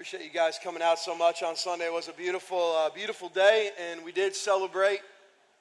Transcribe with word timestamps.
Appreciate 0.00 0.24
you 0.24 0.30
guys 0.30 0.58
coming 0.64 0.80
out 0.80 0.98
so 0.98 1.14
much 1.14 1.42
on 1.42 1.54
Sunday. 1.54 1.84
It 1.84 1.92
was 1.92 2.08
a 2.08 2.14
beautiful, 2.14 2.74
uh, 2.74 2.88
beautiful 2.88 3.28
day, 3.28 3.68
and 3.78 4.02
we 4.02 4.12
did 4.12 4.34
celebrate 4.34 5.00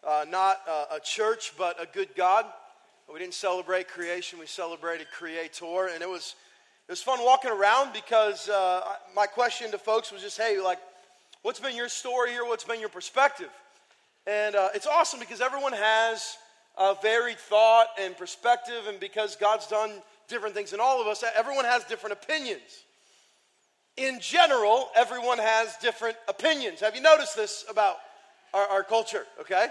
uh, 0.01 0.23
not 0.29 0.62
uh, 0.65 0.85
a 0.96 1.00
church, 1.01 1.51
but 1.58 1.75
a 1.77 1.85
good 1.85 2.08
God. 2.15 2.45
We 3.11 3.19
didn't 3.19 3.33
celebrate 3.33 3.89
creation; 3.89 4.39
we 4.39 4.45
celebrated 4.45 5.07
Creator, 5.11 5.89
and 5.93 6.01
it 6.01 6.07
was 6.07 6.35
it 6.87 6.91
was 6.93 7.01
fun 7.01 7.19
walking 7.21 7.51
around 7.51 7.91
because 7.91 8.47
uh, 8.47 8.81
my 9.13 9.25
question 9.25 9.71
to 9.71 9.77
folks 9.77 10.09
was 10.09 10.21
just, 10.21 10.38
"Hey, 10.38 10.57
like, 10.61 10.79
what's 11.41 11.59
been 11.59 11.75
your 11.75 11.89
story 11.89 12.31
here? 12.31 12.45
What's 12.45 12.63
been 12.63 12.79
your 12.79 12.87
perspective?" 12.87 13.49
And 14.25 14.55
uh, 14.55 14.69
it's 14.73 14.87
awesome 14.87 15.19
because 15.19 15.41
everyone 15.41 15.73
has 15.73 16.37
a 16.77 16.95
varied 17.01 17.39
thought 17.39 17.87
and 17.99 18.15
perspective, 18.15 18.87
and 18.87 19.01
because 19.01 19.35
God's 19.35 19.67
done 19.67 20.01
different 20.29 20.55
things 20.55 20.71
in 20.71 20.79
all 20.79 21.01
of 21.01 21.07
us, 21.07 21.25
everyone 21.35 21.65
has 21.65 21.83
different 21.83 22.13
opinions 22.13 22.85
in 24.00 24.20
general, 24.20 24.89
everyone 24.95 25.38
has 25.38 25.75
different 25.77 26.15
opinions. 26.28 26.79
Have 26.79 26.96
you 26.96 27.01
noticed 27.01 27.36
this 27.36 27.65
about 27.69 27.97
our, 28.54 28.65
our 28.68 28.83
culture? 28.83 29.25
Okay? 29.42 29.68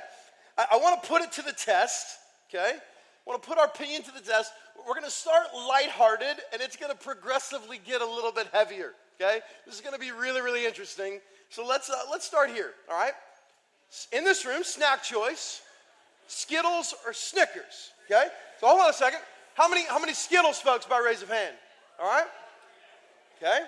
I, 0.56 0.66
I 0.72 0.76
want 0.76 1.02
to 1.02 1.08
put 1.08 1.22
it 1.22 1.32
to 1.32 1.42
the 1.42 1.52
test. 1.52 2.18
Okay? 2.48 2.72
I 2.76 2.80
want 3.26 3.42
to 3.42 3.48
put 3.48 3.58
our 3.58 3.66
opinion 3.66 4.02
to 4.02 4.12
the 4.12 4.20
test. 4.20 4.52
We're 4.86 4.94
going 4.94 5.04
to 5.04 5.10
start 5.10 5.46
lighthearted, 5.54 6.36
and 6.52 6.62
it's 6.62 6.76
going 6.76 6.92
to 6.92 6.98
progressively 6.98 7.80
get 7.84 8.02
a 8.02 8.06
little 8.06 8.32
bit 8.32 8.48
heavier. 8.52 8.92
Okay? 9.20 9.40
This 9.66 9.74
is 9.74 9.80
going 9.80 9.94
to 9.94 10.00
be 10.00 10.12
really, 10.12 10.40
really 10.40 10.66
interesting. 10.66 11.20
So 11.50 11.66
let's 11.66 11.88
uh, 11.90 11.94
let's 12.10 12.26
start 12.26 12.50
here. 12.50 12.72
All 12.90 12.98
right? 12.98 13.12
In 14.12 14.24
this 14.24 14.44
room, 14.44 14.62
snack 14.62 15.02
choice: 15.02 15.62
Skittles 16.26 16.94
or 17.06 17.12
Snickers. 17.12 17.92
Okay? 18.06 18.26
So 18.60 18.68
hold 18.68 18.80
on 18.82 18.90
a 18.90 18.92
second. 18.92 19.20
How 19.54 19.68
many 19.68 19.86
how 19.86 19.98
many 19.98 20.12
Skittles, 20.12 20.58
folks? 20.58 20.84
By 20.84 21.02
raise 21.04 21.22
of 21.22 21.30
hand. 21.30 21.54
All 22.00 22.06
right? 22.06 22.26
Okay? 23.38 23.60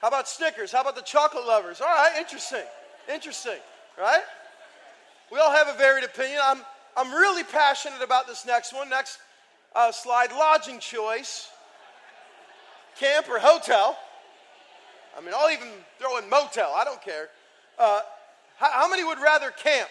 How 0.00 0.08
about 0.08 0.28
Snickers? 0.28 0.72
How 0.72 0.80
about 0.80 0.96
the 0.96 1.02
chocolate 1.02 1.46
lovers? 1.46 1.80
All 1.80 1.86
right, 1.86 2.16
interesting. 2.18 2.64
Interesting, 3.12 3.58
right? 3.98 4.22
We 5.30 5.38
all 5.38 5.52
have 5.52 5.68
a 5.68 5.76
varied 5.76 6.04
opinion. 6.04 6.40
I'm, 6.42 6.62
I'm 6.96 7.12
really 7.12 7.44
passionate 7.44 8.02
about 8.02 8.26
this 8.26 8.46
next 8.46 8.72
one. 8.74 8.88
Next 8.88 9.18
uh, 9.74 9.92
slide 9.92 10.32
lodging 10.32 10.80
choice 10.80 11.50
camp 12.96 13.28
or 13.28 13.38
hotel. 13.38 13.96
I 15.16 15.20
mean, 15.20 15.32
I'll 15.36 15.50
even 15.50 15.68
throw 15.98 16.18
in 16.18 16.28
motel. 16.30 16.72
I 16.74 16.84
don't 16.84 17.02
care. 17.02 17.28
Uh, 17.78 18.00
how, 18.56 18.70
how 18.70 18.88
many 18.88 19.04
would 19.04 19.18
rather 19.18 19.50
camp? 19.50 19.90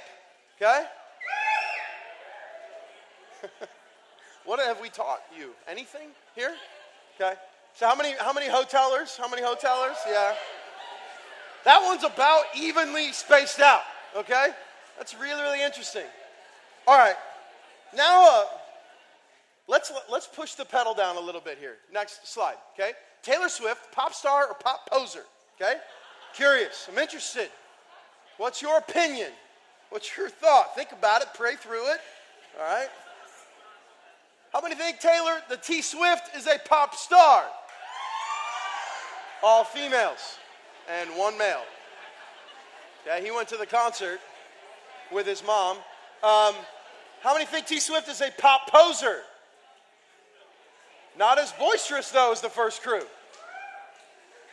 Okay? 0.57 0.85
what 4.45 4.59
have 4.59 4.81
we 4.81 4.89
taught 4.89 5.21
you? 5.37 5.51
Anything 5.67 6.09
here? 6.35 6.55
Okay. 7.15 7.35
So 7.75 7.87
how 7.87 7.95
many 7.95 8.13
how 8.19 8.33
many 8.33 8.47
hotelers? 8.47 9.17
How 9.17 9.29
many 9.29 9.41
hotelers? 9.41 9.95
Yeah. 10.07 10.33
That 11.65 11.81
one's 11.83 12.03
about 12.03 12.43
evenly 12.55 13.11
spaced 13.11 13.59
out. 13.59 13.81
Okay, 14.15 14.47
that's 14.97 15.15
really 15.15 15.41
really 15.41 15.63
interesting. 15.63 16.05
All 16.87 16.97
right, 16.97 17.15
now 17.95 18.27
uh, 18.27 18.43
let's 19.67 19.91
let's 20.09 20.27
push 20.27 20.53
the 20.53 20.65
pedal 20.65 20.93
down 20.93 21.17
a 21.17 21.19
little 21.19 21.41
bit 21.41 21.57
here. 21.59 21.77
Next 21.93 22.27
slide. 22.27 22.55
Okay, 22.73 22.93
Taylor 23.21 23.49
Swift, 23.49 23.91
pop 23.91 24.13
star 24.13 24.47
or 24.47 24.55
pop 24.55 24.89
poser? 24.89 25.23
Okay, 25.61 25.75
curious. 26.33 26.87
I'm 26.91 26.97
interested. 26.97 27.49
What's 28.37 28.61
your 28.61 28.77
opinion? 28.77 29.31
What's 29.89 30.15
your 30.15 30.29
thought? 30.29 30.75
Think 30.75 30.91
about 30.91 31.21
it. 31.21 31.27
Pray 31.33 31.55
through 31.55 31.91
it. 31.91 31.99
All 32.57 32.65
right. 32.65 32.89
How 34.53 34.61
many 34.61 34.75
think 34.75 34.99
Taylor, 34.99 35.39
the 35.49 35.57
T 35.57 35.81
Swift, 35.81 36.35
is 36.35 36.47
a 36.47 36.57
pop 36.67 36.95
star? 36.95 37.43
All 39.43 39.63
females 39.63 40.37
and 40.89 41.09
one 41.11 41.37
male. 41.37 41.63
Yeah, 43.05 43.19
he 43.19 43.31
went 43.31 43.47
to 43.49 43.57
the 43.57 43.65
concert 43.65 44.19
with 45.11 45.25
his 45.25 45.43
mom. 45.45 45.77
Um, 46.21 46.55
how 47.21 47.33
many 47.33 47.45
think 47.45 47.65
T 47.65 47.79
Swift 47.79 48.09
is 48.09 48.21
a 48.21 48.29
pop 48.37 48.69
poser? 48.69 49.19
Not 51.17 51.37
as 51.37 51.51
boisterous, 51.53 52.11
though, 52.11 52.31
as 52.31 52.41
the 52.41 52.49
first 52.49 52.81
crew. 52.81 53.03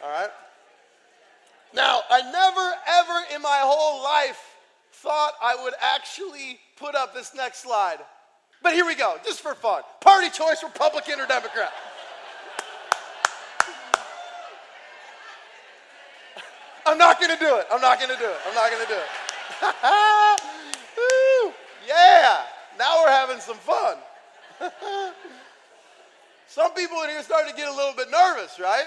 All 0.03 0.11
right? 0.11 0.31
Now, 1.75 2.01
I 2.11 2.23
never, 2.23 2.75
ever 2.89 3.35
in 3.35 3.43
my 3.43 3.61
whole 3.63 4.03
life 4.03 4.57
thought 4.93 5.33
I 5.43 5.63
would 5.63 5.75
actually 5.81 6.59
put 6.77 6.95
up 6.95 7.15
this 7.15 7.35
next 7.35 7.59
slide. 7.59 7.99
But 8.63 8.73
here 8.73 8.87
we 8.87 8.95
go, 8.95 9.17
just 9.25 9.41
for 9.41 9.55
fun. 9.55 9.83
Party 10.01 10.29
choice, 10.31 10.63
Republican 10.63 11.21
or 11.21 11.27
Democrat? 11.27 11.73
I'm 16.87 16.99
not 16.99 17.19
going 17.19 17.37
to 17.37 17.45
do 17.45 17.57
it. 17.57 17.67
I'm 17.73 17.81
not 17.81 17.99
going 17.99 18.11
to 18.11 18.17
do 18.17 18.29
it. 18.31 18.37
I'm 18.47 18.55
not 18.55 18.71
going 18.71 18.87
to 18.87 18.89
do 18.89 18.99
it. 18.99 19.07
yeah, 21.89 22.43
now 22.79 23.03
we're 23.03 23.11
having 23.11 23.41
some 23.41 23.57
fun. 23.57 23.97
some 26.47 26.73
people 26.75 27.03
in 27.03 27.11
here 27.11 27.23
starting 27.23 27.51
to 27.51 27.57
get 27.57 27.69
a 27.69 27.75
little 27.75 27.95
bit 27.95 28.09
nervous, 28.11 28.61
right? 28.61 28.87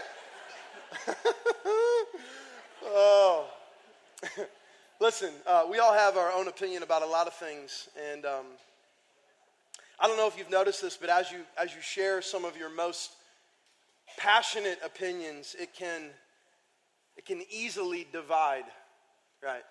oh. 2.85 3.47
Listen, 5.01 5.31
uh, 5.45 5.65
we 5.69 5.79
all 5.79 5.93
have 5.93 6.15
our 6.15 6.31
own 6.31 6.47
opinion 6.47 6.83
about 6.83 7.01
a 7.03 7.05
lot 7.05 7.27
of 7.27 7.33
things, 7.33 7.89
and 8.11 8.25
um, 8.25 8.45
I 9.99 10.07
don't 10.07 10.17
know 10.17 10.27
if 10.27 10.37
you've 10.37 10.49
noticed 10.49 10.81
this, 10.81 10.97
but 10.97 11.09
as 11.09 11.31
you 11.31 11.39
as 11.57 11.73
you 11.73 11.81
share 11.81 12.21
some 12.21 12.43
of 12.43 12.57
your 12.57 12.69
most 12.69 13.11
passionate 14.17 14.79
opinions, 14.83 15.55
it 15.57 15.73
can 15.73 16.09
it 17.19 17.25
can 17.25 17.41
easily 17.51 18.07
divide, 18.13 18.63
right? 19.43 19.63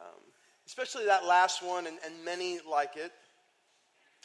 Um, 0.00 0.18
especially 0.66 1.06
that 1.06 1.24
last 1.24 1.62
one, 1.62 1.86
and, 1.86 1.98
and 2.04 2.24
many 2.24 2.58
like 2.68 2.96
it. 2.96 3.12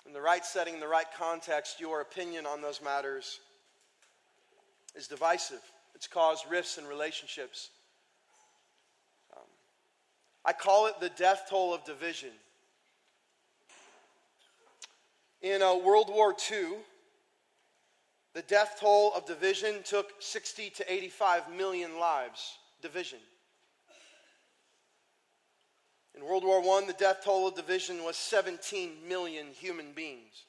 In 0.07 0.11
the 0.11 0.19
right 0.19 0.43
setting, 0.43 0.73
in 0.73 0.79
the 0.79 0.87
right 0.87 1.05
context, 1.15 1.79
your 1.79 2.01
opinion 2.01 2.47
on 2.47 2.59
those 2.59 2.81
matters 2.81 3.39
is 4.95 5.07
divisive. 5.07 5.61
It's 5.93 6.07
caused 6.07 6.49
rifts 6.49 6.79
in 6.79 6.87
relationships. 6.87 7.69
Um, 9.37 9.43
I 10.43 10.53
call 10.53 10.87
it 10.87 10.95
the 10.99 11.09
death 11.09 11.45
toll 11.51 11.71
of 11.71 11.85
division. 11.85 12.31
In 15.43 15.61
uh, 15.61 15.75
World 15.75 16.09
War 16.09 16.33
II, 16.51 16.77
the 18.33 18.41
death 18.43 18.77
toll 18.79 19.11
of 19.13 19.25
division 19.25 19.83
took 19.83 20.13
60 20.19 20.69
to 20.71 20.93
85 20.93 21.53
million 21.53 21.99
lives. 21.99 22.57
Division. 22.81 23.19
In 26.15 26.25
World 26.25 26.43
War 26.43 26.59
I, 26.59 26.85
the 26.85 26.93
death 26.93 27.23
toll 27.23 27.47
of 27.47 27.55
division 27.55 28.03
was 28.03 28.15
17 28.15 29.07
million 29.07 29.47
human 29.53 29.91
beings. 29.93 30.45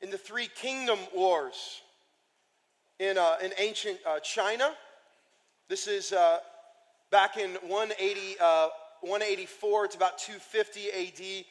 In 0.00 0.10
the 0.10 0.18
Three 0.18 0.48
Kingdom 0.48 0.98
Wars 1.14 1.80
in, 2.98 3.18
uh, 3.18 3.36
in 3.42 3.52
ancient 3.58 3.98
uh, 4.06 4.20
China, 4.20 4.72
this 5.68 5.88
is 5.88 6.12
uh, 6.12 6.38
back 7.10 7.36
in 7.36 7.54
180, 7.66 8.36
uh, 8.40 8.68
184, 9.00 9.84
it's 9.86 9.96
about 9.96 10.18
250 10.18 10.90
AD, 10.90 11.44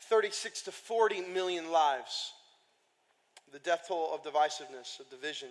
36 0.00 0.62
to 0.62 0.72
40 0.72 1.20
million 1.22 1.70
lives 1.70 2.32
the 3.52 3.58
death 3.58 3.84
toll 3.88 4.14
of 4.14 4.22
divisiveness, 4.22 5.00
of 5.00 5.08
division. 5.10 5.48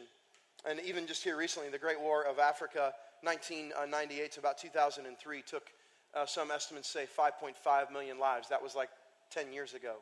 And 0.67 0.79
even 0.81 1.07
just 1.07 1.23
here 1.23 1.37
recently, 1.37 1.69
the 1.69 1.77
Great 1.77 1.99
War 1.99 2.25
of 2.25 2.39
Africa, 2.39 2.93
1998 3.21 4.31
to 4.33 4.39
about 4.39 4.57
2003, 4.57 5.41
took 5.43 5.69
uh, 6.15 6.25
some 6.25 6.51
estimates 6.51 6.89
say 6.89 7.05
5.5 7.05 7.91
million 7.91 8.19
lives. 8.19 8.49
That 8.49 8.61
was 8.61 8.75
like 8.75 8.89
10 9.31 9.51
years 9.51 9.73
ago. 9.73 9.95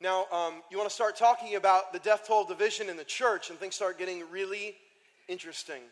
Now, 0.00 0.26
um, 0.30 0.62
you 0.70 0.76
want 0.76 0.90
to 0.90 0.94
start 0.94 1.16
talking 1.16 1.56
about 1.56 1.92
the 1.92 1.98
death 1.98 2.26
toll 2.26 2.42
of 2.42 2.48
division 2.48 2.90
in 2.90 2.96
the 2.96 3.04
church, 3.04 3.48
and 3.48 3.58
things 3.58 3.74
start 3.74 3.98
getting 3.98 4.22
really 4.30 4.74
interesting. 5.28 5.82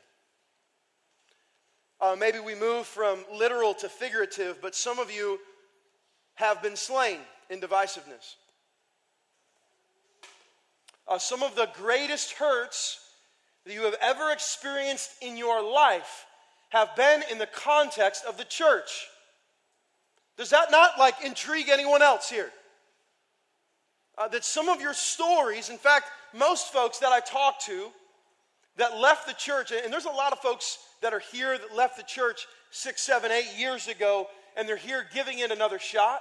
Uh, 2.01 2.15
maybe 2.19 2.39
we 2.39 2.55
move 2.55 2.87
from 2.87 3.25
literal 3.33 3.73
to 3.75 3.89
figurative, 3.89 4.61
but 4.61 4.75
some 4.75 4.99
of 4.99 5.11
you 5.11 5.39
have 6.35 6.63
been 6.63 6.77
slain 6.77 7.19
in 7.49 7.61
divisiveness. 7.61 8.35
Uh, 11.07 11.19
some 11.19 11.43
of 11.43 11.55
the 11.55 11.69
greatest 11.75 12.33
hurts 12.33 13.01
that 13.65 13.75
you 13.75 13.83
have 13.83 13.97
ever 14.01 14.31
experienced 14.31 15.11
in 15.21 15.37
your 15.37 15.63
life 15.63 16.27
have 16.71 16.95
been 16.97 17.23
in 17.31 17.39
the 17.39 17.47
context 17.47 18.25
of 18.25 18.37
the 18.37 18.45
church. 18.45 19.07
Does 20.37 20.51
that 20.51 20.71
not 20.71 20.99
like 20.99 21.15
intrigue 21.25 21.69
anyone 21.69 22.03
else 22.03 22.29
here? 22.29 22.51
Uh, 24.17 24.29
that 24.29 24.45
some 24.45 24.69
of 24.69 24.81
your 24.81 24.95
stories, 24.95 25.71
in 25.71 25.79
fact, 25.79 26.07
most 26.33 26.73
folks 26.73 26.99
that 26.99 27.13
I 27.13 27.21
talk 27.21 27.61
to 27.63 27.89
that 28.77 28.97
left 28.97 29.27
the 29.27 29.35
church, 29.35 29.73
and 29.73 29.93
there's 29.93 30.05
a 30.05 30.11
lot 30.11 30.33
of 30.33 30.41
folks 30.41 30.79
that 31.03 31.13
are 31.13 31.23
here 31.33 31.57
that 31.57 31.77
left 31.77 31.97
the 31.97 32.03
church 32.03 32.47
six, 32.71 33.03
seven, 33.03 33.31
eight 33.31 33.51
years 33.57 33.87
ago, 33.89 34.27
and 34.57 34.69
they're 34.69 34.77
here 34.77 35.07
giving 35.13 35.39
it 35.39 35.51
another 35.51 35.79
shot. 35.79 36.21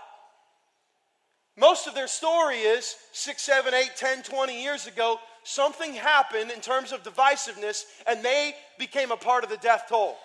Most 1.57 1.87
of 1.87 1.93
their 1.93 2.07
story 2.07 2.57
is 2.57 2.95
six, 3.11 3.43
seven, 3.43 3.73
eight, 3.73 3.91
ten, 3.95 4.23
twenty 4.23 4.61
years 4.61 4.87
ago, 4.87 5.19
something 5.43 5.93
happened 5.93 6.49
in 6.51 6.61
terms 6.61 6.91
of 6.91 7.03
divisiveness, 7.03 7.83
and 8.07 8.23
they 8.23 8.55
became 8.79 9.11
a 9.11 9.17
part 9.17 9.43
of 9.43 9.49
the 9.49 9.57
death 9.57 9.85
toll. 9.87 10.17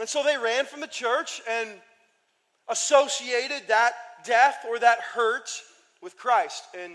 And 0.00 0.08
so 0.08 0.24
they 0.24 0.36
ran 0.36 0.66
from 0.66 0.80
the 0.80 0.88
church 0.88 1.40
and 1.48 1.68
associated 2.68 3.68
that 3.68 3.92
death 4.24 4.64
or 4.68 4.78
that 4.80 4.98
hurt 5.00 5.48
with 6.02 6.16
Christ. 6.16 6.64
And, 6.76 6.94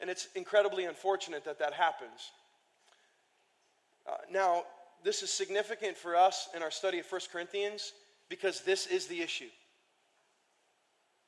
and 0.00 0.10
it's 0.10 0.28
incredibly 0.34 0.84
unfortunate 0.84 1.44
that 1.46 1.58
that 1.60 1.72
happens. 1.72 2.32
Uh, 4.06 4.16
now, 4.30 4.64
this 5.02 5.22
is 5.22 5.32
significant 5.32 5.96
for 5.96 6.16
us 6.16 6.48
in 6.54 6.62
our 6.62 6.70
study 6.70 6.98
of 6.98 7.10
1 7.10 7.20
Corinthians 7.32 7.92
because 8.28 8.60
this 8.60 8.86
is 8.86 9.06
the 9.06 9.22
issue. 9.22 9.48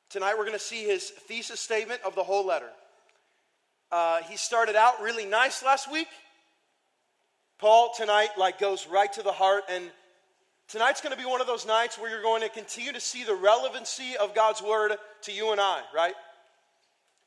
Tonight 0.09 0.39
we're 0.39 0.45
going 0.45 0.57
to 0.57 0.63
see 0.63 0.85
his 0.85 1.11
thesis 1.11 1.59
statement 1.59 2.01
of 2.03 2.15
the 2.15 2.23
whole 2.23 2.43
letter. 2.43 2.69
Uh, 3.91 4.21
he 4.23 4.37
started 4.37 4.75
out 4.75 5.01
really 5.03 5.25
nice 5.25 5.61
last 5.61 5.91
week. 5.91 6.07
Paul 7.59 7.93
tonight 7.95 8.29
like 8.35 8.57
goes 8.57 8.87
right 8.87 9.11
to 9.13 9.21
the 9.21 9.31
heart 9.31 9.65
and 9.69 9.83
tonight's 10.67 11.01
going 11.01 11.15
to 11.15 11.21
be 11.21 11.29
one 11.29 11.41
of 11.41 11.47
those 11.47 11.67
nights 11.67 11.99
where 11.99 12.09
you're 12.09 12.23
going 12.23 12.41
to 12.41 12.49
continue 12.49 12.91
to 12.91 12.99
see 12.99 13.23
the 13.23 13.35
relevancy 13.35 14.17
of 14.19 14.33
God's 14.33 14.63
word 14.63 14.93
to 15.23 15.31
you 15.31 15.51
and 15.51 15.61
I, 15.61 15.81
right? 15.93 16.15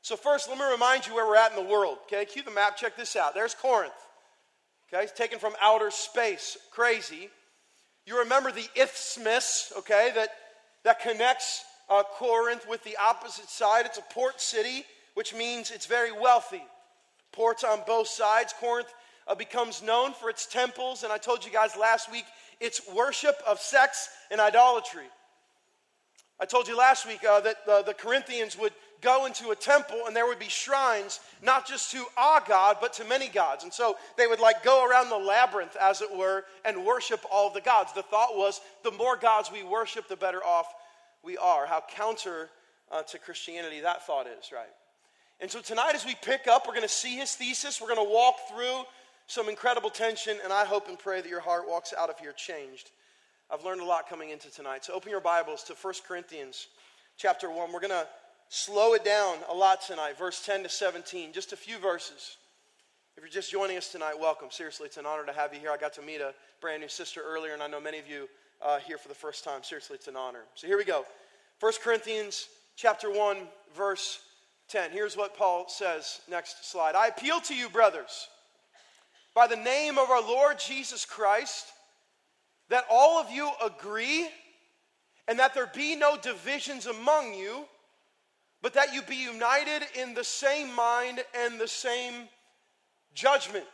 So 0.01 0.17
first, 0.17 0.49
let 0.49 0.57
me 0.57 0.65
remind 0.69 1.07
you 1.07 1.15
where 1.15 1.25
we're 1.25 1.37
at 1.37 1.57
in 1.57 1.63
the 1.63 1.71
world. 1.71 1.99
Okay, 2.07 2.25
cue 2.25 2.43
the 2.43 2.51
map. 2.51 2.75
Check 2.75 2.97
this 2.97 3.15
out. 3.15 3.33
There's 3.33 3.55
Corinth. 3.55 3.93
Okay, 4.93 5.07
taken 5.15 5.39
from 5.39 5.53
outer 5.61 5.89
space. 5.89 6.57
Crazy. 6.71 7.29
You 8.05 8.19
remember 8.19 8.51
the 8.51 8.67
isthmus, 8.75 9.71
okay, 9.77 10.11
that, 10.15 10.29
that 10.83 10.99
connects 10.99 11.63
uh, 11.93 12.03
Corinth 12.03 12.67
with 12.67 12.83
the 12.83 12.97
opposite 12.97 13.49
side. 13.49 13.85
It's 13.85 13.99
a 13.99 14.13
port 14.13 14.41
city, 14.41 14.83
which 15.13 15.35
means 15.35 15.69
it's 15.69 15.85
very 15.85 16.11
wealthy. 16.11 16.63
Ports 17.31 17.63
on 17.63 17.81
both 17.85 18.07
sides. 18.07 18.53
Corinth 18.59 18.91
uh, 19.27 19.35
becomes 19.35 19.83
known 19.83 20.13
for 20.13 20.29
its 20.29 20.47
temples, 20.47 21.03
and 21.03 21.13
I 21.13 21.17
told 21.17 21.45
you 21.45 21.51
guys 21.51 21.75
last 21.79 22.11
week 22.11 22.25
its 22.59 22.81
worship 22.93 23.35
of 23.45 23.59
sex 23.59 24.09
and 24.31 24.41
idolatry. 24.41 25.05
I 26.39 26.45
told 26.45 26.67
you 26.67 26.75
last 26.75 27.07
week 27.07 27.23
uh, 27.23 27.41
that 27.41 27.57
uh, 27.69 27.81
the 27.83 27.93
Corinthians 27.93 28.57
would 28.57 28.73
go 29.01 29.25
into 29.25 29.51
a 29.51 29.55
temple 29.55 30.01
and 30.07 30.15
there 30.15 30.25
would 30.25 30.39
be 30.39 30.47
shrines, 30.47 31.19
not 31.43 31.67
just 31.67 31.91
to 31.91 32.05
our 32.17 32.41
God, 32.47 32.77
but 32.81 32.93
to 32.93 33.03
many 33.05 33.27
gods. 33.27 33.63
And 33.63 33.73
so 33.73 33.97
they 34.17 34.27
would 34.27 34.39
like 34.39 34.63
go 34.63 34.87
around 34.87 35.09
the 35.09 35.17
labyrinth, 35.17 35.75
as 35.79 36.01
it 36.01 36.15
were, 36.15 36.45
and 36.65 36.85
worship 36.85 37.19
all 37.31 37.51
the 37.51 37.61
gods. 37.61 37.93
The 37.93 38.01
thought 38.01 38.35
was 38.35 38.61
the 38.83 38.91
more 38.91 39.15
gods 39.15 39.51
we 39.51 39.63
worship, 39.63 40.07
the 40.07 40.15
better 40.15 40.43
off 40.43 40.67
we 41.23 41.37
are. 41.37 41.65
How 41.65 41.83
counter 41.89 42.49
uh, 42.91 43.01
to 43.03 43.17
Christianity 43.17 43.81
that 43.81 44.05
thought 44.05 44.27
is, 44.27 44.51
right? 44.51 44.67
And 45.39 45.49
so 45.49 45.61
tonight, 45.61 45.95
as 45.95 46.05
we 46.05 46.15
pick 46.21 46.47
up, 46.47 46.67
we're 46.67 46.73
going 46.73 46.87
to 46.87 46.93
see 46.93 47.15
his 47.15 47.33
thesis. 47.33 47.81
We're 47.81 47.93
going 47.93 48.05
to 48.05 48.13
walk 48.13 48.35
through 48.49 48.83
some 49.27 49.49
incredible 49.49 49.89
tension, 49.89 50.37
and 50.43 50.53
I 50.53 50.65
hope 50.65 50.87
and 50.87 50.99
pray 50.99 51.21
that 51.21 51.29
your 51.29 51.39
heart 51.39 51.63
walks 51.67 51.93
out 51.97 52.09
of 52.09 52.19
here 52.19 52.33
changed. 52.33 52.91
I've 53.49 53.63
learned 53.63 53.81
a 53.81 53.85
lot 53.85 54.09
coming 54.09 54.29
into 54.29 54.51
tonight. 54.51 54.85
So 54.85 54.93
open 54.93 55.11
your 55.11 55.21
Bibles 55.21 55.63
to 55.63 55.73
1 55.73 55.93
Corinthians 56.07 56.67
chapter 57.17 57.49
1. 57.49 57.71
We're 57.71 57.79
going 57.79 57.91
to 57.91 58.07
slow 58.49 58.93
it 58.93 59.03
down 59.03 59.37
a 59.49 59.53
lot 59.53 59.81
tonight, 59.81 60.17
verse 60.17 60.45
10 60.45 60.63
to 60.63 60.69
17, 60.69 61.33
just 61.33 61.53
a 61.53 61.57
few 61.57 61.77
verses. 61.79 62.37
If 63.15 63.23
you're 63.23 63.29
just 63.29 63.51
joining 63.51 63.77
us 63.77 63.91
tonight, 63.91 64.15
welcome. 64.19 64.49
Seriously, 64.49 64.87
it's 64.87 64.97
an 64.97 65.05
honor 65.05 65.25
to 65.25 65.33
have 65.33 65.53
you 65.53 65.59
here. 65.59 65.71
I 65.71 65.77
got 65.77 65.93
to 65.93 66.01
meet 66.01 66.19
a 66.19 66.33
brand 66.61 66.81
new 66.81 66.87
sister 66.87 67.21
earlier, 67.25 67.53
and 67.53 67.61
I 67.61 67.67
know 67.67 67.79
many 67.79 67.99
of 67.99 68.07
you 68.07 68.27
uh, 68.63 68.79
here 68.79 68.97
for 68.97 69.07
the 69.07 69.15
first 69.15 69.43
time. 69.43 69.63
Seriously, 69.63 69.95
it's 69.95 70.07
an 70.07 70.15
honor. 70.15 70.43
So 70.55 70.67
here 70.67 70.77
we 70.77 70.85
go. 70.85 71.05
1 71.59 71.73
Corinthians 71.83 72.47
chapter 72.75 73.11
1, 73.11 73.37
verse 73.75 74.19
10. 74.69 74.91
Here's 74.91 75.17
what 75.17 75.37
Paul 75.37 75.65
says. 75.67 76.21
Next 76.29 76.69
slide. 76.69 76.95
I 76.95 77.07
appeal 77.07 77.39
to 77.41 77.55
you, 77.55 77.69
brothers, 77.69 78.27
by 79.35 79.47
the 79.47 79.55
name 79.55 79.97
of 79.97 80.09
our 80.09 80.21
Lord 80.21 80.59
Jesus 80.59 81.05
Christ, 81.05 81.67
that 82.69 82.85
all 82.89 83.19
of 83.19 83.29
you 83.31 83.49
agree 83.63 84.27
and 85.27 85.39
that 85.39 85.53
there 85.53 85.71
be 85.73 85.95
no 85.95 86.17
divisions 86.17 86.85
among 86.85 87.33
you 87.33 87.65
but 88.63 88.73
that 88.73 88.93
you 88.93 89.01
be 89.01 89.17
united 89.17 89.83
in 89.93 90.13
the 90.13 90.23
same 90.23 90.73
mind 90.73 91.21
and 91.37 91.59
the 91.59 91.67
same 91.67 92.29
judgment. 93.13 93.65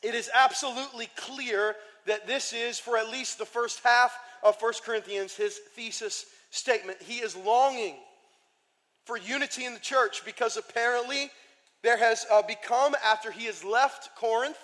It 0.00 0.14
is 0.14 0.30
absolutely 0.32 1.10
clear 1.16 1.74
that 2.06 2.26
this 2.26 2.52
is, 2.52 2.78
for 2.78 2.96
at 2.96 3.10
least 3.10 3.38
the 3.38 3.44
first 3.44 3.80
half 3.84 4.16
of 4.42 4.60
1 4.60 4.72
Corinthians, 4.84 5.34
his 5.34 5.58
thesis 5.74 6.26
statement. 6.50 7.00
He 7.02 7.18
is 7.18 7.36
longing 7.36 7.96
for 9.04 9.16
unity 9.16 9.64
in 9.64 9.74
the 9.74 9.80
church 9.80 10.24
because 10.24 10.56
apparently 10.56 11.30
there 11.82 11.96
has 11.96 12.26
uh, 12.30 12.42
become, 12.42 12.94
after 13.04 13.30
he 13.30 13.46
has 13.46 13.64
left 13.64 14.14
Corinth, 14.16 14.58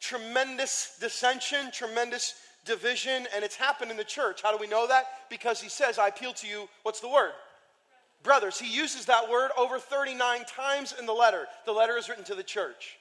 tremendous 0.00 0.96
dissension, 1.00 1.70
tremendous 1.72 2.34
division, 2.64 3.26
and 3.34 3.44
it's 3.44 3.56
happened 3.56 3.90
in 3.90 3.96
the 3.96 4.04
church. 4.04 4.42
How 4.42 4.52
do 4.52 4.58
we 4.58 4.68
know 4.68 4.86
that? 4.86 5.06
Because 5.30 5.60
he 5.60 5.68
says, 5.68 5.98
I 5.98 6.08
appeal 6.08 6.32
to 6.34 6.46
you, 6.46 6.68
what's 6.82 7.00
the 7.00 7.08
word? 7.08 7.32
brothers. 8.22 8.58
He 8.58 8.74
uses 8.74 9.06
that 9.06 9.28
word 9.30 9.50
over 9.56 9.78
39 9.78 10.44
times 10.44 10.94
in 10.98 11.06
the 11.06 11.12
letter. 11.12 11.46
The 11.66 11.72
letter 11.72 11.96
is 11.96 12.08
written 12.08 12.24
to 12.24 12.34
the 12.34 12.42
church. 12.42 12.97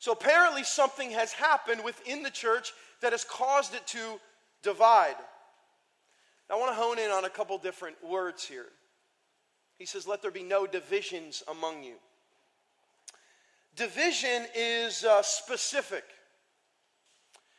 So 0.00 0.12
apparently, 0.12 0.64
something 0.64 1.10
has 1.10 1.32
happened 1.32 1.84
within 1.84 2.22
the 2.22 2.30
church 2.30 2.72
that 3.02 3.12
has 3.12 3.22
caused 3.22 3.74
it 3.74 3.86
to 3.88 4.18
divide. 4.62 5.14
I 6.50 6.56
want 6.56 6.70
to 6.70 6.74
hone 6.74 6.98
in 6.98 7.10
on 7.10 7.26
a 7.26 7.30
couple 7.30 7.56
different 7.58 7.96
words 8.02 8.44
here. 8.44 8.66
He 9.78 9.86
says, 9.86 10.08
Let 10.08 10.22
there 10.22 10.30
be 10.30 10.42
no 10.42 10.66
divisions 10.66 11.42
among 11.48 11.84
you. 11.84 11.94
Division 13.76 14.46
is 14.56 15.04
uh, 15.04 15.22
specific. 15.22 16.04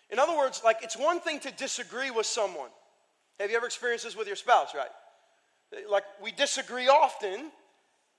In 0.10 0.20
other 0.20 0.36
words, 0.36 0.62
like 0.66 0.78
it's 0.82 0.98
one 0.98 1.20
thing 1.22 1.40
to 1.42 1.52
disagree 1.52 2.12
with 2.12 2.26
someone. 2.26 2.70
Have 3.40 3.50
you 3.50 3.56
ever 3.56 3.68
experienced 3.68 4.06
this 4.06 4.16
with 4.16 4.28
your 4.28 4.36
spouse, 4.36 4.74
right? 4.76 4.90
Like, 5.90 6.04
we 6.22 6.32
disagree 6.32 6.90
often, 6.90 7.52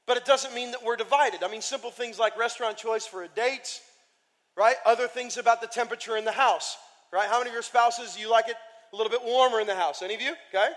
but 0.06 0.16
it 0.16 0.24
doesn't 0.24 0.54
mean 0.54 0.70
that 0.70 0.82
we're 0.82 0.96
divided. 0.96 1.42
I 1.42 1.50
mean, 1.50 1.60
simple 1.60 1.90
things 1.90 2.18
like 2.18 2.38
restaurant 2.38 2.78
choice 2.78 3.04
for 3.04 3.24
a 3.24 3.28
date, 3.28 3.80
right? 4.56 4.76
Other 4.84 5.08
things 5.08 5.36
about 5.36 5.60
the 5.60 5.66
temperature 5.66 6.16
in 6.16 6.24
the 6.24 6.32
house, 6.32 6.76
right? 7.12 7.28
How 7.28 7.38
many 7.38 7.50
of 7.50 7.54
your 7.54 7.62
spouses, 7.62 8.18
you 8.18 8.30
like 8.30 8.48
it 8.48 8.56
a 8.92 8.96
little 8.96 9.10
bit 9.10 9.22
warmer 9.24 9.60
in 9.60 9.66
the 9.66 9.74
house? 9.74 10.02
Any 10.02 10.14
of 10.14 10.20
you? 10.20 10.34
Okay? 10.54 10.68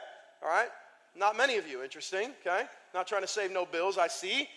All 0.43 0.49
right? 0.49 0.69
Not 1.15 1.37
many 1.37 1.57
of 1.57 1.67
you. 1.67 1.83
Interesting. 1.83 2.31
Okay? 2.45 2.63
Not 2.93 3.07
trying 3.07 3.21
to 3.21 3.27
save 3.27 3.51
no 3.51 3.65
bills, 3.65 3.97
I 3.97 4.07
see. 4.07 4.47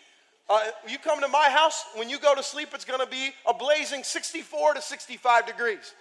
Uh, 0.50 0.60
you 0.88 0.98
come 0.98 1.20
to 1.20 1.28
my 1.28 1.50
house, 1.50 1.84
when 1.94 2.08
you 2.08 2.18
go 2.18 2.34
to 2.34 2.42
sleep, 2.42 2.70
it's 2.72 2.84
going 2.84 3.00
to 3.00 3.06
be 3.06 3.32
a 3.46 3.52
blazing 3.52 4.02
64 4.02 4.74
to 4.74 4.82
65 4.82 5.46
degrees. 5.46 5.94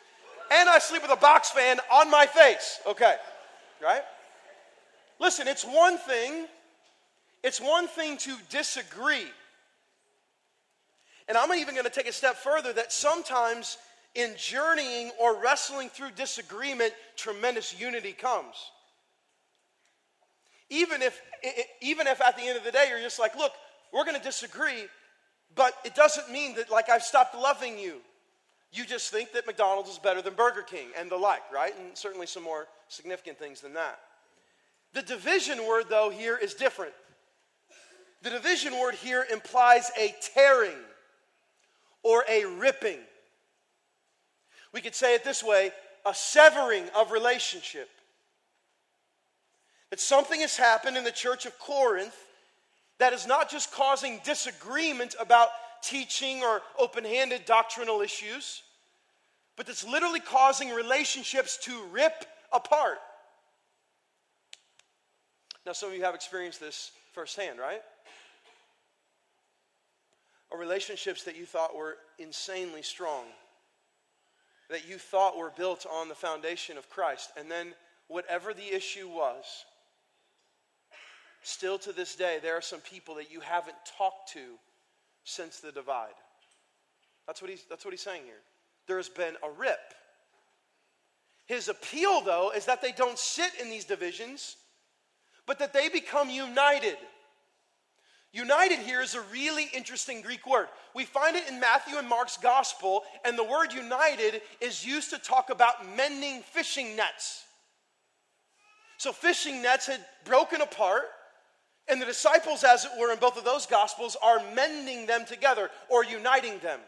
And 0.52 0.70
I 0.70 0.80
sleep 0.80 1.02
with 1.02 1.12
a 1.12 1.18
box 1.18 1.50
fan 1.50 1.80
on 1.92 2.10
my 2.10 2.26
face. 2.26 2.80
Okay. 2.88 3.16
Right? 3.84 4.02
Listen, 5.20 5.48
it's 5.48 5.66
one 5.66 5.98
thing, 5.98 6.46
it's 7.44 7.60
one 7.60 7.88
thing 7.88 8.18
to 8.20 8.36
disagree. 8.50 9.26
And 11.28 11.38
I'm 11.38 11.54
even 11.54 11.74
going 11.74 11.86
to 11.86 11.92
take 11.92 12.08
a 12.08 12.14
step 12.14 12.36
further 12.36 12.72
that 12.74 12.94
sometimes 12.94 13.78
in 14.16 14.34
journeying 14.38 15.12
or 15.20 15.42
wrestling 15.42 15.90
through 15.90 16.12
disagreement, 16.16 16.94
tremendous 17.16 17.80
unity 17.80 18.14
comes. 18.14 18.56
Even 20.70 21.02
if, 21.02 21.22
even 21.82 22.08
if 22.08 22.22
at 22.22 22.36
the 22.38 22.44
end 22.44 22.58
of 22.58 22.64
the 22.64 22.72
day 22.72 22.88
you're 22.90 23.02
just 23.02 23.20
like, 23.20 23.36
look, 23.36 23.52
we're 23.94 24.06
going 24.06 24.18
to 24.18 24.24
disagree, 24.24 24.86
but 25.56 25.74
it 25.86 25.96
doesn't 25.96 26.32
mean 26.32 26.56
that 26.56 26.70
like 26.70 26.90
I've 26.90 27.04
stopped 27.04 27.36
loving 27.36 27.78
you. 27.78 28.02
You 28.72 28.86
just 28.86 29.12
think 29.12 29.32
that 29.32 29.48
McDonald's 29.48 29.90
is 29.90 29.98
better 29.98 30.22
than 30.22 30.34
Burger 30.34 30.62
King 30.62 30.88
and 30.98 31.10
the 31.10 31.16
like, 31.16 31.42
right? 31.54 31.74
And 31.80 31.98
certainly 31.98 32.28
some 32.28 32.44
more 32.44 32.68
significant 32.90 33.40
things 33.40 33.62
than 33.62 33.74
that. 33.74 34.00
The 34.94 35.02
division 35.02 35.66
word, 35.68 35.86
though, 35.90 36.10
here 36.10 36.38
is 36.38 36.54
different. 36.54 36.94
The 38.24 38.30
division 38.30 38.78
word 38.78 38.96
here 38.96 39.26
implies 39.32 39.90
a 39.98 40.14
tearing 40.34 40.78
or 42.04 42.24
a 42.30 42.46
ripping. 42.46 43.00
We 44.74 44.82
could 44.82 44.96
say 44.96 45.16
it 45.16 45.24
this 45.24 45.44
way 45.44 45.72
a 46.06 46.14
severing 46.14 46.86
of 46.96 47.12
relationship. 47.12 47.90
That 49.90 50.00
something 50.00 50.42
has 50.42 50.58
happened 50.58 50.98
in 50.98 51.04
the 51.04 51.12
church 51.12 51.46
of 51.46 51.58
Corinth 51.60 52.16
that 53.00 53.14
is 53.14 53.28
not 53.28 53.50
just 53.50 53.72
causing 53.72 54.20
disagreement 54.24 55.16
about 55.20 55.50
teaching 55.84 56.42
or 56.44 56.62
open 56.80 57.04
handed 57.04 57.46
doctrinal 57.46 58.02
issues, 58.02 58.64
but 59.56 59.66
that's 59.66 59.86
literally 59.86 60.20
causing 60.20 60.70
relationships 60.72 61.58
to 61.64 61.84
rip 61.92 62.26
apart. 62.52 62.98
Now, 65.66 65.74
some 65.74 65.90
of 65.90 65.96
you 65.96 66.04
have 66.04 66.16
experienced 66.16 66.60
this 66.60 66.92
firsthand, 67.14 67.60
right? 67.60 67.82
Or 70.50 70.60
relationships 70.60 71.24
that 71.24 71.38
you 71.38 71.46
thought 71.46 71.76
were 71.76 71.98
insanely 72.20 72.82
strong, 72.82 73.26
that 74.70 74.88
you 74.88 74.98
thought 74.98 75.38
were 75.38 75.52
built 75.56 75.86
on 75.92 76.10
the 76.10 76.16
foundation 76.16 76.78
of 76.78 76.90
Christ. 76.90 77.32
And 77.38 77.52
then, 77.52 77.74
whatever 78.08 78.54
the 78.54 78.74
issue 78.74 79.10
was, 79.10 79.44
still 81.44 81.78
to 81.80 81.92
this 81.92 82.16
day, 82.16 82.40
there 82.42 82.56
are 82.56 82.62
some 82.62 82.80
people 82.80 83.16
that 83.16 83.32
you 83.32 83.40
haven't 83.42 83.76
talked 83.98 84.34
to 84.34 84.58
since 85.24 85.60
the 85.60 85.72
divide. 85.72 86.16
That's 87.26 87.42
what 87.42 87.52
he's, 87.52 87.64
that's 87.70 87.84
what 87.84 87.94
he's 87.94 88.02
saying 88.02 88.24
here. 88.24 88.42
There's 88.88 89.10
been 89.10 89.36
a 89.44 89.52
rip. 89.52 89.94
His 91.46 91.68
appeal, 91.70 92.22
though, 92.22 92.52
is 92.56 92.66
that 92.66 92.82
they 92.82 92.92
don't 92.92 93.20
sit 93.20 93.52
in 93.62 93.70
these 93.70 93.86
divisions, 93.86 94.56
but 95.46 95.60
that 95.60 95.74
they 95.74 95.90
become 95.90 96.30
united. 96.30 96.98
United 98.38 98.78
here 98.78 99.02
is 99.02 99.16
a 99.16 99.22
really 99.34 99.66
interesting 99.74 100.22
Greek 100.22 100.46
word. 100.46 100.68
We 100.94 101.06
find 101.06 101.36
it 101.36 101.50
in 101.50 101.60
Matthew 101.60 101.98
and 101.98 102.08
Mark's 102.08 102.38
gospel, 102.38 103.02
and 103.26 103.36
the 103.36 103.44
word 103.44 103.74
united 103.74 104.42
is 104.62 104.86
used 104.86 105.10
to 105.10 105.18
talk 105.18 105.50
about 105.50 105.88
mending 105.98 106.44
fishing 106.44 106.96
nets. 106.96 107.44
So, 109.00 109.12
fishing 109.12 109.64
nets 109.64 109.88
had 109.88 110.06
broken 110.24 110.62
apart, 110.62 111.06
and 111.88 112.00
the 112.00 112.06
disciples, 112.06 112.64
as 112.64 112.86
it 112.86 112.92
were, 113.00 113.12
in 113.12 113.18
both 113.18 113.40
of 113.40 113.44
those 113.44 113.66
gospels, 113.66 114.16
are 114.22 114.40
mending 114.54 115.08
them 115.08 115.26
together 115.26 115.72
or 115.90 116.06
uniting 116.06 116.60
them. 116.60 116.80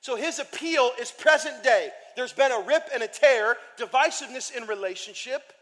So, 0.00 0.16
his 0.16 0.40
appeal 0.40 0.90
is 1.00 1.12
present 1.12 1.62
day. 1.62 1.90
There's 2.16 2.32
been 2.32 2.50
a 2.50 2.60
rip 2.66 2.88
and 2.92 3.04
a 3.04 3.08
tear, 3.08 3.56
divisiveness 3.78 4.52
in 4.52 4.66
relationship. 4.66 5.52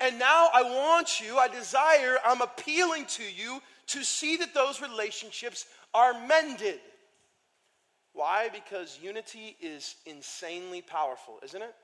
And 0.00 0.18
now 0.18 0.48
I 0.54 0.62
want 0.62 1.20
you, 1.20 1.38
I 1.38 1.48
desire, 1.48 2.18
I'm 2.24 2.40
appealing 2.40 3.06
to 3.06 3.22
you 3.24 3.60
to 3.88 4.04
see 4.04 4.36
that 4.36 4.54
those 4.54 4.80
relationships 4.80 5.66
are 5.92 6.14
mended. 6.26 6.78
Why? 8.12 8.48
Because 8.52 8.98
unity 9.02 9.56
is 9.60 9.96
insanely 10.06 10.82
powerful, 10.82 11.38
isn't 11.42 11.62
it? 11.62 11.74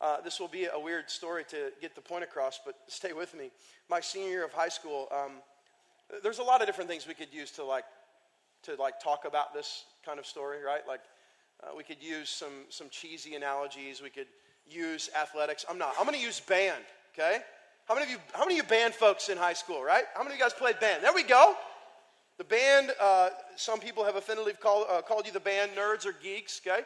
Uh, 0.00 0.20
this 0.22 0.40
will 0.40 0.48
be 0.48 0.66
a 0.72 0.78
weird 0.78 1.10
story 1.10 1.44
to 1.44 1.70
get 1.80 1.94
the 1.94 2.00
point 2.00 2.24
across, 2.24 2.58
but 2.64 2.74
stay 2.88 3.12
with 3.12 3.34
me. 3.34 3.50
My 3.88 4.00
senior 4.00 4.30
year 4.30 4.44
of 4.44 4.52
high 4.52 4.68
school, 4.68 5.08
um, 5.12 5.32
there's 6.22 6.38
a 6.38 6.42
lot 6.42 6.60
of 6.60 6.66
different 6.66 6.88
things 6.88 7.06
we 7.06 7.14
could 7.14 7.32
use 7.32 7.50
to 7.52 7.64
like 7.64 7.84
to 8.62 8.74
like 8.76 9.00
talk 9.00 9.24
about 9.24 9.54
this 9.54 9.84
kind 10.04 10.18
of 10.18 10.26
story, 10.26 10.62
right? 10.62 10.86
Like 10.86 11.00
uh, 11.62 11.74
we 11.76 11.84
could 11.84 12.02
use 12.02 12.28
some 12.28 12.66
some 12.68 12.88
cheesy 12.90 13.34
analogies. 13.34 14.02
We 14.02 14.10
could 14.10 14.26
use 14.70 15.10
athletics. 15.20 15.64
I'm 15.68 15.78
not. 15.78 15.94
I'm 15.98 16.06
going 16.06 16.18
to 16.18 16.24
use 16.24 16.40
band. 16.40 16.82
Okay. 17.14 17.38
How 17.86 17.94
many 17.94 18.06
of 18.06 18.10
you? 18.10 18.18
How 18.32 18.44
many 18.44 18.58
of 18.58 18.64
you 18.64 18.68
band 18.68 18.94
folks 18.94 19.28
in 19.28 19.36
high 19.36 19.52
school? 19.52 19.82
Right? 19.82 20.04
How 20.14 20.22
many 20.22 20.34
of 20.34 20.38
you 20.38 20.44
guys 20.44 20.52
played 20.52 20.78
band? 20.80 21.02
There 21.02 21.12
we 21.12 21.22
go. 21.22 21.54
The 22.38 22.44
band. 22.44 22.92
Uh, 23.00 23.30
some 23.56 23.80
people 23.80 24.04
have 24.04 24.16
affinitively 24.16 24.52
called 24.54 24.86
uh, 24.88 25.02
called 25.02 25.26
you 25.26 25.32
the 25.32 25.40
band 25.40 25.72
nerds 25.72 26.06
or 26.06 26.12
geeks. 26.22 26.60
Okay. 26.64 26.82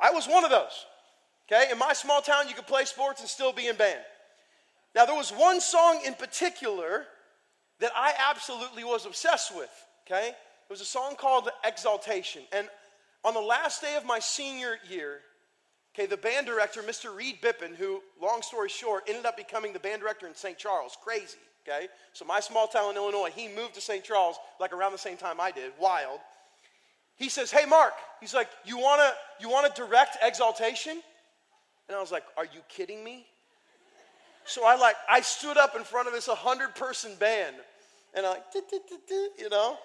I 0.00 0.10
was 0.10 0.26
one 0.26 0.44
of 0.44 0.50
those. 0.50 0.86
Okay. 1.50 1.70
In 1.70 1.78
my 1.78 1.92
small 1.92 2.20
town, 2.20 2.48
you 2.48 2.54
could 2.54 2.66
play 2.66 2.84
sports 2.84 3.20
and 3.20 3.28
still 3.28 3.52
be 3.52 3.66
in 3.66 3.76
band. 3.76 4.00
Now 4.94 5.06
there 5.06 5.16
was 5.16 5.30
one 5.30 5.60
song 5.60 6.00
in 6.06 6.14
particular 6.14 7.06
that 7.80 7.90
I 7.96 8.14
absolutely 8.30 8.84
was 8.84 9.06
obsessed 9.06 9.54
with. 9.54 9.70
Okay. 10.06 10.28
It 10.28 10.70
was 10.70 10.80
a 10.80 10.86
song 10.86 11.16
called 11.16 11.50
Exaltation. 11.64 12.42
And 12.52 12.68
on 13.24 13.34
the 13.34 13.40
last 13.40 13.82
day 13.82 13.96
of 13.96 14.04
my 14.04 14.18
senior 14.18 14.78
year, 14.88 15.20
Okay, 15.94 16.06
the 16.06 16.16
band 16.16 16.46
director, 16.46 16.82
Mr. 16.82 17.14
Reed 17.14 17.40
Bippin, 17.40 17.74
who, 17.76 18.02
long 18.20 18.42
story 18.42 18.68
short, 18.68 19.04
ended 19.08 19.26
up 19.26 19.36
becoming 19.36 19.72
the 19.72 19.78
band 19.78 20.00
director 20.00 20.26
in 20.26 20.34
St. 20.34 20.58
Charles. 20.58 20.96
Crazy, 21.02 21.38
okay? 21.66 21.86
So, 22.12 22.24
my 22.24 22.40
small 22.40 22.66
town 22.66 22.90
in 22.90 22.96
Illinois, 22.96 23.30
he 23.34 23.46
moved 23.46 23.74
to 23.74 23.80
St. 23.80 24.02
Charles 24.02 24.36
like 24.58 24.72
around 24.72 24.90
the 24.90 24.98
same 24.98 25.16
time 25.16 25.40
I 25.40 25.52
did. 25.52 25.72
Wild. 25.78 26.18
He 27.16 27.28
says, 27.28 27.52
Hey, 27.52 27.64
Mark, 27.64 27.94
he's 28.20 28.34
like, 28.34 28.48
You 28.64 28.78
wanna, 28.78 29.12
you 29.40 29.48
wanna 29.48 29.70
direct 29.76 30.16
exaltation? 30.20 31.00
And 31.88 31.96
I 31.96 32.00
was 32.00 32.10
like, 32.10 32.24
Are 32.36 32.44
you 32.44 32.60
kidding 32.68 33.04
me? 33.04 33.26
So 34.46 34.66
I 34.66 34.74
like, 34.76 34.96
I 35.08 35.20
stood 35.20 35.56
up 35.56 35.76
in 35.76 35.84
front 35.84 36.08
of 36.08 36.12
this 36.12 36.28
100 36.28 36.74
person 36.74 37.14
band 37.16 37.56
and 38.14 38.24
I 38.24 38.30
like, 38.30 38.44
you 39.38 39.50
know? 39.50 39.76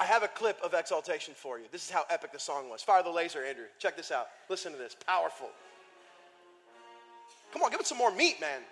I 0.00 0.04
have 0.06 0.22
a 0.22 0.28
clip 0.28 0.58
of 0.64 0.72
exaltation 0.72 1.34
for 1.36 1.58
you. 1.58 1.66
This 1.70 1.84
is 1.84 1.90
how 1.90 2.04
epic 2.08 2.32
the 2.32 2.38
song 2.38 2.70
was. 2.70 2.82
Fire 2.82 3.02
the 3.02 3.10
laser, 3.10 3.44
Andrew. 3.44 3.66
Check 3.78 3.98
this 3.98 4.10
out. 4.10 4.28
Listen 4.48 4.72
to 4.72 4.78
this. 4.78 4.96
Powerful. 5.06 5.50
Come 7.52 7.62
on, 7.62 7.70
give 7.70 7.80
it 7.80 7.86
some 7.86 7.98
more 7.98 8.10
meat, 8.10 8.40
man. 8.40 8.62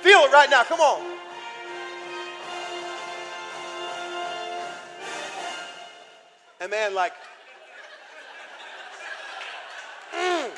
Feel 0.00 0.20
it 0.20 0.32
right 0.32 0.48
now. 0.48 0.64
Come 0.64 0.80
on. 0.80 1.18
And 6.62 6.70
man, 6.70 6.94
like, 6.94 7.12
mm. 10.16 10.50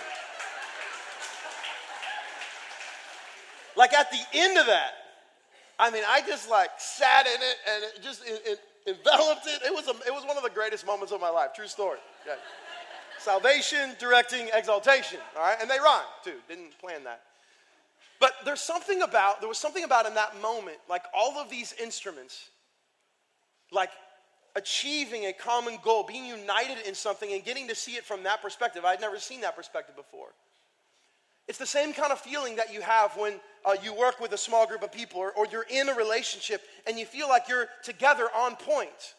like 3.76 3.92
at 3.92 4.12
the 4.12 4.20
end 4.34 4.56
of 4.56 4.66
that, 4.66 5.05
I 5.78 5.90
mean, 5.90 6.02
I 6.08 6.22
just 6.22 6.48
like 6.48 6.70
sat 6.78 7.26
in 7.26 7.34
it 7.34 7.56
and 7.72 7.84
it 7.84 8.02
just 8.02 8.22
it, 8.24 8.42
it 8.44 8.60
enveloped 8.86 9.46
it. 9.46 9.62
It 9.66 9.74
was, 9.74 9.88
a, 9.88 9.94
it 10.06 10.14
was 10.14 10.24
one 10.24 10.36
of 10.36 10.42
the 10.42 10.50
greatest 10.50 10.86
moments 10.86 11.12
of 11.12 11.20
my 11.20 11.28
life. 11.30 11.50
True 11.54 11.66
story. 11.66 11.98
Salvation, 13.18 13.94
directing, 13.98 14.48
exaltation. 14.54 15.18
All 15.36 15.42
right, 15.42 15.56
and 15.60 15.68
they 15.68 15.78
rhyme 15.78 16.04
too. 16.24 16.36
Didn't 16.48 16.78
plan 16.78 17.04
that. 17.04 17.22
But 18.20 18.32
there's 18.44 18.60
something 18.60 19.02
about 19.02 19.40
there 19.40 19.48
was 19.48 19.58
something 19.58 19.84
about 19.84 20.06
in 20.06 20.14
that 20.14 20.40
moment, 20.40 20.78
like 20.88 21.02
all 21.12 21.38
of 21.38 21.50
these 21.50 21.74
instruments, 21.82 22.48
like 23.70 23.90
achieving 24.54 25.26
a 25.26 25.32
common 25.32 25.78
goal, 25.82 26.02
being 26.02 26.24
united 26.24 26.86
in 26.86 26.94
something, 26.94 27.32
and 27.32 27.44
getting 27.44 27.68
to 27.68 27.74
see 27.74 27.92
it 27.92 28.04
from 28.04 28.22
that 28.22 28.40
perspective. 28.40 28.84
I'd 28.84 29.00
never 29.00 29.18
seen 29.18 29.42
that 29.42 29.54
perspective 29.54 29.96
before. 29.96 30.28
It's 31.48 31.58
the 31.58 31.66
same 31.66 31.92
kind 31.92 32.12
of 32.12 32.18
feeling 32.18 32.56
that 32.56 32.72
you 32.72 32.80
have 32.80 33.16
when 33.16 33.34
uh, 33.64 33.76
you 33.82 33.94
work 33.94 34.20
with 34.20 34.32
a 34.32 34.38
small 34.38 34.66
group 34.66 34.82
of 34.82 34.92
people 34.92 35.20
or, 35.20 35.32
or 35.32 35.46
you're 35.46 35.66
in 35.70 35.88
a 35.88 35.94
relationship 35.94 36.62
and 36.86 36.98
you 36.98 37.06
feel 37.06 37.28
like 37.28 37.48
you're 37.48 37.68
together 37.84 38.28
on 38.34 38.56
point. 38.56 39.14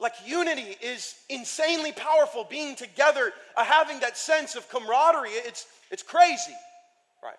Like 0.00 0.14
unity 0.26 0.76
is 0.82 1.14
insanely 1.28 1.92
powerful, 1.92 2.46
being 2.48 2.74
together, 2.74 3.32
uh, 3.56 3.64
having 3.64 4.00
that 4.00 4.16
sense 4.16 4.56
of 4.56 4.68
camaraderie, 4.68 5.30
it's, 5.30 5.66
it's 5.90 6.02
crazy, 6.02 6.56
right? 7.22 7.36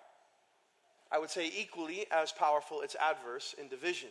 I 1.10 1.18
would 1.18 1.30
say 1.30 1.50
equally 1.54 2.06
as 2.10 2.32
powerful, 2.32 2.80
it's 2.80 2.96
adverse 2.96 3.54
in 3.60 3.68
division. 3.68 4.08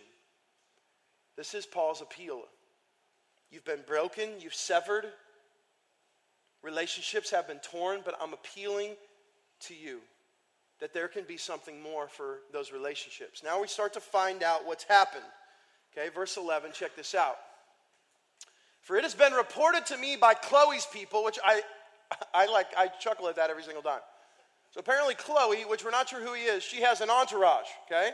This 1.38 1.53
is 1.53 1.65
Paul's 1.65 2.01
appeal. 2.01 2.41
You've 3.50 3.65
been 3.65 3.83
broken, 3.88 4.29
you've 4.39 4.53
severed, 4.53 5.05
relationships 6.62 7.31
have 7.31 7.48
been 7.48 7.60
torn, 7.60 8.01
but 8.03 8.15
I'm 8.21 8.33
appealing 8.33 8.91
to 9.68 9.75
you 9.75 10.00
that 10.80 10.94
there 10.94 11.08
can 11.08 11.24
be 11.24 11.38
something 11.38 11.82
more 11.82 12.08
for 12.08 12.39
those 12.51 12.72
relationships. 12.72 13.44
Now 13.44 13.62
we 13.62 13.68
start 13.68 13.94
to 13.94 14.00
find 14.00 14.44
out 14.44 14.65
what's 14.65 14.84
happened. 14.84 15.24
Okay, 15.96 16.10
verse 16.10 16.38
11, 16.38 16.72
check 16.74 16.96
this 16.96 17.13
out. 17.13 17.36
For 18.82 18.96
it 18.96 19.03
has 19.03 19.13
been 19.13 19.34
reported 19.34 19.86
to 19.88 19.98
me 19.98 20.15
by 20.15 20.34
Chloe's 20.34 20.88
people, 20.91 21.24
which 21.24 21.38
I, 21.44 21.62
I 22.34 22.48
like, 22.48 22.68
I 22.77 22.88
chuckle 22.88 23.27
at 23.27 23.36
that 23.36 23.50
every 23.50 23.63
single 23.63 23.84
time. 23.84 24.00
So 24.72 24.80
apparently, 24.80 25.15
Chloe, 25.15 25.65
which 25.65 25.84
we're 25.84 25.91
not 25.91 26.10
sure 26.10 26.22
who 26.22 26.34
he 26.34 26.44
is, 26.44 26.63
she 26.63 26.82
has 26.82 27.01
an 27.01 27.10
entourage, 27.10 27.68
okay? 27.86 28.12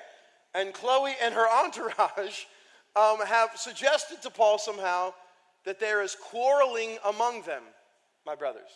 And 0.54 0.74
Chloe 0.74 1.14
and 1.22 1.34
her 1.34 1.48
entourage 1.64 2.46
um, 2.96 3.20
have 3.26 3.52
suggested 3.56 4.22
to 4.24 4.30
Paul 4.30 4.58
somehow 4.58 5.14
that 5.66 5.80
there 5.80 6.02
is 6.02 6.16
quarreling 6.16 6.98
among 7.06 7.44
them, 7.44 7.62
my 8.26 8.36
brothers. 8.36 8.70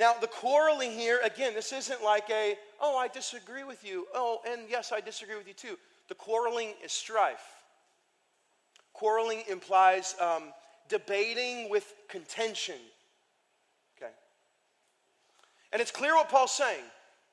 Now, 0.00 0.14
the 0.18 0.28
quarreling 0.28 0.92
here, 0.92 1.20
again, 1.22 1.52
this 1.52 1.74
isn't 1.74 2.02
like 2.02 2.30
a, 2.30 2.56
oh, 2.80 2.96
I 2.96 3.06
disagree 3.08 3.64
with 3.64 3.84
you. 3.86 4.06
Oh, 4.14 4.40
and 4.48 4.62
yes, 4.66 4.92
I 4.92 5.00
disagree 5.02 5.36
with 5.36 5.46
you 5.46 5.52
too. 5.52 5.78
The 6.08 6.14
quarreling 6.14 6.72
is 6.82 6.90
strife. 6.90 7.44
Quarreling 8.94 9.42
implies 9.46 10.14
um, 10.18 10.54
debating 10.88 11.68
with 11.68 11.92
contention. 12.08 12.76
Okay. 13.98 14.10
And 15.70 15.82
it's 15.82 15.90
clear 15.90 16.14
what 16.14 16.30
Paul's 16.30 16.52
saying. 16.52 16.84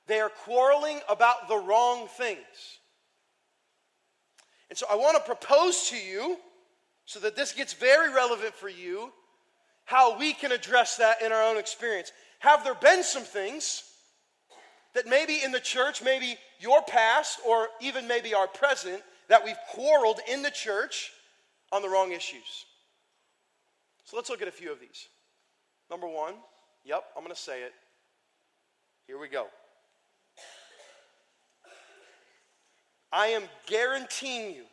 They 0.07 0.19
are 0.19 0.29
quarreling 0.29 0.99
about 1.07 1.47
the 1.47 1.55
wrong 1.55 2.09
things. 2.17 2.79
And 4.69 4.77
so 4.77 4.87
I 4.91 4.95
want 4.95 5.15
to 5.15 5.23
propose 5.23 5.87
to 5.91 5.95
you, 5.95 6.35
so 7.05 7.21
that 7.21 7.37
this 7.37 7.53
gets 7.53 7.71
very 7.71 8.13
relevant 8.13 8.53
for 8.53 8.67
you, 8.67 9.13
how 9.85 10.19
we 10.19 10.33
can 10.33 10.51
address 10.51 10.97
that 10.97 11.21
in 11.21 11.31
our 11.31 11.43
own 11.43 11.55
experience. 11.55 12.11
Have 12.39 12.63
there 12.63 12.75
been 12.75 13.03
some 13.03 13.23
things 13.23 13.83
that 14.93 15.07
maybe 15.07 15.39
in 15.43 15.51
the 15.51 15.59
church, 15.59 16.03
maybe 16.03 16.37
your 16.59 16.81
past, 16.81 17.39
or 17.45 17.67
even 17.81 18.07
maybe 18.07 18.33
our 18.33 18.47
present, 18.47 19.01
that 19.27 19.43
we've 19.43 19.57
quarreled 19.69 20.19
in 20.31 20.41
the 20.41 20.51
church 20.51 21.11
on 21.71 21.81
the 21.81 21.89
wrong 21.89 22.11
issues? 22.11 22.65
So 24.05 24.15
let's 24.15 24.29
look 24.29 24.41
at 24.41 24.47
a 24.47 24.51
few 24.51 24.71
of 24.71 24.79
these. 24.79 25.07
Number 25.89 26.07
one, 26.07 26.33
yep, 26.83 27.03
I'm 27.15 27.23
going 27.23 27.35
to 27.35 27.41
say 27.41 27.63
it. 27.63 27.73
Here 29.07 29.19
we 29.19 29.27
go. 29.27 29.47
I 33.11 33.27
am 33.27 33.43
guaranteeing 33.67 34.53
you, 34.53 34.63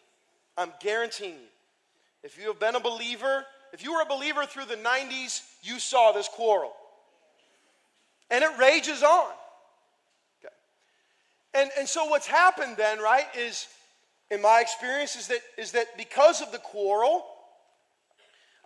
I'm 0.57 0.73
guaranteeing 0.81 1.35
you, 1.35 1.49
if 2.25 2.39
you 2.39 2.49
have 2.49 2.59
been 2.59 2.75
a 2.75 2.81
believer, 2.81 3.45
if 3.73 3.85
you 3.85 3.95
were 3.95 4.03
a 4.03 4.07
believer 4.07 4.45
through 4.47 4.65
the 4.65 4.77
90s, 4.77 5.43
you 5.63 5.79
saw 5.79 6.13
this 6.13 6.29
quarrel. 6.29 6.73
And 8.35 8.43
it 8.43 8.51
rages 8.59 9.05
on. 9.05 9.31
Okay. 10.41 10.55
And, 11.55 11.71
and 11.79 11.89
so 11.89 12.07
what's 12.07 12.27
happened 12.27 12.77
then, 12.77 12.99
right, 12.99 13.27
is 13.39 13.69
in 14.29 14.43
my 14.43 14.61
experience, 14.61 15.15
is 15.15 15.29
that, 15.29 15.39
is 15.57 15.71
that 15.71 15.97
because 15.97 16.43
of 16.43 16.51
the 16.51 16.59
quarrel, 16.59 17.25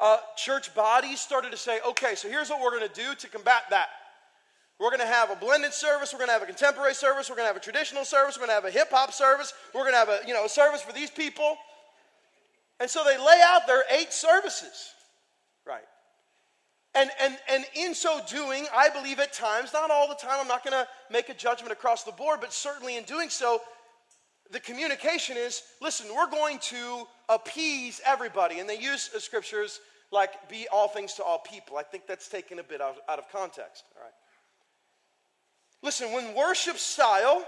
uh, 0.01 0.17
church 0.39 0.75
bodies 0.75 1.21
started 1.21 1.51
to 1.51 1.59
say, 1.59 1.81
okay, 1.87 2.15
so 2.15 2.31
here's 2.31 2.49
what 2.49 2.63
we're 2.63 2.79
going 2.79 2.89
to 2.89 2.95
do 2.95 3.15
to 3.15 3.29
combat 3.29 3.65
that. 3.69 3.89
We're 4.81 4.89
going 4.89 5.01
to 5.01 5.07
have 5.07 5.31
a 5.31 5.37
blended 5.37 5.75
service. 5.75 6.15
We're 6.15 6.21
going 6.21 6.29
to 6.29 6.33
have 6.33 6.43
a 6.43 6.47
contemporary 6.47 6.95
service. 6.95 7.29
We're 7.29 7.37
going 7.37 7.47
to 7.47 7.53
have 7.53 7.61
a 7.61 7.61
traditional 7.61 8.07
service. 8.07 8.39
We're 8.39 8.47
going 8.47 8.59
to 8.59 8.65
have 8.65 8.65
a 8.65 8.71
hip 8.71 8.89
hop 8.91 9.13
service. 9.13 9.53
We're 9.75 9.83
going 9.83 9.93
to 9.93 9.99
have 9.99 10.09
a, 10.09 10.21
you 10.27 10.33
know, 10.33 10.47
a 10.47 10.49
service 10.49 10.81
for 10.81 10.95
these 10.95 11.11
people. 11.11 11.59
And 12.81 12.89
so 12.89 13.05
they 13.05 13.19
lay 13.19 13.41
out 13.45 13.67
their 13.67 13.85
eight 13.91 14.15
services? 14.15 14.95
And, 16.95 17.11
and, 17.21 17.37
and 17.51 17.65
in 17.75 17.95
so 17.95 18.21
doing, 18.29 18.67
I 18.75 18.89
believe 18.89 19.21
at 19.21 19.33
times, 19.33 19.73
not 19.73 19.91
all 19.91 20.09
the 20.09 20.15
time, 20.15 20.39
I'm 20.41 20.49
not 20.49 20.65
going 20.65 20.73
to 20.73 20.89
make 21.11 21.29
a 21.29 21.35
judgment 21.35 21.73
across 21.73 22.03
the 22.03 22.13
board, 22.13 22.41
but 22.41 22.53
certainly 22.53 22.97
in 22.97 23.05
doing 23.05 23.29
so, 23.29 23.61
the 24.51 24.61
communication 24.61 25.37
is 25.37 25.63
listen, 25.83 26.07
we're 26.15 26.31
going 26.31 26.59
to 26.59 27.07
appease 27.29 28.01
everybody. 28.07 28.61
And 28.61 28.69
they 28.69 28.79
use 28.79 29.11
uh, 29.15 29.21
scriptures 29.21 29.81
like 30.11 30.49
be 30.49 30.67
all 30.73 30.89
things 30.89 31.15
to 31.15 31.23
all 31.23 31.39
people. 31.39 31.77
I 31.77 31.83
think 31.83 32.07
that's 32.07 32.29
taken 32.29 32.59
a 32.59 32.63
bit 32.63 32.81
out, 32.81 32.97
out 33.09 33.19
of 33.19 33.31
context. 33.31 33.85
All 33.97 34.03
right. 34.03 34.13
Listen, 35.83 36.13
when 36.13 36.35
worship 36.35 36.79
style 36.79 37.47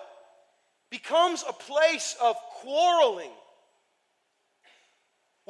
becomes 0.91 1.45
a 1.49 1.53
place 1.53 2.17
of 2.23 2.37
quarreling, 2.37 3.31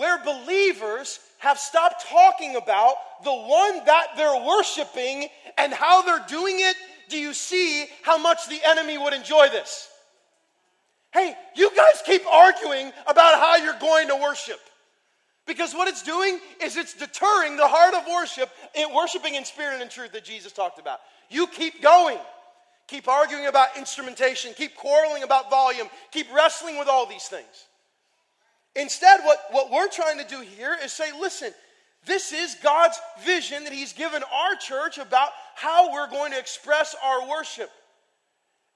where 0.00 0.16
believers 0.24 1.20
have 1.40 1.58
stopped 1.58 2.06
talking 2.08 2.56
about 2.56 2.94
the 3.22 3.30
one 3.30 3.84
that 3.84 4.06
they're 4.16 4.46
worshiping 4.46 5.28
and 5.58 5.74
how 5.74 6.00
they're 6.00 6.24
doing 6.26 6.56
it, 6.58 6.74
do 7.10 7.18
you 7.18 7.34
see 7.34 7.84
how 8.02 8.16
much 8.16 8.48
the 8.48 8.58
enemy 8.66 8.96
would 8.96 9.12
enjoy 9.12 9.50
this? 9.50 9.90
Hey, 11.12 11.34
you 11.54 11.70
guys 11.76 12.02
keep 12.06 12.26
arguing 12.26 12.90
about 13.06 13.38
how 13.38 13.56
you're 13.56 13.78
going 13.78 14.08
to 14.08 14.16
worship. 14.16 14.58
Because 15.46 15.74
what 15.74 15.86
it's 15.86 16.02
doing 16.02 16.38
is 16.62 16.78
it's 16.78 16.94
deterring 16.94 17.58
the 17.58 17.68
heart 17.68 17.92
of 17.92 18.10
worship, 18.10 18.48
in 18.74 18.94
worshiping 18.94 19.34
in 19.34 19.44
spirit 19.44 19.82
and 19.82 19.90
truth 19.90 20.12
that 20.12 20.24
Jesus 20.24 20.50
talked 20.50 20.78
about. 20.78 21.00
You 21.28 21.46
keep 21.46 21.82
going. 21.82 22.18
Keep 22.86 23.06
arguing 23.06 23.48
about 23.48 23.76
instrumentation. 23.76 24.54
Keep 24.56 24.76
quarreling 24.76 25.24
about 25.24 25.50
volume. 25.50 25.88
Keep 26.10 26.32
wrestling 26.34 26.78
with 26.78 26.88
all 26.88 27.04
these 27.04 27.24
things. 27.24 27.66
Instead, 28.76 29.20
what, 29.24 29.38
what 29.50 29.70
we're 29.70 29.88
trying 29.88 30.18
to 30.18 30.24
do 30.24 30.40
here 30.40 30.76
is 30.82 30.92
say, 30.92 31.10
listen, 31.18 31.52
this 32.06 32.32
is 32.32 32.56
God's 32.62 32.98
vision 33.24 33.64
that 33.64 33.72
He's 33.72 33.92
given 33.92 34.22
our 34.22 34.56
church 34.56 34.98
about 34.98 35.30
how 35.54 35.92
we're 35.92 36.08
going 36.08 36.32
to 36.32 36.38
express 36.38 36.94
our 37.04 37.28
worship. 37.28 37.70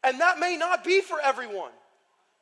And 0.03 0.21
that 0.21 0.39
may 0.39 0.57
not 0.57 0.85
be 0.85 1.01
for 1.01 1.19
everyone. 1.23 1.71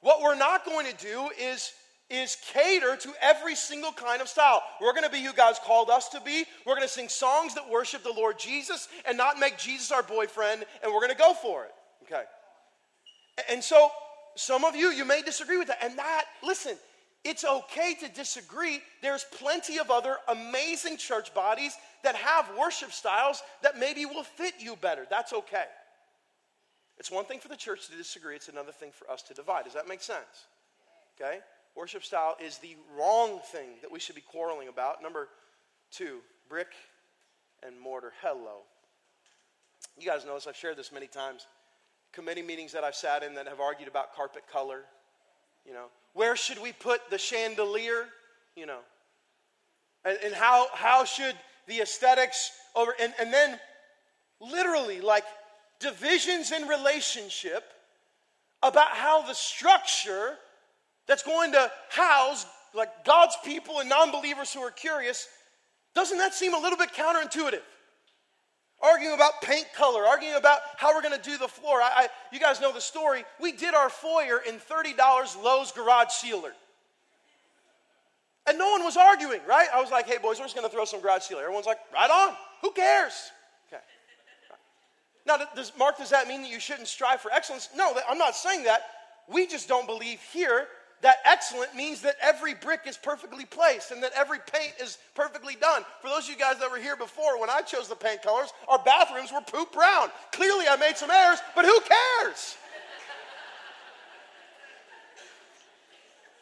What 0.00 0.20
we're 0.20 0.34
not 0.34 0.64
going 0.64 0.86
to 0.86 0.96
do 0.96 1.28
is, 1.38 1.72
is 2.10 2.36
cater 2.52 2.96
to 2.96 3.12
every 3.20 3.54
single 3.54 3.92
kind 3.92 4.20
of 4.20 4.28
style. 4.28 4.62
We're 4.80 4.94
going 4.94 5.04
to 5.04 5.10
be 5.10 5.22
who 5.22 5.32
God's 5.32 5.60
called 5.60 5.88
us 5.88 6.08
to 6.08 6.20
be. 6.20 6.44
We're 6.66 6.74
going 6.74 6.86
to 6.86 6.92
sing 6.92 7.08
songs 7.08 7.54
that 7.54 7.70
worship 7.70 8.02
the 8.02 8.12
Lord 8.12 8.38
Jesus 8.38 8.88
and 9.06 9.16
not 9.16 9.38
make 9.38 9.58
Jesus 9.58 9.92
our 9.92 10.02
boyfriend, 10.02 10.64
and 10.82 10.92
we're 10.92 11.00
going 11.00 11.12
to 11.12 11.16
go 11.16 11.34
for 11.34 11.64
it. 11.64 11.72
Okay. 12.04 12.22
And 13.48 13.62
so, 13.62 13.90
some 14.34 14.64
of 14.64 14.74
you, 14.74 14.88
you 14.88 15.04
may 15.04 15.22
disagree 15.22 15.58
with 15.58 15.68
that. 15.68 15.78
And 15.82 15.96
that, 15.98 16.24
listen, 16.42 16.76
it's 17.24 17.44
okay 17.44 17.94
to 18.00 18.08
disagree. 18.08 18.80
There's 19.00 19.24
plenty 19.38 19.78
of 19.78 19.90
other 19.90 20.16
amazing 20.28 20.96
church 20.96 21.32
bodies 21.32 21.74
that 22.02 22.16
have 22.16 22.50
worship 22.58 22.92
styles 22.92 23.42
that 23.62 23.78
maybe 23.78 24.06
will 24.06 24.24
fit 24.24 24.54
you 24.58 24.76
better. 24.76 25.06
That's 25.08 25.32
okay. 25.32 25.64
It's 26.98 27.10
one 27.10 27.24
thing 27.24 27.38
for 27.38 27.48
the 27.48 27.56
church 27.56 27.88
to 27.88 27.96
disagree, 27.96 28.36
it's 28.36 28.48
another 28.48 28.72
thing 28.72 28.90
for 28.92 29.10
us 29.10 29.22
to 29.22 29.34
divide. 29.34 29.64
Does 29.64 29.74
that 29.74 29.88
make 29.88 30.02
sense? 30.02 30.46
Okay? 31.20 31.38
Worship 31.76 32.04
style 32.04 32.36
is 32.44 32.58
the 32.58 32.76
wrong 32.96 33.40
thing 33.46 33.70
that 33.80 33.90
we 33.90 33.98
should 33.98 34.14
be 34.14 34.20
quarreling 34.20 34.68
about. 34.68 35.02
Number 35.02 35.28
two, 35.90 36.18
brick 36.48 36.68
and 37.62 37.80
mortar. 37.80 38.12
Hello. 38.20 38.62
You 39.98 40.06
guys 40.06 40.24
know 40.24 40.34
this, 40.34 40.46
I've 40.46 40.56
shared 40.56 40.76
this 40.76 40.92
many 40.92 41.06
times. 41.06 41.46
Committee 42.12 42.42
meetings 42.42 42.72
that 42.72 42.84
I've 42.84 42.94
sat 42.94 43.22
in 43.22 43.34
that 43.34 43.48
have 43.48 43.60
argued 43.60 43.88
about 43.88 44.14
carpet 44.14 44.42
color. 44.52 44.82
You 45.66 45.72
know, 45.72 45.86
where 46.14 46.36
should 46.36 46.60
we 46.60 46.72
put 46.72 47.00
the 47.10 47.18
chandelier? 47.18 48.06
You 48.56 48.66
know, 48.66 48.80
and, 50.04 50.18
and 50.24 50.34
how, 50.34 50.66
how 50.74 51.04
should 51.04 51.34
the 51.66 51.80
aesthetics 51.80 52.50
over, 52.74 52.94
and, 53.00 53.12
and 53.20 53.32
then 53.32 53.58
literally, 54.40 55.00
like, 55.00 55.24
divisions 55.80 56.52
in 56.52 56.68
relationship 56.68 57.64
about 58.62 58.88
how 58.88 59.22
the 59.22 59.34
structure 59.34 60.34
that's 61.06 61.22
going 61.22 61.52
to 61.52 61.70
house 61.90 62.46
like 62.74 63.04
God's 63.04 63.36
people 63.44 63.80
and 63.80 63.88
non-believers 63.88 64.52
who 64.52 64.60
are 64.60 64.70
curious, 64.70 65.28
doesn't 65.94 66.18
that 66.18 66.34
seem 66.34 66.54
a 66.54 66.58
little 66.58 66.78
bit 66.78 66.92
counterintuitive? 66.92 67.60
Arguing 68.82 69.14
about 69.14 69.40
paint 69.42 69.66
color, 69.76 70.04
arguing 70.04 70.34
about 70.34 70.58
how 70.76 70.92
we're 70.92 71.02
going 71.02 71.16
to 71.16 71.30
do 71.30 71.38
the 71.38 71.46
floor. 71.46 71.80
I, 71.80 71.92
I, 71.94 72.08
you 72.32 72.40
guys 72.40 72.60
know 72.60 72.72
the 72.72 72.80
story. 72.80 73.24
We 73.40 73.52
did 73.52 73.74
our 73.74 73.88
foyer 73.88 74.42
in 74.46 74.56
$30 74.56 75.42
Lowe's 75.42 75.70
garage 75.70 76.10
sealer. 76.10 76.52
And 78.46 78.58
no 78.58 78.72
one 78.72 78.82
was 78.82 78.96
arguing, 78.96 79.40
right? 79.46 79.68
I 79.72 79.80
was 79.80 79.92
like, 79.92 80.06
hey, 80.06 80.18
boys, 80.18 80.38
we're 80.38 80.46
just 80.46 80.56
going 80.56 80.68
to 80.68 80.74
throw 80.74 80.84
some 80.84 81.00
garage 81.00 81.22
sealer. 81.22 81.42
Everyone's 81.42 81.66
like, 81.66 81.78
right 81.94 82.10
on. 82.10 82.34
Who 82.62 82.72
cares? 82.72 83.30
Okay. 83.68 83.82
Now, 85.26 85.36
does, 85.54 85.70
Mark, 85.78 85.98
does 85.98 86.10
that 86.10 86.26
mean 86.26 86.42
that 86.42 86.50
you 86.50 86.58
shouldn't 86.58 86.88
strive 86.88 87.20
for 87.20 87.30
excellence? 87.32 87.68
No, 87.76 87.94
I'm 88.08 88.18
not 88.18 88.34
saying 88.34 88.64
that. 88.64 88.82
We 89.28 89.46
just 89.46 89.68
don't 89.68 89.86
believe 89.86 90.20
here 90.32 90.66
that 91.02 91.16
excellent 91.24 91.74
means 91.74 92.00
that 92.02 92.16
every 92.22 92.54
brick 92.54 92.82
is 92.86 92.96
perfectly 92.96 93.44
placed 93.44 93.90
and 93.90 94.02
that 94.02 94.12
every 94.16 94.38
paint 94.52 94.74
is 94.80 94.98
perfectly 95.14 95.56
done. 95.60 95.82
For 96.00 96.08
those 96.08 96.24
of 96.24 96.30
you 96.30 96.36
guys 96.36 96.58
that 96.60 96.70
were 96.70 96.78
here 96.78 96.96
before, 96.96 97.40
when 97.40 97.50
I 97.50 97.60
chose 97.60 97.88
the 97.88 97.96
paint 97.96 98.22
colors, 98.22 98.52
our 98.68 98.78
bathrooms 98.78 99.32
were 99.32 99.40
poop 99.40 99.72
brown. 99.72 100.08
Clearly, 100.32 100.66
I 100.68 100.76
made 100.76 100.96
some 100.96 101.10
errors, 101.10 101.40
but 101.56 101.64
who 101.64 101.78
cares? 101.80 102.56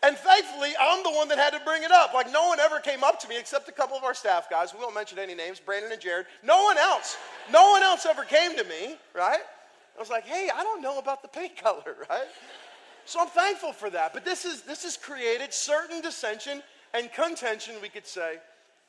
And 0.02 0.16
thankfully, 0.16 0.70
I'm 0.80 1.02
the 1.02 1.10
one 1.10 1.28
that 1.28 1.36
had 1.36 1.52
to 1.52 1.60
bring 1.64 1.82
it 1.82 1.90
up. 1.90 2.14
Like, 2.14 2.32
no 2.32 2.48
one 2.48 2.58
ever 2.58 2.80
came 2.80 3.04
up 3.04 3.20
to 3.20 3.28
me 3.28 3.38
except 3.38 3.68
a 3.68 3.72
couple 3.72 3.96
of 3.96 4.04
our 4.04 4.14
staff 4.14 4.48
guys. 4.48 4.72
We 4.72 4.80
won't 4.80 4.94
mention 4.94 5.18
any 5.18 5.34
names, 5.34 5.60
Brandon 5.60 5.92
and 5.92 6.00
Jared. 6.00 6.26
No 6.42 6.64
one 6.64 6.78
else. 6.78 7.18
No 7.52 7.70
one 7.70 7.82
else 7.82 8.06
ever 8.06 8.24
came 8.24 8.56
to 8.56 8.64
me, 8.64 8.96
right? 9.14 9.40
I 9.96 10.00
was 10.00 10.08
like, 10.08 10.24
hey, 10.24 10.48
I 10.54 10.62
don't 10.62 10.80
know 10.80 10.98
about 10.98 11.20
the 11.20 11.28
paint 11.28 11.56
color, 11.62 11.96
right? 12.08 12.28
So 13.04 13.20
I'm 13.20 13.28
thankful 13.28 13.72
for 13.72 13.90
that. 13.90 14.12
But 14.12 14.24
this, 14.24 14.44
is, 14.44 14.62
this 14.62 14.84
has 14.84 14.96
created 14.96 15.52
certain 15.52 16.00
dissension 16.00 16.62
and 16.94 17.12
contention, 17.12 17.74
we 17.82 17.88
could 17.88 18.06
say, 18.06 18.36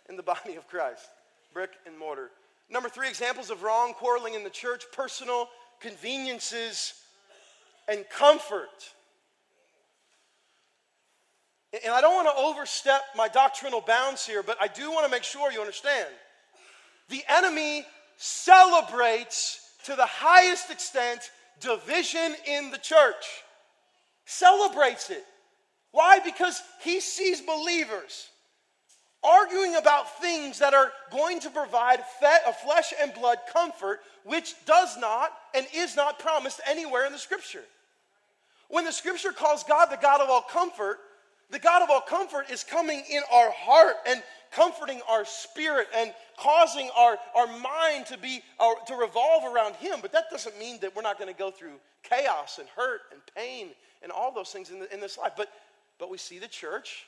in 0.09 0.15
the 0.15 0.23
body 0.23 0.55
of 0.55 0.67
Christ 0.67 1.07
brick 1.53 1.71
and 1.85 1.97
mortar. 1.97 2.31
Number 2.69 2.87
three 2.87 3.09
examples 3.09 3.49
of 3.49 3.63
wrong 3.63 3.93
quarreling 3.93 4.35
in 4.35 4.43
the 4.43 4.49
church 4.49 4.85
personal 4.93 5.49
conveniences 5.81 6.93
and 7.89 8.05
comfort. 8.09 8.93
And 11.83 11.93
I 11.93 12.01
don't 12.01 12.15
want 12.15 12.27
to 12.27 12.41
overstep 12.41 13.01
my 13.15 13.27
doctrinal 13.27 13.81
bounds 13.81 14.25
here, 14.25 14.43
but 14.43 14.57
I 14.61 14.67
do 14.67 14.91
want 14.91 15.05
to 15.05 15.11
make 15.11 15.23
sure 15.23 15.51
you 15.51 15.59
understand. 15.59 16.07
The 17.09 17.23
enemy 17.27 17.85
celebrates 18.17 19.69
to 19.85 19.95
the 19.95 20.05
highest 20.05 20.69
extent 20.69 21.31
division 21.59 22.35
in 22.45 22.71
the 22.71 22.77
church. 22.77 23.25
Celebrates 24.25 25.09
it. 25.09 25.25
Why? 25.91 26.19
Because 26.19 26.61
he 26.81 26.99
sees 26.99 27.41
believers 27.41 28.29
arguing 29.23 29.75
about 29.75 30.19
things 30.19 30.59
that 30.59 30.73
are 30.73 30.91
going 31.11 31.39
to 31.39 31.49
provide 31.49 31.99
a 31.99 32.49
uh, 32.49 32.51
flesh 32.51 32.93
and 32.99 33.13
blood 33.13 33.37
comfort, 33.51 33.99
which 34.23 34.55
does 34.65 34.97
not 34.97 35.31
and 35.53 35.67
is 35.75 35.95
not 35.95 36.19
promised 36.19 36.59
anywhere 36.67 37.05
in 37.05 37.11
the 37.11 37.17
scripture. 37.17 37.63
When 38.69 38.85
the 38.85 38.91
scripture 38.91 39.31
calls 39.31 39.63
God 39.63 39.87
the 39.87 39.97
God 39.97 40.21
of 40.21 40.29
all 40.29 40.41
comfort, 40.41 40.97
the 41.51 41.59
God 41.59 41.83
of 41.83 41.89
all 41.89 42.01
comfort 42.01 42.49
is 42.49 42.63
coming 42.63 43.03
in 43.09 43.21
our 43.31 43.51
heart 43.51 43.95
and 44.07 44.23
comforting 44.51 45.01
our 45.09 45.25
spirit 45.25 45.87
and 45.95 46.13
causing 46.37 46.89
our, 46.97 47.17
our 47.35 47.47
mind 47.47 48.05
to 48.07 48.17
be 48.17 48.41
uh, 48.59 48.73
to 48.87 48.95
revolve 48.95 49.43
around 49.53 49.75
him. 49.75 49.99
But 50.01 50.11
that 50.13 50.25
doesn't 50.29 50.57
mean 50.59 50.79
that 50.81 50.95
we're 50.95 51.01
not 51.01 51.17
going 51.17 51.31
to 51.31 51.37
go 51.37 51.51
through 51.51 51.79
chaos 52.03 52.59
and 52.59 52.67
hurt 52.69 53.01
and 53.11 53.21
pain 53.35 53.69
and 54.03 54.11
all 54.11 54.33
those 54.33 54.49
things 54.49 54.69
in, 54.69 54.79
the, 54.79 54.93
in 54.93 54.99
this 54.99 55.17
life. 55.17 55.33
But 55.37 55.49
but 55.99 56.09
we 56.09 56.17
see 56.17 56.39
the 56.39 56.47
church 56.47 57.05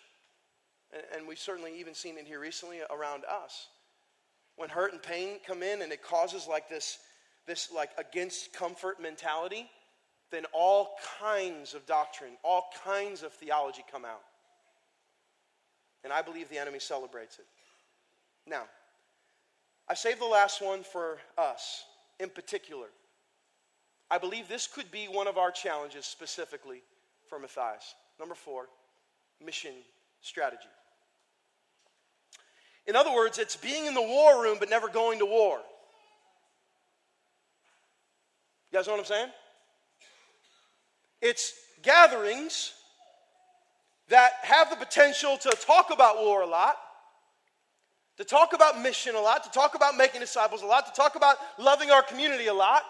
and, 0.94 1.04
and 1.16 1.28
we've 1.28 1.40
certainly 1.40 1.80
even 1.80 1.94
seen 1.94 2.18
it 2.18 2.26
here 2.26 2.40
recently 2.40 2.80
around 2.90 3.24
us. 3.26 3.68
When 4.56 4.70
hurt 4.70 4.94
and 4.94 5.02
pain 5.02 5.38
come 5.46 5.64
in 5.64 5.82
and 5.82 5.92
it 5.92 6.04
causes 6.04 6.48
like 6.48 6.70
this 6.70 7.00
this 7.46 7.72
like 7.74 7.90
against 7.98 8.54
comfort 8.54 9.02
mentality 9.02 9.70
then 10.32 10.46
all 10.52 10.96
kinds 11.20 11.74
of 11.74 11.86
doctrine 11.86 12.32
all 12.44 12.70
kinds 12.84 13.24
of 13.24 13.34
theology 13.34 13.84
come 13.92 14.06
out 14.06 14.22
and 16.04 16.12
I 16.12 16.22
believe 16.22 16.50
the 16.50 16.58
enemy 16.58 16.80
celebrates 16.80 17.40
it. 17.40 17.46
Now, 18.48 18.64
I 19.90 19.94
saved 19.94 20.20
the 20.20 20.26
last 20.26 20.62
one 20.62 20.84
for 20.84 21.18
us 21.38 21.84
in 22.20 22.30
particular. 22.30 22.88
I 24.10 24.18
believe 24.18 24.48
this 24.48 24.68
could 24.68 24.92
be 24.92 25.06
one 25.06 25.28
of 25.28 25.38
our 25.38 25.52
challenges 25.52 26.06
specifically 26.06 26.82
for 27.28 27.40
Matthias. 27.40 27.96
Number 28.20 28.36
four, 28.36 28.68
mission 29.44 29.74
strategy. 30.22 30.70
In 32.86 32.96
other 32.96 33.14
words, 33.14 33.40
it's 33.40 33.56
being 33.56 33.86
in 33.86 33.94
the 33.94 34.02
war 34.02 34.42
room 34.42 34.58
but 34.60 34.70
never 34.70 34.90
going 34.90 35.20
to 35.20 35.26
war. 35.26 35.60
You 38.72 38.80
guys 38.80 38.88
know 38.88 38.94
what 38.94 39.00
I'm 39.00 39.06
saying? 39.06 39.30
It's 41.22 41.54
gatherings 41.82 42.74
that 44.10 44.34
have 44.42 44.70
the 44.70 44.76
potential 44.76 45.38
to 45.38 45.50
talk 45.66 45.92
about 45.92 46.18
war 46.18 46.42
a 46.42 46.48
lot, 46.48 46.76
to 48.18 48.24
talk 48.24 48.54
about 48.54 48.82
mission 48.82 49.16
a 49.16 49.20
lot, 49.20 49.44
to 49.44 49.50
talk 49.52 49.76
about 49.76 49.96
making 49.96 50.22
disciples 50.22 50.62
a 50.62 50.66
lot, 50.66 50.86
to 50.86 50.92
talk 50.94 51.16
about 51.16 51.38
loving 51.58 51.90
our 51.90 52.04
community 52.04 52.48
a 52.48 52.54
lot. 52.54 52.84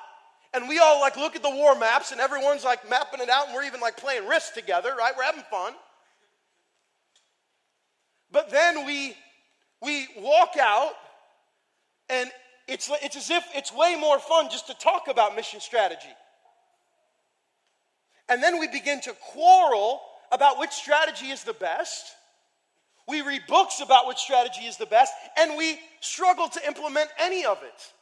And 0.53 0.67
we 0.67 0.79
all 0.79 0.99
like 0.99 1.17
look 1.17 1.35
at 1.35 1.41
the 1.41 1.49
war 1.49 1.77
maps 1.77 2.11
and 2.11 2.21
everyone's 2.21 2.63
like 2.63 2.87
mapping 2.89 3.21
it 3.21 3.29
out 3.29 3.47
and 3.47 3.55
we're 3.55 3.63
even 3.63 3.79
like 3.79 3.97
playing 3.97 4.27
risk 4.27 4.53
together, 4.53 4.93
right? 4.97 5.13
We're 5.15 5.23
having 5.23 5.43
fun. 5.49 5.73
But 8.31 8.49
then 8.49 8.85
we 8.85 9.15
we 9.81 10.07
walk 10.17 10.55
out 10.59 10.93
and 12.09 12.29
it's, 12.67 12.89
it's 13.01 13.15
as 13.17 13.29
if 13.29 13.43
it's 13.53 13.73
way 13.73 13.95
more 13.99 14.19
fun 14.19 14.49
just 14.49 14.67
to 14.67 14.73
talk 14.75 15.07
about 15.09 15.35
mission 15.35 15.59
strategy. 15.59 16.07
And 18.29 18.41
then 18.41 18.59
we 18.59 18.67
begin 18.67 19.01
to 19.01 19.13
quarrel 19.13 20.01
about 20.33 20.59
which 20.59 20.71
strategy 20.71 21.27
is 21.27 21.43
the 21.43 21.53
best. 21.53 22.05
We 23.07 23.21
read 23.21 23.41
books 23.47 23.81
about 23.81 24.07
which 24.07 24.17
strategy 24.17 24.61
is 24.61 24.77
the 24.77 24.85
best, 24.85 25.13
and 25.37 25.57
we 25.57 25.77
struggle 26.01 26.49
to 26.49 26.67
implement 26.67 27.09
any 27.19 27.45
of 27.45 27.57
it. 27.63 27.93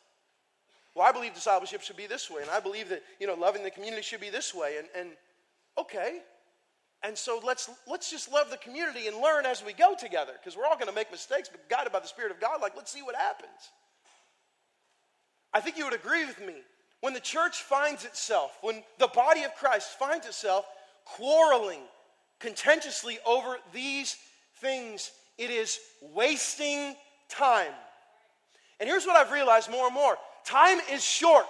Well, 0.95 1.07
I 1.07 1.11
believe 1.11 1.33
discipleship 1.33 1.81
should 1.81 1.97
be 1.97 2.07
this 2.07 2.29
way, 2.29 2.41
and 2.41 2.51
I 2.51 2.59
believe 2.59 2.89
that 2.89 3.01
you 3.19 3.27
know 3.27 3.33
loving 3.33 3.63
the 3.63 3.71
community 3.71 4.03
should 4.03 4.21
be 4.21 4.29
this 4.29 4.53
way. 4.53 4.77
And, 4.77 4.87
and 4.95 5.09
okay, 5.77 6.19
and 7.03 7.17
so 7.17 7.41
let's 7.43 7.69
let's 7.87 8.11
just 8.11 8.31
love 8.31 8.49
the 8.51 8.57
community 8.57 9.07
and 9.07 9.17
learn 9.17 9.45
as 9.45 9.63
we 9.65 9.73
go 9.73 9.95
together, 9.97 10.33
because 10.39 10.55
we're 10.55 10.65
all 10.65 10.77
to 10.77 10.91
make 10.91 11.11
mistakes, 11.11 11.49
but 11.49 11.67
guided 11.69 11.91
by 11.91 11.99
the 11.99 12.07
Spirit 12.07 12.31
of 12.31 12.39
God, 12.39 12.61
like 12.61 12.75
let's 12.75 12.91
see 12.91 13.01
what 13.01 13.15
happens. 13.15 13.51
I 15.53 15.59
think 15.59 15.77
you 15.77 15.85
would 15.85 15.93
agree 15.93 16.25
with 16.25 16.39
me. 16.39 16.55
When 17.01 17.13
the 17.13 17.19
church 17.19 17.63
finds 17.63 18.05
itself, 18.05 18.57
when 18.61 18.83
the 18.99 19.07
body 19.07 19.43
of 19.43 19.55
Christ 19.55 19.97
finds 19.97 20.27
itself 20.27 20.65
quarreling 21.05 21.81
contentiously 22.41 23.19
over 23.25 23.57
these 23.73 24.17
things, 24.57 25.11
it 25.37 25.49
is 25.49 25.79
wasting 26.01 26.95
time. 27.29 27.71
And 28.79 28.89
here's 28.89 29.05
what 29.05 29.15
I've 29.15 29.31
realized 29.31 29.69
more 29.69 29.85
and 29.85 29.93
more 29.93 30.17
time 30.43 30.79
is 30.91 31.03
short. 31.03 31.45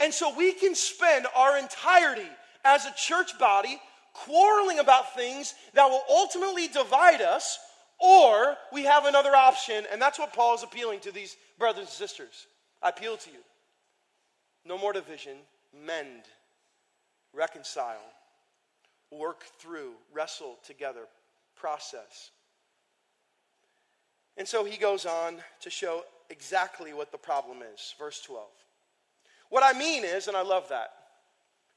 And 0.00 0.14
so 0.14 0.34
we 0.34 0.52
can 0.52 0.74
spend 0.74 1.26
our 1.36 1.58
entirety 1.58 2.28
as 2.64 2.86
a 2.86 2.94
church 2.96 3.38
body 3.38 3.78
quarreling 4.14 4.78
about 4.78 5.14
things 5.14 5.54
that 5.74 5.88
will 5.88 6.02
ultimately 6.08 6.68
divide 6.68 7.20
us 7.20 7.58
or 8.00 8.56
we 8.72 8.84
have 8.84 9.06
another 9.06 9.34
option, 9.34 9.84
and 9.90 10.00
that's 10.00 10.18
what 10.18 10.32
Paul 10.32 10.54
is 10.54 10.62
appealing 10.62 11.00
to 11.00 11.12
these 11.12 11.36
brothers 11.58 11.86
and 11.86 11.88
sisters. 11.88 12.46
I 12.80 12.90
appeal 12.90 13.16
to 13.16 13.30
you. 13.30 13.38
No 14.64 14.78
more 14.78 14.92
division, 14.92 15.36
mend, 15.74 16.22
reconcile, 17.34 18.02
work 19.10 19.44
through, 19.58 19.92
wrestle 20.12 20.58
together, 20.64 21.06
process. 21.56 22.30
And 24.36 24.46
so 24.46 24.64
he 24.64 24.76
goes 24.76 25.06
on 25.06 25.38
to 25.60 25.70
show 25.70 26.04
exactly 26.30 26.92
what 26.92 27.10
the 27.10 27.18
problem 27.18 27.58
is. 27.74 27.94
Verse 27.98 28.20
12. 28.22 28.46
What 29.50 29.62
I 29.64 29.76
mean 29.78 30.04
is, 30.04 30.28
and 30.28 30.36
I 30.36 30.42
love 30.42 30.68
that, 30.68 30.90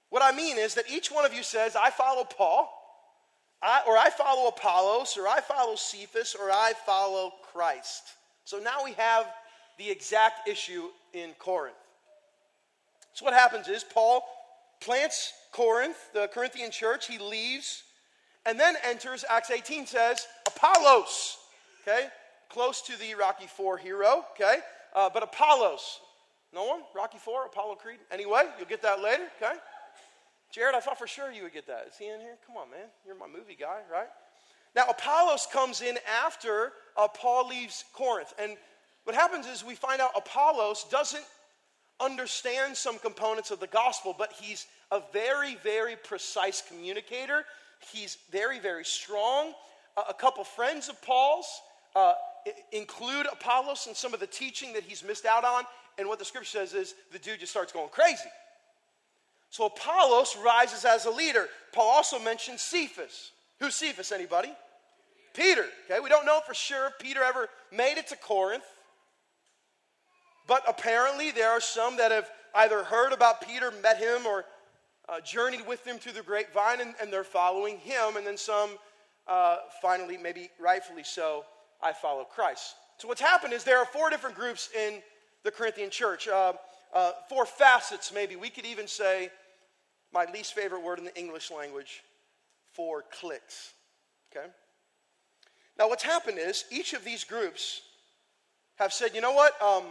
what 0.10 0.22
I 0.22 0.36
mean 0.36 0.58
is 0.58 0.76
that 0.76 0.92
each 0.92 1.10
one 1.10 1.26
of 1.26 1.34
you 1.34 1.42
says, 1.42 1.76
I 1.76 1.90
follow 1.90 2.26
Paul 2.26 2.70
I, 3.62 3.82
or 3.88 3.98
I 3.98 4.10
follow 4.10 4.48
Apollos, 4.48 5.18
or 5.18 5.28
I 5.28 5.40
follow 5.40 5.76
Cephas, 5.76 6.36
or 6.40 6.52
I 6.52 6.74
follow 6.86 7.34
Christ. 7.52 8.04
So 8.44 8.58
now 8.58 8.84
we 8.84 8.94
have 8.94 9.28
the 9.78 9.90
exact 9.90 10.48
issue 10.48 10.88
in 11.14 11.34
Corinth. 11.38 11.76
So 13.14 13.26
what 13.26 13.34
happens 13.34 13.68
is 13.68 13.84
Paul 13.84 14.24
plants 14.82 15.34
Corinth, 15.52 15.98
the 16.14 16.30
Corinthian 16.34 16.72
church, 16.72 17.08
he 17.08 17.18
leaves, 17.18 17.84
and 18.46 18.60
then 18.60 18.76
enters, 18.84 19.24
Acts 19.30 19.52
18 19.52 19.86
says, 19.86 20.28
Apollos, 20.48 21.38
okay? 21.82 22.08
Close 22.50 22.82
to 22.84 22.98
the 22.98 23.16
Rocky 23.16 23.48
Four 23.48 23.78
hero, 23.78 24.26
okay? 24.32 24.60
Uh, 24.96 25.10
but 25.14 25.24
Apollos, 25.24 26.00
no 26.54 26.66
one? 26.66 26.82
Rocky 26.96 27.18
Four, 27.18 27.46
Apollo 27.46 27.76
Creed? 27.76 28.00
Anyway, 28.12 28.44
you'll 28.58 28.68
get 28.68 28.82
that 28.82 29.02
later, 29.02 29.24
okay? 29.42 29.56
Jared, 30.52 30.76
I 30.76 30.80
thought 30.80 30.98
for 30.98 31.08
sure 31.08 31.32
you 31.32 31.44
would 31.44 31.54
get 31.54 31.68
that. 31.68 31.88
Is 31.88 31.98
he 31.98 32.10
in 32.10 32.20
here? 32.20 32.38
Come 32.46 32.58
on, 32.58 32.70
man. 32.70 32.88
You're 33.06 33.16
my 33.16 33.28
movie 33.28 33.58
guy, 33.60 33.80
right? 33.92 34.10
Now, 34.76 34.86
Apollos 34.90 35.48
comes 35.52 35.82
in 35.82 35.98
after 36.26 36.74
uh, 36.98 37.08
Paul 37.08 37.48
leaves 37.48 37.86
Corinth. 37.94 38.34
And 38.40 38.58
what 39.04 39.16
happens 39.16 39.48
is 39.48 39.64
we 39.64 39.76
find 39.76 40.02
out 40.02 40.12
Apollos 40.16 40.86
doesn't 40.90 41.24
understand 42.02 42.76
some 42.76 42.98
components 43.00 43.52
of 43.52 43.60
the 43.60 43.68
gospel, 43.68 44.16
but 44.18 44.34
he's 44.34 44.68
a 44.92 45.02
very, 45.14 45.56
very 45.64 45.96
precise 45.96 46.64
communicator. 46.68 47.46
He's 47.92 48.18
very, 48.32 48.60
very 48.60 48.86
strong. 48.86 49.54
A 50.10 50.14
couple 50.14 50.44
friends 50.44 50.90
of 50.90 51.02
Paul's 51.02 51.48
uh, 51.96 52.14
include 52.72 53.28
Apollos 53.32 53.88
in 53.88 53.96
some 53.96 54.14
of 54.14 54.20
the 54.20 54.28
teaching 54.28 54.74
that 54.74 54.84
he's 54.84 55.04
missed 55.04 55.26
out 55.26 55.44
on. 55.44 55.64
And 55.98 56.08
what 56.08 56.20
the 56.20 56.26
scripture 56.26 56.60
says 56.60 56.74
is 56.74 56.96
the 57.12 57.20
dude 57.20 57.40
just 57.40 57.52
starts 57.52 57.72
going 57.72 57.90
crazy. 57.90 58.30
So 59.50 59.66
Apollos 59.66 60.38
rises 60.44 60.86
as 60.86 61.06
a 61.06 61.12
leader. 61.12 61.48
Paul 61.74 61.90
also 61.90 62.20
mentions 62.20 62.62
Cephas. 62.62 63.32
Who's 63.60 63.76
Cephas, 63.76 64.12
anybody? 64.12 64.52
Peter. 65.34 65.66
Okay, 65.86 66.00
we 66.00 66.10
don't 66.10 66.26
know 66.26 66.40
for 66.46 66.54
sure 66.54 66.88
if 66.88 67.00
Peter 67.00 67.22
ever 67.22 67.50
made 67.72 67.98
it 67.98 68.08
to 68.08 68.16
Corinth. 68.16 68.64
But 70.48 70.64
apparently, 70.68 71.32
there 71.32 71.50
are 71.50 71.62
some 71.62 71.98
that 71.98 72.12
have 72.12 72.30
either 72.56 72.84
heard 72.84 73.14
about 73.14 73.42
Peter, 73.48 73.72
met 73.84 73.98
him, 73.98 74.26
or 74.26 74.46
uh, 75.08 75.20
journeyed 75.22 75.66
with 75.68 75.86
him 75.86 75.98
through 75.98 76.14
the 76.14 76.22
grapevine, 76.22 76.82
and, 76.82 76.94
and 77.02 77.12
they're 77.12 77.24
following 77.24 77.78
him. 77.78 78.18
And 78.18 78.26
then 78.26 78.38
some, 78.38 78.78
uh, 79.28 79.58
finally, 79.82 80.18
maybe 80.18 80.50
rightfully 80.60 81.04
so, 81.04 81.46
I 81.82 81.94
follow 81.94 82.24
Christ. 82.24 82.76
So, 82.98 83.08
what's 83.08 83.22
happened 83.22 83.54
is 83.54 83.64
there 83.64 83.80
are 83.80 83.86
four 83.86 84.10
different 84.10 84.36
groups 84.36 84.70
in 84.76 85.02
the 85.44 85.52
Corinthian 85.52 85.90
church, 85.90 86.28
uh, 86.28 86.54
uh 86.94 87.12
four 87.30 87.46
facets, 87.46 88.14
maybe. 88.14 88.36
We 88.36 88.50
could 88.50 88.66
even 88.66 88.88
say 88.88 89.32
my 90.14 90.26
least 90.34 90.54
favorite 90.54 90.84
word 90.84 91.00
in 91.00 91.06
the 91.06 91.18
English 91.18 91.52
language, 91.52 92.04
four 92.74 93.04
cliques. 93.12 93.74
Okay? 94.36 94.48
Now, 95.78 95.90
what's 95.90 96.04
happened 96.04 96.38
is 96.38 96.66
each 96.70 96.94
of 96.94 97.04
these 97.04 97.24
groups 97.24 97.82
have 98.76 98.94
said, 98.94 99.16
you 99.16 99.22
know 99.22 99.32
what? 99.32 99.60
Um, 99.62 99.84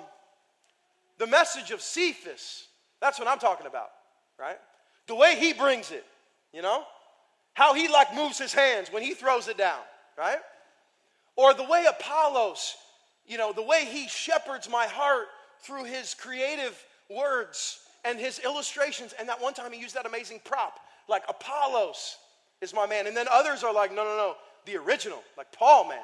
the 1.20 1.26
message 1.26 1.70
of 1.70 1.82
Cephas, 1.82 2.66
that's 2.98 3.18
what 3.18 3.28
I'm 3.28 3.38
talking 3.38 3.66
about, 3.66 3.90
right? 4.38 4.58
The 5.06 5.14
way 5.14 5.36
he 5.38 5.52
brings 5.52 5.90
it, 5.90 6.04
you 6.52 6.62
know? 6.62 6.82
How 7.52 7.74
he 7.74 7.88
like 7.88 8.14
moves 8.14 8.38
his 8.38 8.54
hands 8.54 8.90
when 8.90 9.02
he 9.02 9.12
throws 9.12 9.46
it 9.46 9.58
down, 9.58 9.80
right? 10.16 10.38
Or 11.36 11.52
the 11.52 11.64
way 11.64 11.84
Apollos, 11.86 12.74
you 13.26 13.36
know, 13.36 13.52
the 13.52 13.62
way 13.62 13.84
he 13.84 14.08
shepherds 14.08 14.68
my 14.70 14.86
heart 14.86 15.26
through 15.60 15.84
his 15.84 16.14
creative 16.14 16.82
words 17.10 17.80
and 18.06 18.18
his 18.18 18.38
illustrations. 18.38 19.12
And 19.18 19.28
that 19.28 19.42
one 19.42 19.52
time 19.52 19.72
he 19.72 19.80
used 19.80 19.96
that 19.96 20.06
amazing 20.06 20.40
prop, 20.42 20.80
like 21.06 21.24
Apollos 21.28 22.16
is 22.62 22.72
my 22.72 22.86
man. 22.86 23.06
And 23.06 23.14
then 23.14 23.26
others 23.30 23.62
are 23.62 23.74
like, 23.74 23.90
no, 23.94 24.04
no, 24.04 24.16
no, 24.16 24.36
the 24.64 24.76
original, 24.78 25.22
like 25.36 25.52
Paul, 25.52 25.86
man. 25.86 25.98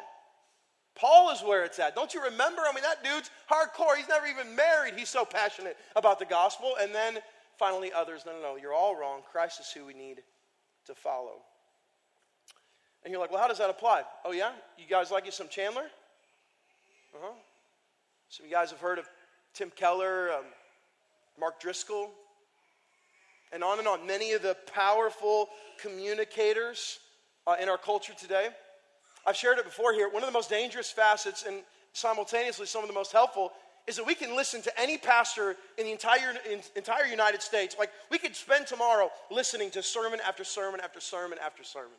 Paul 0.97 1.31
is 1.31 1.43
where 1.43 1.65
it's 1.65 1.79
at. 1.79 1.95
Don't 1.95 2.13
you 2.15 2.23
remember? 2.25 2.63
I 2.63 2.73
mean, 2.75 2.83
that 2.83 3.05
dude's 3.05 3.31
hardcore. 3.51 3.97
He's 3.97 4.09
never 4.09 4.27
even 4.27 4.57
married. 4.57 4.95
He's 4.97 5.09
so 5.09 5.25
passionate 5.25 5.77
about 5.95 6.19
the 6.19 6.25
gospel. 6.25 6.75
And 6.81 6.95
then 6.95 7.19
finally, 7.59 7.93
others, 7.93 8.25
no, 8.27 8.33
no, 8.33 8.41
no, 8.41 8.57
you're 8.57 8.75
all 8.75 8.99
wrong. 8.99 9.21
Christ 9.31 9.61
is 9.61 9.71
who 9.71 9.85
we 9.85 9.95
need 9.95 10.23
to 10.87 10.95
follow. 10.95 11.43
And 13.05 13.13
you're 13.13 13.21
like, 13.21 13.31
well, 13.31 13.41
how 13.41 13.49
does 13.49 13.59
that 13.59 13.71
apply? 13.71 14.03
Oh, 14.25 14.33
yeah? 14.33 14.51
You 14.79 14.87
guys 14.89 15.11
like 15.11 15.27
you 15.27 15.33
some 15.33 15.49
Chandler? 15.49 15.85
Uh 17.15 17.19
huh. 17.23 17.33
Some 18.29 18.45
of 18.45 18.51
you 18.51 18.57
guys 18.57 18.71
have 18.71 18.81
heard 18.81 18.99
of 18.99 19.09
Tim 19.55 19.71
Keller, 19.71 20.33
um, 20.33 20.45
Mark 21.39 21.61
Driscoll, 21.61 22.11
and 23.53 23.63
on 23.63 23.79
and 23.79 23.87
on. 23.87 24.07
Many 24.07 24.33
of 24.33 24.43
the 24.43 24.57
powerful 24.75 25.49
communicators 25.81 26.99
uh, 27.47 27.55
in 27.61 27.69
our 27.69 27.79
culture 27.79 28.13
today. 28.19 28.49
I've 29.27 29.37
shared 29.37 29.59
it 29.59 29.65
before 29.65 29.93
here. 29.93 30.09
One 30.09 30.23
of 30.23 30.29
the 30.29 30.33
most 30.33 30.49
dangerous 30.49 30.91
facets 30.91 31.45
and 31.47 31.63
simultaneously 31.93 32.67
some 32.67 32.83
of 32.83 32.89
the 32.89 32.95
most 32.95 33.13
helpful 33.13 33.53
is 33.87 33.97
that 33.97 34.07
we 34.07 34.15
can 34.15 34.35
listen 34.37 34.63
to 34.63 34.81
any 34.81 34.99
pastor 34.99 35.57
in 35.79 35.87
the 35.87 35.93
entire, 35.93 36.31
in, 36.51 36.61
entire 36.75 37.07
United 37.07 37.41
States. 37.41 37.77
Like, 37.79 37.91
we 38.11 38.19
could 38.19 38.35
spend 38.35 38.67
tomorrow 38.67 39.11
listening 39.31 39.71
to 39.71 39.83
sermon 39.83 40.21
after 40.27 40.45
sermon 40.45 40.81
after 40.83 41.01
sermon 41.01 41.39
after 41.45 41.63
sermon. 41.63 41.99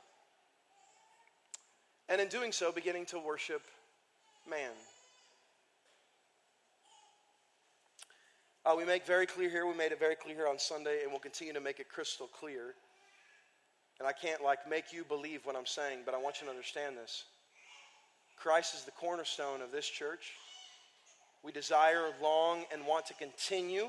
And 2.10 2.22
in 2.22 2.28
doing 2.28 2.52
so, 2.52 2.72
beginning 2.72 3.06
to 3.08 3.20
worship 3.20 3.62
man. 4.50 4.72
Uh, 8.66 8.76
we 8.78 8.84
make 8.84 9.06
very 9.06 9.26
clear 9.26 9.50
here, 9.50 9.66
we 9.66 9.74
made 9.74 9.94
it 9.94 10.00
very 10.00 10.16
clear 10.16 10.36
here 10.36 10.48
on 10.48 10.60
Sunday, 10.60 11.00
and 11.04 11.12
we'll 11.12 11.22
continue 11.22 11.54
to 11.54 11.62
make 11.62 11.80
it 11.80 11.88
crystal 11.88 12.28
clear. 12.28 12.76
And 14.00 14.08
I 14.08 14.12
can't 14.12 14.44
like 14.44 14.70
make 14.70 14.94
you 14.94 15.04
believe 15.04 15.46
what 15.46 15.56
I'm 15.56 15.66
saying, 15.66 16.00
but 16.06 16.14
I 16.14 16.18
want 16.18 16.40
you 16.40 16.46
to 16.46 16.52
understand 16.52 16.98
this. 16.98 17.26
Christ 18.38 18.76
is 18.76 18.84
the 18.84 18.92
cornerstone 18.92 19.62
of 19.62 19.72
this 19.72 19.88
church. 19.88 20.34
We 21.44 21.52
desire, 21.52 22.10
long, 22.22 22.66
and 22.72 22.86
want 22.86 23.08
to 23.08 23.14
continue 23.16 23.88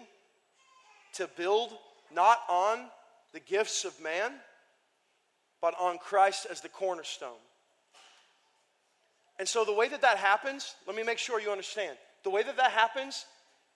to 1.14 1.28
build 1.36 1.72
not 2.14 2.38
on 2.48 2.86
the 3.32 3.40
gifts 3.40 3.84
of 3.84 4.00
man, 4.00 4.32
but 5.60 5.74
on 5.78 5.98
Christ 5.98 6.46
as 6.50 6.60
the 6.60 6.68
cornerstone. 6.68 7.40
And 9.38 9.46
so, 9.46 9.64
the 9.64 9.72
way 9.72 9.88
that 9.88 10.02
that 10.02 10.18
happens, 10.18 10.74
let 10.86 10.96
me 10.96 11.02
make 11.02 11.18
sure 11.18 11.40
you 11.40 11.50
understand. 11.50 11.96
The 12.24 12.30
way 12.30 12.42
that 12.42 12.56
that 12.56 12.72
happens 12.72 13.26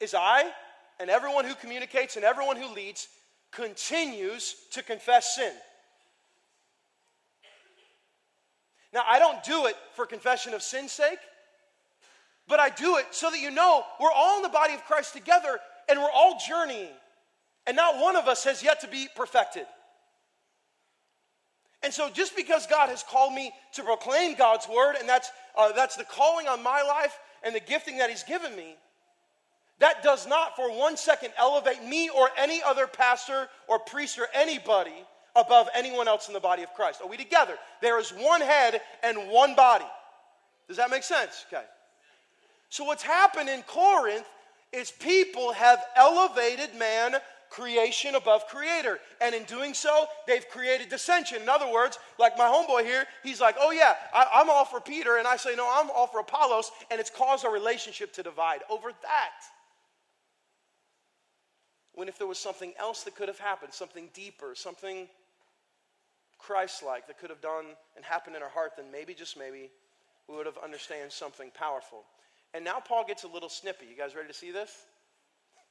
is 0.01 0.14
I 0.14 0.51
and 0.99 1.11
everyone 1.11 1.45
who 1.45 1.55
communicates 1.55 2.16
and 2.16 2.25
everyone 2.25 2.57
who 2.57 2.75
leads 2.75 3.09
continues 3.53 4.57
to 4.73 4.83
confess 4.83 5.37
sin. 5.37 5.53
Now, 8.92 9.05
I 9.09 9.18
don't 9.18 9.42
do 9.42 9.66
it 9.66 9.76
for 9.94 10.07
confession 10.07 10.55
of 10.55 10.62
sin's 10.62 10.92
sake, 10.92 11.18
but 12.46 12.61
I 12.61 12.68
do 12.68 12.96
it 12.98 13.07
so 13.11 13.31
that 13.31 13.40
you 13.40 13.50
know 13.50 13.85
we're 14.00 14.12
all 14.12 14.37
in 14.37 14.42
the 14.42 14.48
body 14.48 14.74
of 14.74 14.85
Christ 14.85 15.14
together 15.14 15.59
and 15.88 15.98
we're 15.98 16.11
all 16.11 16.38
journeying. 16.46 16.92
And 17.66 17.76
not 17.76 17.98
one 17.98 18.16
of 18.16 18.26
us 18.28 18.44
has 18.44 18.62
yet 18.62 18.81
to 18.81 18.88
be 18.88 19.09
perfected. 19.14 19.66
And 21.85 21.92
so, 21.92 22.11
just 22.11 22.37
because 22.37 22.66
God 22.66 22.90
has 22.90 23.02
called 23.02 23.33
me 23.33 23.52
to 23.74 23.83
proclaim 23.83 24.37
God's 24.37 24.68
word, 24.68 24.94
and 24.98 25.09
that's, 25.09 25.31
uh, 25.57 25.72
that's 25.72 25.96
the 25.96 26.05
calling 26.05 26.46
on 26.46 26.62
my 26.62 26.83
life 26.83 27.18
and 27.42 27.55
the 27.55 27.61
gifting 27.61 27.98
that 27.98 28.09
He's 28.09 28.22
given 28.22 28.55
me, 28.55 28.76
that 29.81 30.02
does 30.02 30.28
not 30.28 30.55
for 30.55 30.70
one 30.70 30.96
second 30.96 31.33
elevate 31.37 31.83
me 31.83 32.09
or 32.09 32.28
any 32.38 32.62
other 32.62 32.87
pastor 32.87 33.48
or 33.68 33.81
priest 33.81 34.16
or 34.18 34.28
anybody 34.33 34.94
above 35.37 35.68
anyone 35.75 36.09
else 36.09 36.29
in 36.29 36.35
the 36.35 36.40
body 36.40 36.62
of 36.62 36.73
Christ. 36.75 37.01
Are 37.03 37.09
we 37.09 37.16
together? 37.16 37.55
There 37.81 37.99
is 37.99 38.11
one 38.11 38.40
head 38.40 38.81
and 39.03 39.31
one 39.31 39.55
body. 39.55 39.87
Does 40.68 40.77
that 40.77 40.90
make 40.90 41.03
sense? 41.03 41.45
Okay. 41.53 41.64
So, 42.68 42.85
what's 42.85 43.03
happened 43.03 43.49
in 43.49 43.62
Corinth 43.62 44.27
is 44.73 44.90
people 44.90 45.53
have 45.53 45.85
elevated 45.97 46.75
man 46.79 47.16
creation 47.53 48.14
above 48.14 48.47
creator. 48.47 48.99
And 49.21 49.35
in 49.35 49.45
doing 49.45 49.75
so, 49.75 50.07
they've 50.27 50.49
created 50.49 50.88
dissension. 50.88 51.42
In 51.42 51.49
other 51.49 51.71
words, 51.71 51.99
like 52.18 52.38
my 52.38 52.47
homeboy 52.47 52.85
here, 52.85 53.05
he's 53.23 53.40
like, 53.40 53.57
oh 53.61 53.71
yeah, 53.71 53.95
I, 54.14 54.40
am 54.40 54.49
all 54.49 54.64
for 54.64 54.81
Peter. 54.81 55.18
And 55.18 55.29
I 55.29 55.37
say, 55.37 55.55
no, 55.55 55.68
I'm 55.71 55.90
all 55.90 56.07
for 56.07 56.21
Apollos. 56.21 56.71
And 56.90 56.99
it's 56.99 57.11
caused 57.11 57.45
our 57.45 57.53
relationship 57.53 58.12
to 58.14 58.23
divide 58.23 58.61
over 58.71 58.90
that. 59.03 59.31
When 61.95 62.09
if 62.09 62.16
there 62.16 62.27
was 62.27 62.38
something 62.38 62.73
else 62.79 63.03
that 63.03 63.14
could 63.14 63.29
have 63.29 63.38
happened, 63.38 63.75
something 63.75 64.09
deeper, 64.14 64.55
something 64.55 65.09
Christ 66.42 66.83
like 66.83 67.07
that 67.07 67.18
could 67.18 67.31
have 67.31 67.40
done 67.40 67.66
and 67.96 68.05
happened 68.05 68.37
in 68.37 68.42
our 68.42 68.48
heart, 68.48 68.72
then 68.76 68.87
maybe, 68.92 69.14
just 69.14 69.38
maybe, 69.38 69.70
we 70.28 70.37
would 70.37 70.46
have 70.46 70.59
understand 70.62 71.11
something 71.11 71.50
powerful. 71.55 72.05
And 72.55 72.64
now 72.64 72.81
Paul 72.81 73.05
gets 73.07 73.24
a 73.24 73.28
little 73.28 73.48
snippy. 73.48 73.87
You 73.87 73.96
guys 73.96 74.14
ready 74.14 74.28
to 74.28 74.35
see 74.35 74.50
this? 74.50 74.70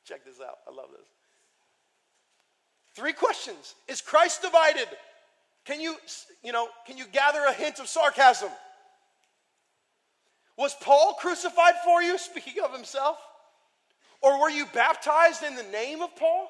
Check 0.06 0.26
this 0.26 0.40
out. 0.42 0.58
I 0.68 0.76
love 0.76 0.90
this. 0.92 1.08
Three 2.96 3.14
questions. 3.14 3.76
Is 3.88 4.02
Christ 4.02 4.42
divided? 4.42 4.88
Can 5.66 5.80
you, 5.80 5.96
you 6.44 6.52
know, 6.52 6.68
can 6.88 6.98
you 6.98 7.06
gather 7.12 7.40
a 7.48 7.54
hint 7.54 7.80
of 7.80 7.88
sarcasm? 7.88 8.50
Was 10.58 10.76
Paul 10.82 11.16
crucified 11.20 11.76
for 11.86 12.02
you, 12.02 12.18
speaking 12.18 12.64
of 12.64 12.74
himself? 12.74 13.18
Or 14.22 14.40
were 14.40 14.50
you 14.50 14.66
baptized 14.74 15.44
in 15.44 15.56
the 15.56 15.64
name 15.64 16.02
of 16.02 16.16
Paul? 16.16 16.48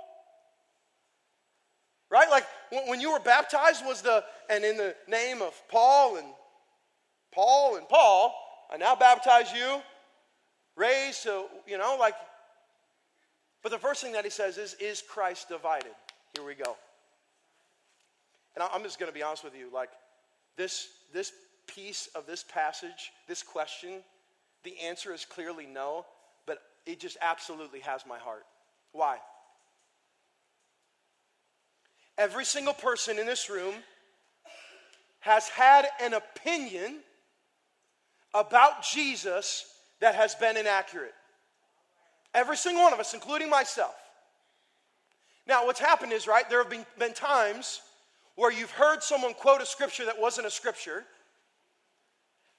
Right? 2.10 2.30
Like 2.30 2.46
when 2.88 3.02
you 3.02 3.12
were 3.12 3.20
baptized 3.20 3.86
was 3.86 4.02
the, 4.02 4.24
and 4.50 4.64
in 4.64 4.78
the 4.78 4.96
name 5.08 5.42
of 5.42 5.54
Paul 5.70 6.18
and 6.18 6.28
Paul 7.34 7.78
and 7.78 7.88
Paul, 7.88 8.34
I 8.72 8.78
now 8.78 8.96
baptize 8.96 9.52
you, 9.54 9.82
raised 10.76 11.24
to, 11.24 11.46
you 11.68 11.78
know, 11.78 11.98
like, 12.00 12.16
but 13.62 13.72
the 13.72 13.78
first 13.78 14.02
thing 14.02 14.14
that 14.14 14.24
he 14.24 14.32
says 14.32 14.58
is, 14.58 14.76
is 14.80 15.04
Christ 15.08 15.50
divided? 15.50 15.92
Here 16.36 16.46
we 16.46 16.56
go. 16.56 16.76
And 18.56 18.64
I'm 18.74 18.84
just 18.84 19.00
going 19.00 19.12
to 19.12 19.14
be 19.14 19.24
honest 19.24 19.44
with 19.44 19.56
you. 19.56 19.70
Like, 19.74 19.90
this, 20.58 20.88
this 21.14 21.32
piece 21.68 22.10
of 22.16 22.26
this 22.26 22.44
passage, 22.44 23.12
this 23.28 23.44
question, 23.44 24.02
the 24.64 24.74
answer 24.80 25.14
is 25.14 25.26
clearly 25.26 25.66
no, 25.66 26.06
but 26.46 26.60
it 26.86 27.00
just 27.00 27.18
absolutely 27.22 27.80
has 27.82 28.06
my 28.08 28.18
heart. 28.18 28.46
Why? 28.92 29.18
Every 32.22 32.46
single 32.46 32.76
person 32.76 33.18
in 33.18 33.26
this 33.26 33.50
room 33.50 33.74
has 35.22 35.48
had 35.50 35.88
an 36.00 36.14
opinion 36.14 36.98
about 38.32 38.84
Jesus 38.84 39.66
that 40.02 40.14
has 40.14 40.36
been 40.36 40.56
inaccurate. 40.56 41.16
Every 42.36 42.58
single 42.58 42.84
one 42.84 42.94
of 42.94 43.00
us, 43.00 43.16
including 43.16 43.50
myself. 43.50 43.96
Now, 45.48 45.66
what's 45.66 45.80
happened 45.80 46.14
is, 46.14 46.28
right, 46.28 46.48
there 46.48 46.62
have 46.62 46.70
been, 46.70 46.86
been 47.00 47.14
times 47.14 47.82
where 48.36 48.52
you've 48.52 48.70
heard 48.70 49.02
someone 49.02 49.34
quote 49.34 49.60
a 49.60 49.66
scripture 49.66 50.06
that 50.06 50.22
wasn't 50.22 50.46
a 50.46 50.52
scripture, 50.52 51.04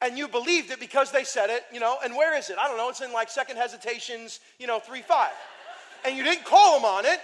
and 0.00 0.18
you 0.18 0.26
believed 0.26 0.72
it 0.72 0.80
because 0.80 1.12
they 1.12 1.22
said 1.22 1.50
it, 1.50 1.62
you 1.72 1.78
know, 1.78 1.98
and 2.04 2.16
where 2.16 2.36
is 2.36 2.50
it? 2.50 2.58
I 2.58 2.66
don't 2.66 2.78
know, 2.78 2.88
it's 2.88 3.00
in 3.00 3.12
like 3.12 3.30
Second 3.30 3.58
Hesitations, 3.58 4.40
you 4.58 4.66
know, 4.66 4.80
3 4.80 5.02
5. 5.02 5.30
And 6.04 6.16
you 6.16 6.24
didn't 6.24 6.46
call 6.46 6.80
them 6.80 6.84
on 6.84 7.06
it. 7.06 7.20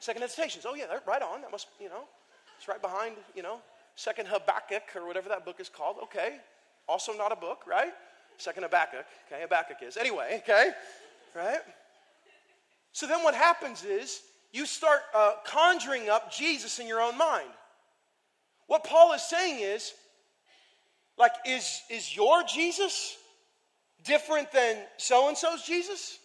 Second 0.00 0.22
Hesitations, 0.22 0.66
oh 0.66 0.74
yeah, 0.74 0.86
right 1.06 1.22
on. 1.22 1.42
That 1.42 1.52
must, 1.52 1.68
you 1.80 1.88
know, 1.88 2.04
it's 2.58 2.66
right 2.66 2.82
behind, 2.82 3.16
you 3.34 3.42
know, 3.42 3.60
Second 3.94 4.26
Habakkuk 4.28 4.82
or 4.96 5.06
whatever 5.06 5.28
that 5.28 5.44
book 5.44 5.60
is 5.60 5.68
called. 5.68 5.96
Okay. 6.02 6.38
Also 6.88 7.12
not 7.12 7.32
a 7.32 7.36
book, 7.36 7.64
right? 7.68 7.92
Second 8.38 8.62
Habakkuk. 8.62 9.04
Okay, 9.26 9.42
Habakkuk 9.42 9.76
is. 9.82 9.96
Anyway, 9.96 10.40
okay, 10.42 10.70
right? 11.36 11.60
So 12.92 13.06
then 13.06 13.22
what 13.22 13.34
happens 13.34 13.84
is 13.84 14.22
you 14.52 14.66
start 14.66 15.00
uh, 15.14 15.34
conjuring 15.44 16.08
up 16.08 16.32
Jesus 16.32 16.78
in 16.78 16.88
your 16.88 17.00
own 17.00 17.16
mind. 17.16 17.50
What 18.66 18.84
Paul 18.84 19.12
is 19.12 19.22
saying 19.22 19.60
is, 19.60 19.92
like, 21.18 21.32
is, 21.44 21.82
is 21.90 22.16
your 22.16 22.42
Jesus 22.44 23.16
different 24.04 24.50
than 24.52 24.76
so 24.96 25.28
and 25.28 25.36
so's 25.36 25.62
Jesus? 25.62 26.18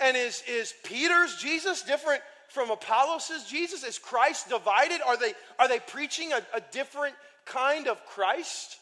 And 0.00 0.16
is, 0.16 0.42
is 0.48 0.74
Peter's 0.84 1.36
Jesus 1.36 1.82
different 1.82 2.20
from 2.48 2.70
Apollos' 2.70 3.46
Jesus? 3.48 3.84
Is 3.84 3.98
Christ 3.98 4.48
divided? 4.48 5.00
Are 5.06 5.16
they, 5.16 5.34
are 5.58 5.68
they 5.68 5.78
preaching 5.78 6.32
a, 6.32 6.40
a 6.56 6.60
different 6.72 7.14
kind 7.46 7.86
of 7.86 8.04
Christ? 8.06 8.76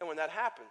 And 0.00 0.08
when 0.08 0.16
that 0.16 0.30
happens, 0.30 0.68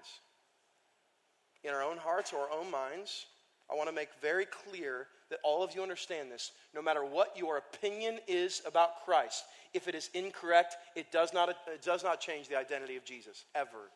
in 1.64 1.72
our 1.72 1.84
own 1.84 1.98
hearts 1.98 2.34
or 2.34 2.40
our 2.40 2.60
own 2.60 2.72
minds, 2.72 3.26
I 3.72 3.76
want 3.76 3.88
to 3.88 3.96
make 3.96 4.10
very 4.22 4.46
clear 4.46 5.08
that 5.30 5.40
all 5.44 5.64
of 5.64 5.74
you 5.74 5.82
understand 5.82 6.30
this. 6.30 6.52
No 6.76 6.82
matter 6.82 7.06
what 7.06 7.38
your 7.38 7.58
opinion 7.58 8.20
is 8.28 8.62
about 8.66 9.06
Christ, 9.06 9.44
if 9.74 9.88
it 9.88 9.96
is 9.96 10.10
incorrect, 10.14 10.76
it 10.96 11.12
does 11.12 11.34
not, 11.34 11.50
it 11.50 11.82
does 11.82 12.04
not 12.04 12.20
change 12.20 12.50
the 12.50 12.58
identity 12.58 12.98
of 12.98 13.06
Jesus, 13.06 13.46
ever. 13.56 13.90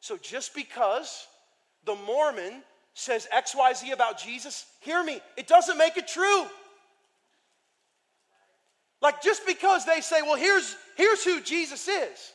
So 0.00 0.16
just 0.16 0.54
because 0.54 1.26
the 1.84 1.94
Mormon 1.94 2.62
says 2.94 3.26
XYZ 3.34 3.92
about 3.92 4.18
Jesus, 4.18 4.66
hear 4.80 5.02
me, 5.02 5.20
it 5.36 5.46
doesn't 5.46 5.78
make 5.78 5.96
it 5.96 6.06
true. 6.06 6.44
Like 9.00 9.22
just 9.22 9.46
because 9.46 9.84
they 9.84 10.00
say, 10.00 10.22
well, 10.22 10.36
here's, 10.36 10.76
here's 10.96 11.24
who 11.24 11.40
Jesus 11.40 11.88
is. 11.88 12.32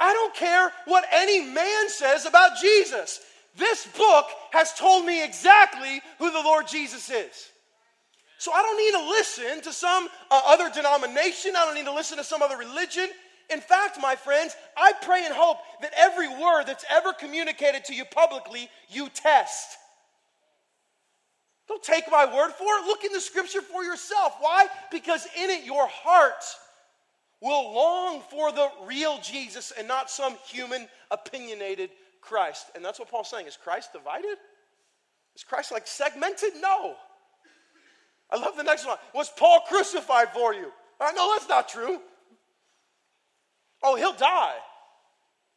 I 0.00 0.12
don't 0.14 0.34
care 0.34 0.72
what 0.86 1.04
any 1.12 1.44
man 1.44 1.88
says 1.88 2.26
about 2.26 2.58
Jesus. 2.60 3.20
This 3.56 3.86
book 3.96 4.26
has 4.52 4.72
told 4.72 5.04
me 5.04 5.22
exactly 5.22 6.00
who 6.18 6.32
the 6.32 6.40
Lord 6.40 6.66
Jesus 6.66 7.10
is. 7.10 7.50
So 8.38 8.52
I 8.52 8.62
don't 8.62 8.76
need 8.76 8.92
to 8.92 9.10
listen 9.10 9.62
to 9.62 9.72
some 9.72 10.08
uh, 10.30 10.42
other 10.46 10.70
denomination. 10.70 11.52
I 11.56 11.64
don't 11.64 11.74
need 11.74 11.84
to 11.84 11.94
listen 11.94 12.18
to 12.18 12.24
some 12.24 12.42
other 12.42 12.56
religion. 12.56 13.08
In 13.52 13.60
fact, 13.60 13.98
my 14.00 14.16
friends, 14.16 14.56
I 14.76 14.92
pray 15.02 15.24
and 15.24 15.34
hope 15.34 15.58
that 15.82 15.92
every 15.96 16.28
word 16.28 16.64
that's 16.66 16.84
ever 16.90 17.12
communicated 17.12 17.84
to 17.86 17.94
you 17.94 18.04
publicly, 18.04 18.68
you 18.88 19.08
test. 19.08 19.76
Don't 21.68 21.82
take 21.82 22.04
my 22.10 22.24
word 22.24 22.52
for 22.52 22.64
it. 22.64 22.86
Look 22.86 23.04
in 23.04 23.12
the 23.12 23.20
scripture 23.20 23.62
for 23.62 23.84
yourself. 23.84 24.34
Why? 24.40 24.66
Because 24.90 25.26
in 25.38 25.50
it, 25.50 25.64
your 25.64 25.86
heart 25.86 26.44
will 27.40 27.74
long 27.74 28.22
for 28.30 28.52
the 28.52 28.68
real 28.84 29.18
Jesus 29.22 29.72
and 29.78 29.86
not 29.86 30.10
some 30.10 30.36
human 30.46 30.88
opinionated 31.10 31.90
Christ. 32.20 32.66
And 32.74 32.84
that's 32.84 32.98
what 32.98 33.10
Paul's 33.10 33.28
saying. 33.28 33.46
Is 33.46 33.56
Christ 33.56 33.92
divided? 33.92 34.38
Is 35.34 35.44
Christ 35.44 35.72
like 35.72 35.86
segmented? 35.86 36.52
No. 36.60 36.94
I 38.30 38.38
love 38.38 38.56
the 38.56 38.62
next 38.62 38.86
one. 38.86 38.96
Was 39.14 39.30
Paul 39.36 39.60
crucified 39.68 40.32
for 40.32 40.54
you? 40.54 40.72
Uh, 41.00 41.06
I 41.08 41.12
know 41.12 41.32
that's 41.34 41.48
not 41.48 41.68
true. 41.68 42.00
Oh, 43.82 43.96
he'll 43.96 44.12
die. 44.12 44.54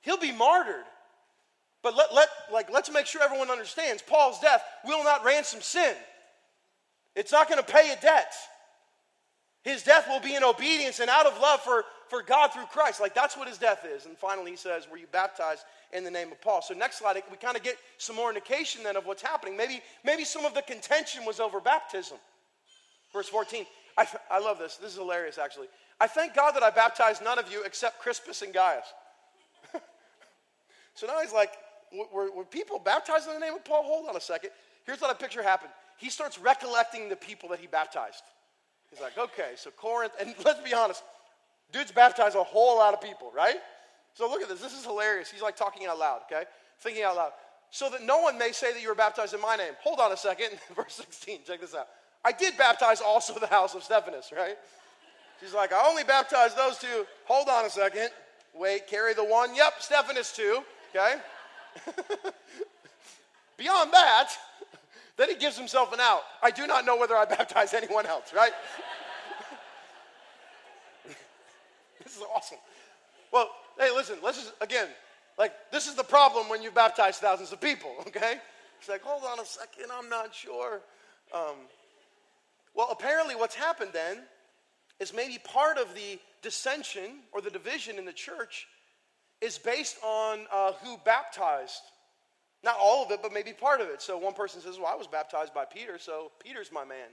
He'll 0.01 0.17
be 0.17 0.31
martyred. 0.31 0.85
But 1.83 1.95
let, 1.95 2.13
let, 2.13 2.29
like, 2.51 2.71
let's 2.71 2.91
make 2.91 3.05
sure 3.05 3.21
everyone 3.21 3.51
understands 3.51 4.01
Paul's 4.01 4.39
death 4.39 4.63
will 4.85 5.03
not 5.03 5.23
ransom 5.23 5.61
sin. 5.61 5.95
It's 7.15 7.31
not 7.31 7.47
going 7.47 7.63
to 7.63 7.71
pay 7.71 7.91
a 7.91 8.01
debt. 8.01 8.33
His 9.63 9.83
death 9.83 10.07
will 10.07 10.19
be 10.19 10.35
in 10.35 10.43
obedience 10.43 10.99
and 10.99 11.09
out 11.09 11.25
of 11.25 11.39
love 11.39 11.61
for, 11.61 11.85
for 12.09 12.21
God 12.21 12.53
through 12.53 12.65
Christ. 12.65 13.01
Like 13.01 13.15
that's 13.15 13.35
what 13.35 13.47
his 13.47 13.57
death 13.57 13.85
is. 13.85 14.05
And 14.05 14.17
finally, 14.17 14.51
he 14.51 14.57
says, 14.57 14.87
Were 14.89 14.97
you 14.97 15.07
baptized 15.11 15.63
in 15.91 16.03
the 16.03 16.11
name 16.11 16.31
of 16.31 16.39
Paul? 16.41 16.61
So, 16.61 16.73
next 16.73 16.99
slide, 16.99 17.21
we 17.31 17.37
kind 17.37 17.57
of 17.57 17.63
get 17.63 17.77
some 17.97 18.15
more 18.15 18.29
indication 18.29 18.83
then 18.83 18.95
of 18.95 19.05
what's 19.05 19.23
happening. 19.23 19.57
Maybe, 19.57 19.81
maybe 20.03 20.23
some 20.23 20.45
of 20.45 20.53
the 20.53 20.61
contention 20.61 21.25
was 21.25 21.39
over 21.39 21.59
baptism. 21.59 22.17
Verse 23.11 23.27
14. 23.29 23.65
I, 23.97 24.07
I 24.29 24.39
love 24.39 24.59
this. 24.59 24.75
This 24.77 24.91
is 24.91 24.97
hilarious, 24.97 25.37
actually. 25.37 25.67
I 25.99 26.07
thank 26.07 26.35
God 26.35 26.51
that 26.51 26.63
I 26.63 26.69
baptized 26.69 27.23
none 27.23 27.39
of 27.39 27.51
you 27.51 27.63
except 27.63 27.99
Crispus 27.99 28.41
and 28.41 28.53
Gaius. 28.53 28.85
so 30.95 31.07
now 31.07 31.21
he's 31.21 31.33
like, 31.33 31.51
were, 32.13 32.31
were 32.31 32.43
people 32.43 32.79
baptized 32.79 33.27
in 33.27 33.33
the 33.33 33.39
name 33.39 33.53
of 33.53 33.63
Paul? 33.63 33.83
Hold 33.83 34.09
on 34.09 34.15
a 34.15 34.21
second. 34.21 34.49
Here's 34.85 34.99
what 34.99 35.09
I 35.09 35.13
picture 35.13 35.41
happened. 35.41 35.71
He 35.97 36.09
starts 36.09 36.37
recollecting 36.37 37.09
the 37.09 37.15
people 37.15 37.49
that 37.49 37.59
he 37.59 37.67
baptized. 37.67 38.23
He's 38.89 39.01
like, 39.01 39.17
okay, 39.17 39.51
so 39.55 39.71
Corinth, 39.71 40.13
and 40.19 40.35
let's 40.45 40.61
be 40.61 40.73
honest, 40.73 41.03
dude's 41.71 41.91
baptized 41.91 42.35
a 42.35 42.43
whole 42.43 42.77
lot 42.77 42.93
of 42.93 43.01
people, 43.01 43.31
right? 43.35 43.57
So 44.13 44.29
look 44.29 44.41
at 44.41 44.49
this. 44.49 44.61
This 44.61 44.73
is 44.73 44.85
hilarious. 44.85 45.29
He's 45.29 45.41
like 45.41 45.55
talking 45.55 45.87
out 45.87 45.99
loud, 45.99 46.21
okay? 46.31 46.43
Thinking 46.79 47.03
out 47.03 47.15
loud. 47.15 47.31
So 47.69 47.89
that 47.89 48.03
no 48.03 48.21
one 48.21 48.37
may 48.37 48.51
say 48.51 48.71
that 48.71 48.81
you 48.81 48.87
were 48.87 48.95
baptized 48.95 49.33
in 49.33 49.41
my 49.41 49.55
name. 49.55 49.73
Hold 49.83 49.99
on 49.99 50.11
a 50.11 50.17
second. 50.17 50.49
Verse 50.75 50.93
16, 50.93 51.39
check 51.45 51.61
this 51.61 51.75
out. 51.75 51.87
I 52.23 52.31
did 52.31 52.57
baptize 52.57 53.01
also 53.01 53.37
the 53.37 53.47
house 53.47 53.75
of 53.75 53.83
Stephanas, 53.83 54.31
right? 54.35 54.57
She's 55.39 55.53
like, 55.53 55.73
I 55.73 55.87
only 55.87 56.03
baptized 56.03 56.57
those 56.57 56.77
two. 56.77 57.05
Hold 57.25 57.49
on 57.49 57.65
a 57.65 57.69
second. 57.69 58.09
Wait, 58.53 58.87
carry 58.87 59.13
the 59.13 59.23
one. 59.23 59.53
Yep, 59.53 59.73
Stephanas 59.79 60.31
too, 60.31 60.63
okay? 60.95 61.15
Beyond 63.57 63.91
that, 63.93 64.29
then 65.17 65.29
he 65.29 65.35
gives 65.35 65.57
himself 65.57 65.93
an 65.93 65.99
out. 65.99 66.21
I 66.41 66.51
do 66.51 66.65
not 66.67 66.85
know 66.85 66.97
whether 66.97 67.15
I 67.15 67.25
baptize 67.25 67.73
anyone 67.73 68.05
else, 68.05 68.33
right? 68.33 68.53
this 72.03 72.15
is 72.15 72.23
awesome. 72.33 72.59
Well, 73.31 73.49
hey, 73.77 73.89
listen, 73.93 74.17
let's 74.23 74.37
just, 74.37 74.53
again, 74.61 74.87
like, 75.37 75.51
this 75.71 75.87
is 75.87 75.95
the 75.95 76.03
problem 76.03 76.47
when 76.47 76.61
you 76.61 76.71
baptize 76.71 77.17
thousands 77.17 77.51
of 77.51 77.59
people, 77.59 77.91
okay? 78.07 78.35
It's 78.79 78.87
like, 78.87 79.01
hold 79.01 79.23
on 79.23 79.39
a 79.39 79.45
second, 79.45 79.91
I'm 79.91 80.09
not 80.09 80.33
sure. 80.33 80.81
Um, 81.33 81.55
well, 82.73 82.87
apparently, 82.91 83.35
what's 83.35 83.55
happened 83.55 83.91
then 83.93 84.19
is 84.99 85.13
maybe 85.13 85.37
part 85.43 85.77
of 85.77 85.93
the 85.93 86.19
dissension 86.41 87.19
or 87.31 87.41
the 87.41 87.49
division 87.49 87.97
in 87.97 88.05
the 88.05 88.13
church 88.13 88.67
is 89.41 89.57
based 89.57 89.97
on 90.03 90.45
uh, 90.51 90.71
who 90.83 90.97
baptized 91.05 91.81
not 92.65 92.77
all 92.81 93.05
of 93.05 93.11
it, 93.11 93.19
but 93.21 93.31
maybe 93.31 93.53
part 93.53 93.79
of 93.79 93.89
it. 93.89 94.01
So 94.01 94.17
one 94.17 94.33
person 94.33 94.59
says, 94.59 94.77
Well, 94.77 94.91
I 94.91 94.95
was 94.95 95.07
baptized 95.07 95.53
by 95.53 95.65
Peter, 95.65 95.99
so 95.99 96.31
Peter's 96.43 96.71
my 96.71 96.83
man. 96.83 97.09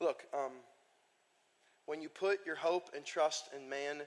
Look, 0.00 0.24
um, 0.32 0.52
when 1.86 2.00
you 2.00 2.08
put 2.08 2.46
your 2.46 2.56
hope 2.56 2.90
and 2.96 3.04
trust 3.04 3.50
in 3.54 3.68
man, 3.68 4.02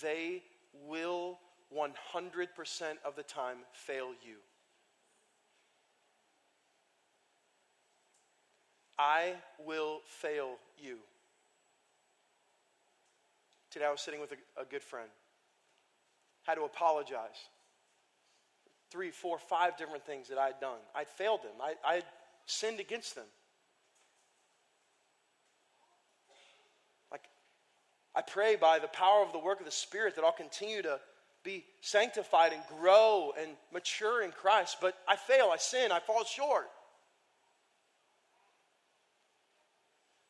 they 0.00 0.42
will 0.88 1.38
100% 1.76 1.86
of 3.04 3.16
the 3.16 3.22
time 3.22 3.58
fail 3.72 4.12
you. 4.24 4.36
I 9.02 9.34
will 9.66 10.00
fail 10.06 10.58
you. 10.78 10.98
Today 13.72 13.86
I 13.86 13.90
was 13.90 14.00
sitting 14.00 14.20
with 14.20 14.30
a, 14.30 14.62
a 14.62 14.64
good 14.64 14.82
friend 14.82 15.08
had 16.42 16.54
to 16.56 16.62
apologize. 16.62 17.48
Three, 18.90 19.10
four, 19.10 19.38
five 19.38 19.76
different 19.76 20.04
things 20.04 20.28
that 20.28 20.38
I'd 20.38 20.60
done. 20.60 20.78
I'd 20.94 21.08
failed 21.08 21.42
them, 21.42 21.52
I, 21.60 21.74
I'd 21.84 22.04
sinned 22.46 22.80
against 22.80 23.14
them. 23.14 23.24
Like, 27.10 27.22
I 28.14 28.22
pray 28.22 28.56
by 28.56 28.78
the 28.78 28.88
power 28.88 29.24
of 29.24 29.32
the 29.32 29.38
work 29.38 29.60
of 29.60 29.64
the 29.64 29.72
Spirit 29.72 30.16
that 30.16 30.24
I'll 30.24 30.32
continue 30.32 30.82
to 30.82 31.00
be 31.44 31.64
sanctified 31.80 32.52
and 32.52 32.62
grow 32.78 33.32
and 33.40 33.50
mature 33.72 34.22
in 34.22 34.30
Christ. 34.30 34.76
But 34.80 34.96
I 35.08 35.16
fail, 35.16 35.50
I 35.52 35.56
sin, 35.56 35.90
I 35.90 36.00
fall 36.00 36.24
short. 36.24 36.68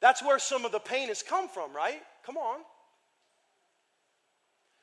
That's 0.02 0.20
where 0.22 0.40
some 0.40 0.64
of 0.64 0.72
the 0.72 0.80
pain 0.80 1.08
has 1.08 1.22
come 1.22 1.48
from, 1.48 1.72
right? 1.72 2.02
Come 2.26 2.36
on. 2.36 2.58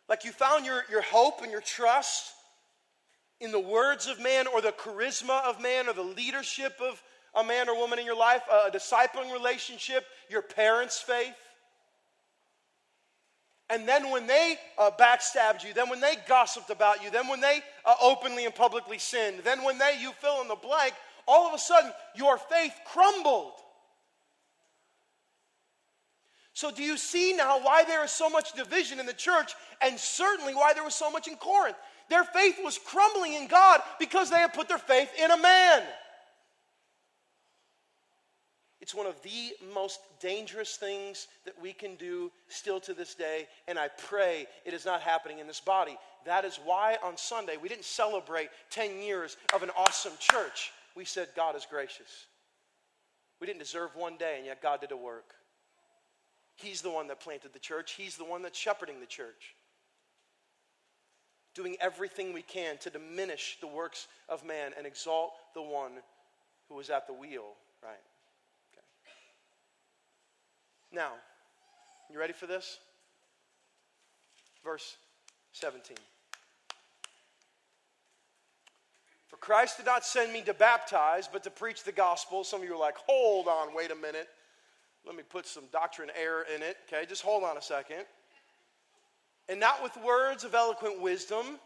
Like 0.07 0.23
you 0.23 0.31
found 0.31 0.65
your, 0.65 0.83
your 0.89 1.01
hope 1.01 1.41
and 1.43 1.51
your 1.51 1.61
trust 1.61 2.31
in 3.41 3.51
the 3.51 3.59
words 3.59 4.07
of 4.07 4.19
man 4.21 4.47
or 4.47 4.61
the 4.61 4.71
charisma 4.71 5.43
of 5.43 5.61
man 5.61 5.89
or 5.89 5.93
the 5.93 6.01
leadership 6.01 6.73
of 6.81 7.03
a 7.35 7.43
man 7.43 7.67
or 7.67 7.75
woman 7.75 7.99
in 7.99 8.05
your 8.05 8.17
life, 8.17 8.41
a 8.49 8.71
discipling 8.71 9.31
relationship, 9.31 10.05
your 10.29 10.41
parents' 10.41 10.99
faith. 10.99 11.35
And 13.69 13.87
then 13.87 14.09
when 14.09 14.25
they 14.25 14.55
uh, 14.77 14.89
backstabbed 14.97 15.65
you, 15.65 15.73
then 15.73 15.89
when 15.89 15.99
they 15.99 16.15
gossiped 16.29 16.69
about 16.69 17.03
you, 17.03 17.11
then 17.11 17.27
when 17.27 17.41
they 17.41 17.59
uh, 17.85 17.93
openly 18.01 18.45
and 18.45 18.55
publicly 18.55 18.97
sinned, 18.97 19.41
then 19.43 19.63
when 19.63 19.77
they, 19.77 19.97
you 19.99 20.11
fill 20.13 20.41
in 20.41 20.47
the 20.47 20.55
blank, 20.55 20.93
all 21.27 21.47
of 21.47 21.53
a 21.53 21.59
sudden 21.59 21.91
your 22.15 22.37
faith 22.37 22.73
crumbled. 22.85 23.51
So, 26.53 26.71
do 26.71 26.83
you 26.83 26.97
see 26.97 27.33
now 27.33 27.59
why 27.61 27.83
there 27.83 28.03
is 28.03 28.11
so 28.11 28.29
much 28.29 28.53
division 28.53 28.99
in 28.99 29.05
the 29.05 29.13
church 29.13 29.53
and 29.81 29.97
certainly 29.99 30.53
why 30.53 30.73
there 30.73 30.83
was 30.83 30.95
so 30.95 31.09
much 31.09 31.27
in 31.27 31.35
Corinth? 31.35 31.77
Their 32.09 32.23
faith 32.23 32.57
was 32.63 32.77
crumbling 32.77 33.33
in 33.33 33.47
God 33.47 33.81
because 33.99 34.29
they 34.29 34.39
had 34.39 34.53
put 34.53 34.67
their 34.67 34.79
faith 34.79 35.11
in 35.23 35.31
a 35.31 35.37
man. 35.37 35.83
It's 38.81 38.95
one 38.95 39.05
of 39.05 39.21
the 39.21 39.53
most 39.73 39.99
dangerous 40.19 40.77
things 40.77 41.27
that 41.45 41.61
we 41.61 41.73
can 41.73 41.95
do 41.95 42.31
still 42.47 42.79
to 42.81 42.93
this 42.93 43.13
day, 43.13 43.47
and 43.67 43.77
I 43.77 43.89
pray 43.89 44.47
it 44.65 44.73
is 44.73 44.85
not 44.85 45.01
happening 45.01 45.39
in 45.39 45.47
this 45.47 45.59
body. 45.59 45.97
That 46.25 46.45
is 46.45 46.59
why 46.63 46.97
on 47.03 47.15
Sunday 47.17 47.57
we 47.57 47.69
didn't 47.69 47.85
celebrate 47.85 48.49
10 48.71 49.01
years 49.01 49.37
of 49.53 49.63
an 49.63 49.69
awesome 49.77 50.13
church. 50.19 50.71
We 50.95 51.05
said, 51.05 51.27
God 51.35 51.55
is 51.55 51.67
gracious. 51.69 52.25
We 53.39 53.47
didn't 53.47 53.59
deserve 53.59 53.95
one 53.95 54.17
day, 54.17 54.35
and 54.37 54.45
yet 54.45 54.61
God 54.61 54.81
did 54.81 54.91
a 54.91 54.97
work. 54.97 55.35
He's 56.61 56.81
the 56.81 56.89
one 56.89 57.07
that 57.07 57.21
planted 57.21 57.53
the 57.53 57.59
church, 57.59 57.93
He's 57.93 58.17
the 58.17 58.25
one 58.25 58.41
that's 58.41 58.57
shepherding 58.57 58.99
the 58.99 59.05
church. 59.05 59.55
Doing 61.55 61.77
everything 61.81 62.33
we 62.33 62.41
can 62.41 62.77
to 62.79 62.89
diminish 62.89 63.57
the 63.59 63.67
works 63.67 64.07
of 64.27 64.45
man 64.45 64.71
and 64.77 64.85
exalt 64.85 65.33
the 65.55 65.61
one 65.61 65.91
who 66.67 66.75
was 66.75 66.89
at 66.89 67.07
the 67.07 67.13
wheel, 67.13 67.55
right? 67.83 67.91
Okay. 68.71 68.85
Now, 70.91 71.13
you 72.11 72.19
ready 72.19 72.33
for 72.33 72.45
this? 72.45 72.77
Verse 74.63 74.97
17. 75.53 75.97
For 79.27 79.37
Christ 79.37 79.77
did 79.77 79.85
not 79.85 80.05
send 80.05 80.31
me 80.31 80.41
to 80.43 80.53
baptize, 80.53 81.29
but 81.31 81.43
to 81.43 81.49
preach 81.49 81.83
the 81.83 81.91
gospel. 81.91 82.43
Some 82.43 82.61
of 82.61 82.67
you 82.67 82.75
are 82.75 82.79
like, 82.79 82.97
hold 82.97 83.47
on, 83.47 83.73
wait 83.75 83.91
a 83.91 83.95
minute. 83.95 84.27
Let 85.05 85.15
me 85.15 85.23
put 85.23 85.47
some 85.47 85.63
doctrine 85.71 86.09
error 86.19 86.45
in 86.53 86.61
it. 86.61 86.77
Okay, 86.87 87.05
just 87.07 87.21
hold 87.21 87.43
on 87.43 87.57
a 87.57 87.61
second. 87.61 88.05
And 89.47 89.59
not 89.59 89.81
with 89.81 89.97
words 90.03 90.43
of 90.43 90.53
eloquent 90.53 91.01
wisdom, 91.01 91.59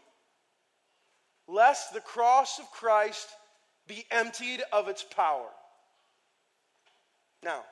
lest 1.46 1.92
the 1.92 2.00
cross 2.00 2.58
of 2.58 2.70
Christ 2.70 3.28
be 3.86 4.04
emptied 4.10 4.62
of 4.72 4.88
its 4.88 5.02
power. 5.02 5.48
Now, 7.42 7.64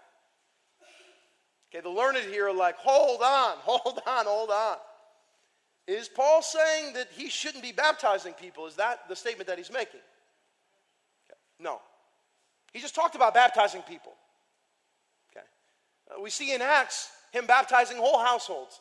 okay, 1.70 1.80
the 1.80 1.88
learned 1.88 2.18
here 2.18 2.48
are 2.48 2.54
like, 2.54 2.76
hold 2.76 3.22
on, 3.22 3.56
hold 3.60 4.00
on, 4.06 4.26
hold 4.26 4.50
on. 4.50 4.76
Is 5.86 6.08
Paul 6.08 6.42
saying 6.42 6.92
that 6.94 7.08
he 7.10 7.28
shouldn't 7.28 7.62
be 7.62 7.72
baptizing 7.72 8.34
people? 8.34 8.66
Is 8.66 8.76
that 8.76 9.08
the 9.08 9.16
statement 9.16 9.48
that 9.48 9.58
he's 9.58 9.72
making? 9.72 10.00
Okay. 11.26 11.38
No. 11.58 11.80
He 12.72 12.80
just 12.80 12.94
talked 12.94 13.16
about 13.16 13.34
baptizing 13.34 13.82
people. 13.82 14.12
Uh, 16.12 16.20
we 16.20 16.30
see 16.30 16.52
in 16.52 16.62
Acts 16.62 17.10
him 17.32 17.46
baptizing 17.46 17.96
whole 17.96 18.18
households. 18.18 18.80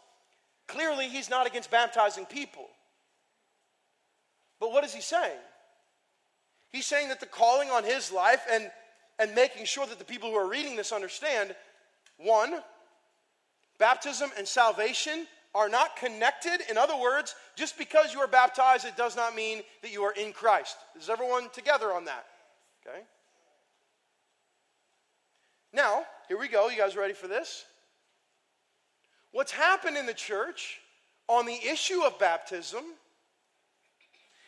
Clearly, 0.67 1.07
he's 1.07 1.29
not 1.29 1.47
against 1.47 1.71
baptizing 1.71 2.25
people. 2.25 2.67
But 4.59 4.71
what 4.71 4.83
is 4.83 4.93
he 4.93 5.01
saying? 5.01 5.39
He's 6.71 6.85
saying 6.85 7.09
that 7.09 7.19
the 7.19 7.25
calling 7.25 7.69
on 7.69 7.83
his 7.83 8.11
life 8.11 8.45
and, 8.49 8.69
and 9.19 9.35
making 9.35 9.65
sure 9.65 9.85
that 9.85 9.99
the 9.99 10.05
people 10.05 10.29
who 10.29 10.35
are 10.35 10.47
reading 10.47 10.75
this 10.75 10.91
understand 10.91 11.55
one, 12.17 12.61
baptism 13.77 14.29
and 14.37 14.47
salvation 14.47 15.27
are 15.53 15.67
not 15.67 15.97
connected. 15.97 16.61
In 16.69 16.77
other 16.77 16.95
words, 16.95 17.35
just 17.55 17.77
because 17.77 18.13
you 18.13 18.19
are 18.19 18.27
baptized, 18.27 18.85
it 18.85 18.95
does 18.95 19.15
not 19.15 19.35
mean 19.35 19.63
that 19.81 19.91
you 19.91 20.03
are 20.03 20.13
in 20.13 20.31
Christ. 20.31 20.77
Is 20.97 21.09
everyone 21.09 21.49
together 21.49 21.91
on 21.91 22.05
that? 22.05 22.25
Okay? 22.87 23.01
Now, 25.73 26.03
here 26.31 26.39
we 26.39 26.47
go. 26.47 26.69
You 26.69 26.77
guys 26.77 26.95
ready 26.95 27.11
for 27.11 27.27
this? 27.27 27.65
What's 29.33 29.51
happened 29.51 29.97
in 29.97 30.05
the 30.05 30.13
church 30.13 30.79
on 31.27 31.45
the 31.45 31.59
issue 31.69 32.03
of 32.03 32.17
baptism 32.19 32.85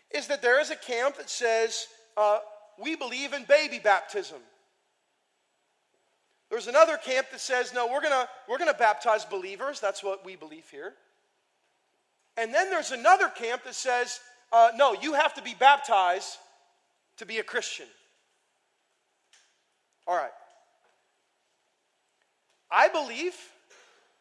is 0.10 0.28
that 0.28 0.42
there 0.42 0.62
is 0.62 0.72
a 0.72 0.78
camp 0.78 1.18
that 1.18 1.30
says 1.30 1.88
uh, 2.16 2.40
we 2.82 2.96
believe 2.96 3.34
in 3.34 3.44
baby 3.44 3.80
baptism. 3.84 4.38
There's 6.50 6.68
another 6.68 6.96
camp 6.96 7.28
that 7.32 7.42
says, 7.42 7.74
no, 7.74 7.88
we're 7.88 8.00
going 8.00 8.28
we're 8.48 8.60
going 8.60 8.72
to 8.72 8.80
baptize 8.80 9.26
believers. 9.26 9.82
That's 9.82 10.02
what 10.02 10.24
we 10.24 10.38
believe 10.38 10.70
here. 10.70 10.94
And 12.38 12.54
then 12.54 12.70
there's 12.70 12.92
another 12.92 13.28
camp 13.28 13.66
that 13.66 13.76
says, 13.76 14.22
uh, 14.54 14.70
no, 14.78 14.94
you 14.94 15.16
have 15.16 15.34
to 15.34 15.42
be 15.42 15.54
baptized 15.54 16.38
to 17.18 17.26
be 17.26 17.40
a 17.40 17.44
Christian. 17.44 17.88
All 20.08 20.16
right. 20.16 20.32
I 22.74 22.88
believe 22.88 23.36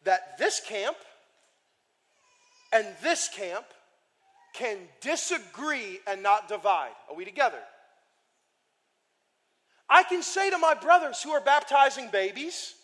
that 0.03 0.37
this 0.37 0.61
camp 0.65 0.95
and 2.71 2.85
this 3.01 3.27
camp 3.29 3.65
can 4.53 4.77
disagree 5.01 5.99
and 6.07 6.21
not 6.21 6.47
divide. 6.47 6.91
Are 7.09 7.15
we 7.15 7.25
together? 7.25 7.59
I 9.89 10.03
can 10.03 10.21
say 10.21 10.51
to 10.51 10.57
my 10.59 10.75
brothers 10.75 11.21
who 11.21 11.31
are 11.31 11.41
baptizing 11.41 12.09
babies, 12.11 12.75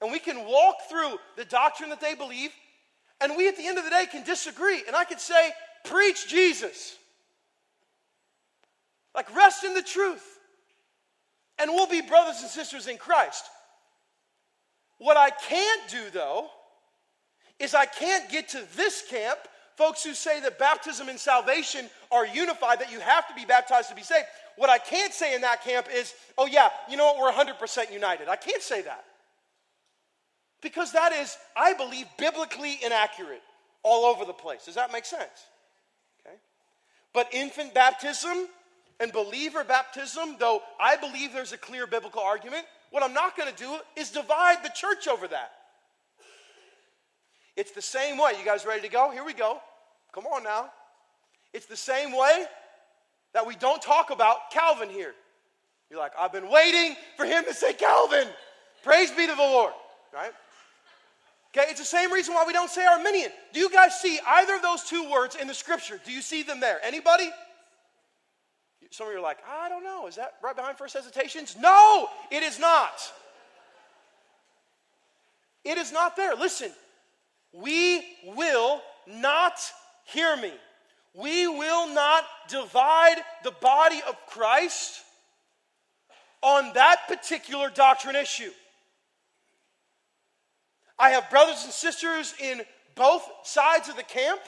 and 0.00 0.10
we 0.10 0.18
can 0.18 0.46
walk 0.46 0.76
through 0.88 1.18
the 1.36 1.44
doctrine 1.44 1.90
that 1.90 2.00
they 2.00 2.14
believe, 2.14 2.50
and 3.20 3.36
we 3.36 3.48
at 3.48 3.56
the 3.56 3.66
end 3.66 3.76
of 3.76 3.84
the 3.84 3.90
day 3.90 4.06
can 4.10 4.24
disagree. 4.24 4.82
And 4.86 4.96
I 4.96 5.04
could 5.04 5.20
say, 5.20 5.50
preach 5.84 6.26
Jesus. 6.28 6.96
Like, 9.14 9.34
rest 9.36 9.64
in 9.64 9.74
the 9.74 9.82
truth. 9.82 10.24
And 11.58 11.70
we'll 11.72 11.88
be 11.88 12.00
brothers 12.00 12.40
and 12.40 12.48
sisters 12.48 12.86
in 12.86 12.96
Christ. 12.96 13.44
What 14.98 15.16
I 15.16 15.30
can't 15.30 15.88
do, 15.88 16.10
though, 16.12 16.48
is 17.58 17.74
I 17.74 17.86
can't 17.86 18.28
get 18.30 18.48
to 18.50 18.62
this 18.76 19.04
camp, 19.08 19.38
folks 19.76 20.04
who 20.04 20.14
say 20.14 20.40
that 20.40 20.58
baptism 20.58 21.08
and 21.08 21.18
salvation 21.18 21.88
are 22.10 22.26
unified, 22.26 22.80
that 22.80 22.92
you 22.92 23.00
have 23.00 23.26
to 23.28 23.34
be 23.34 23.44
baptized 23.44 23.88
to 23.90 23.94
be 23.94 24.02
saved. 24.02 24.26
What 24.56 24.70
I 24.70 24.78
can't 24.78 25.12
say 25.12 25.34
in 25.34 25.42
that 25.42 25.62
camp 25.62 25.86
is, 25.92 26.14
oh, 26.36 26.46
yeah, 26.46 26.70
you 26.90 26.96
know 26.96 27.12
what, 27.12 27.18
we're 27.18 27.44
100% 27.44 27.92
united. 27.92 28.28
I 28.28 28.36
can't 28.36 28.62
say 28.62 28.82
that. 28.82 29.04
Because 30.60 30.92
that 30.92 31.12
is, 31.12 31.36
I 31.56 31.74
believe, 31.74 32.06
biblically 32.18 32.78
inaccurate 32.84 33.42
all 33.84 34.04
over 34.04 34.24
the 34.24 34.32
place. 34.32 34.64
Does 34.64 34.74
that 34.74 34.90
make 34.90 35.04
sense? 35.04 35.46
Okay. 36.26 36.34
But 37.14 37.28
infant 37.32 37.74
baptism 37.74 38.48
and 38.98 39.12
believer 39.12 39.62
baptism, 39.62 40.36
though 40.40 40.60
I 40.80 40.96
believe 40.96 41.32
there's 41.32 41.52
a 41.52 41.58
clear 41.58 41.86
biblical 41.86 42.22
argument, 42.22 42.66
what 42.90 43.02
I'm 43.02 43.12
not 43.12 43.36
going 43.36 43.52
to 43.52 43.56
do 43.56 43.76
is 43.96 44.10
divide 44.10 44.64
the 44.64 44.70
church 44.74 45.08
over 45.08 45.28
that. 45.28 45.52
It's 47.56 47.72
the 47.72 47.82
same 47.82 48.18
way. 48.18 48.32
You 48.38 48.44
guys 48.44 48.64
ready 48.64 48.82
to 48.82 48.88
go? 48.88 49.10
Here 49.10 49.24
we 49.24 49.34
go. 49.34 49.60
Come 50.12 50.26
on 50.26 50.44
now. 50.44 50.70
It's 51.52 51.66
the 51.66 51.76
same 51.76 52.16
way 52.16 52.44
that 53.34 53.46
we 53.46 53.56
don't 53.56 53.82
talk 53.82 54.10
about 54.10 54.50
Calvin 54.52 54.88
here. 54.88 55.14
You're 55.90 55.98
like, 55.98 56.12
I've 56.18 56.32
been 56.32 56.50
waiting 56.50 56.96
for 57.16 57.24
him 57.24 57.44
to 57.44 57.54
say 57.54 57.72
Calvin. 57.72 58.28
Praise 58.82 59.10
be 59.10 59.26
to 59.26 59.34
the 59.34 59.42
Lord, 59.42 59.72
right? 60.14 60.32
Okay, 61.50 61.66
it's 61.70 61.80
the 61.80 61.86
same 61.86 62.12
reason 62.12 62.34
why 62.34 62.44
we 62.46 62.52
don't 62.52 62.70
say 62.70 62.84
Arminian. 62.84 63.30
Do 63.52 63.60
you 63.60 63.70
guys 63.70 63.98
see 64.00 64.20
either 64.26 64.56
of 64.56 64.62
those 64.62 64.84
two 64.84 65.10
words 65.10 65.34
in 65.34 65.48
the 65.48 65.54
scripture? 65.54 65.98
Do 66.04 66.12
you 66.12 66.20
see 66.20 66.42
them 66.42 66.60
there? 66.60 66.78
Anybody? 66.84 67.30
Some 68.90 69.06
of 69.06 69.12
you 69.12 69.18
are 69.18 69.22
like, 69.22 69.38
I 69.48 69.68
don't 69.68 69.84
know. 69.84 70.06
Is 70.06 70.16
that 70.16 70.34
right 70.42 70.56
behind 70.56 70.78
first 70.78 70.94
Thessalonians? 70.94 71.56
No, 71.60 72.08
it 72.30 72.42
is 72.42 72.58
not. 72.58 73.12
It 75.64 75.78
is 75.78 75.92
not 75.92 76.16
there. 76.16 76.34
Listen, 76.34 76.70
we 77.52 78.04
will 78.24 78.80
not 79.06 79.58
hear 80.04 80.36
me. 80.36 80.52
We 81.14 81.46
will 81.48 81.92
not 81.92 82.24
divide 82.48 83.16
the 83.44 83.50
body 83.50 84.00
of 84.08 84.14
Christ 84.28 85.02
on 86.42 86.72
that 86.74 87.08
particular 87.08 87.70
doctrine 87.70 88.16
issue. 88.16 88.50
I 90.98 91.10
have 91.10 91.28
brothers 91.30 91.64
and 91.64 91.72
sisters 91.72 92.34
in 92.40 92.62
both 92.94 93.28
sides 93.44 93.88
of 93.88 93.96
the 93.96 94.02
camp, 94.02 94.40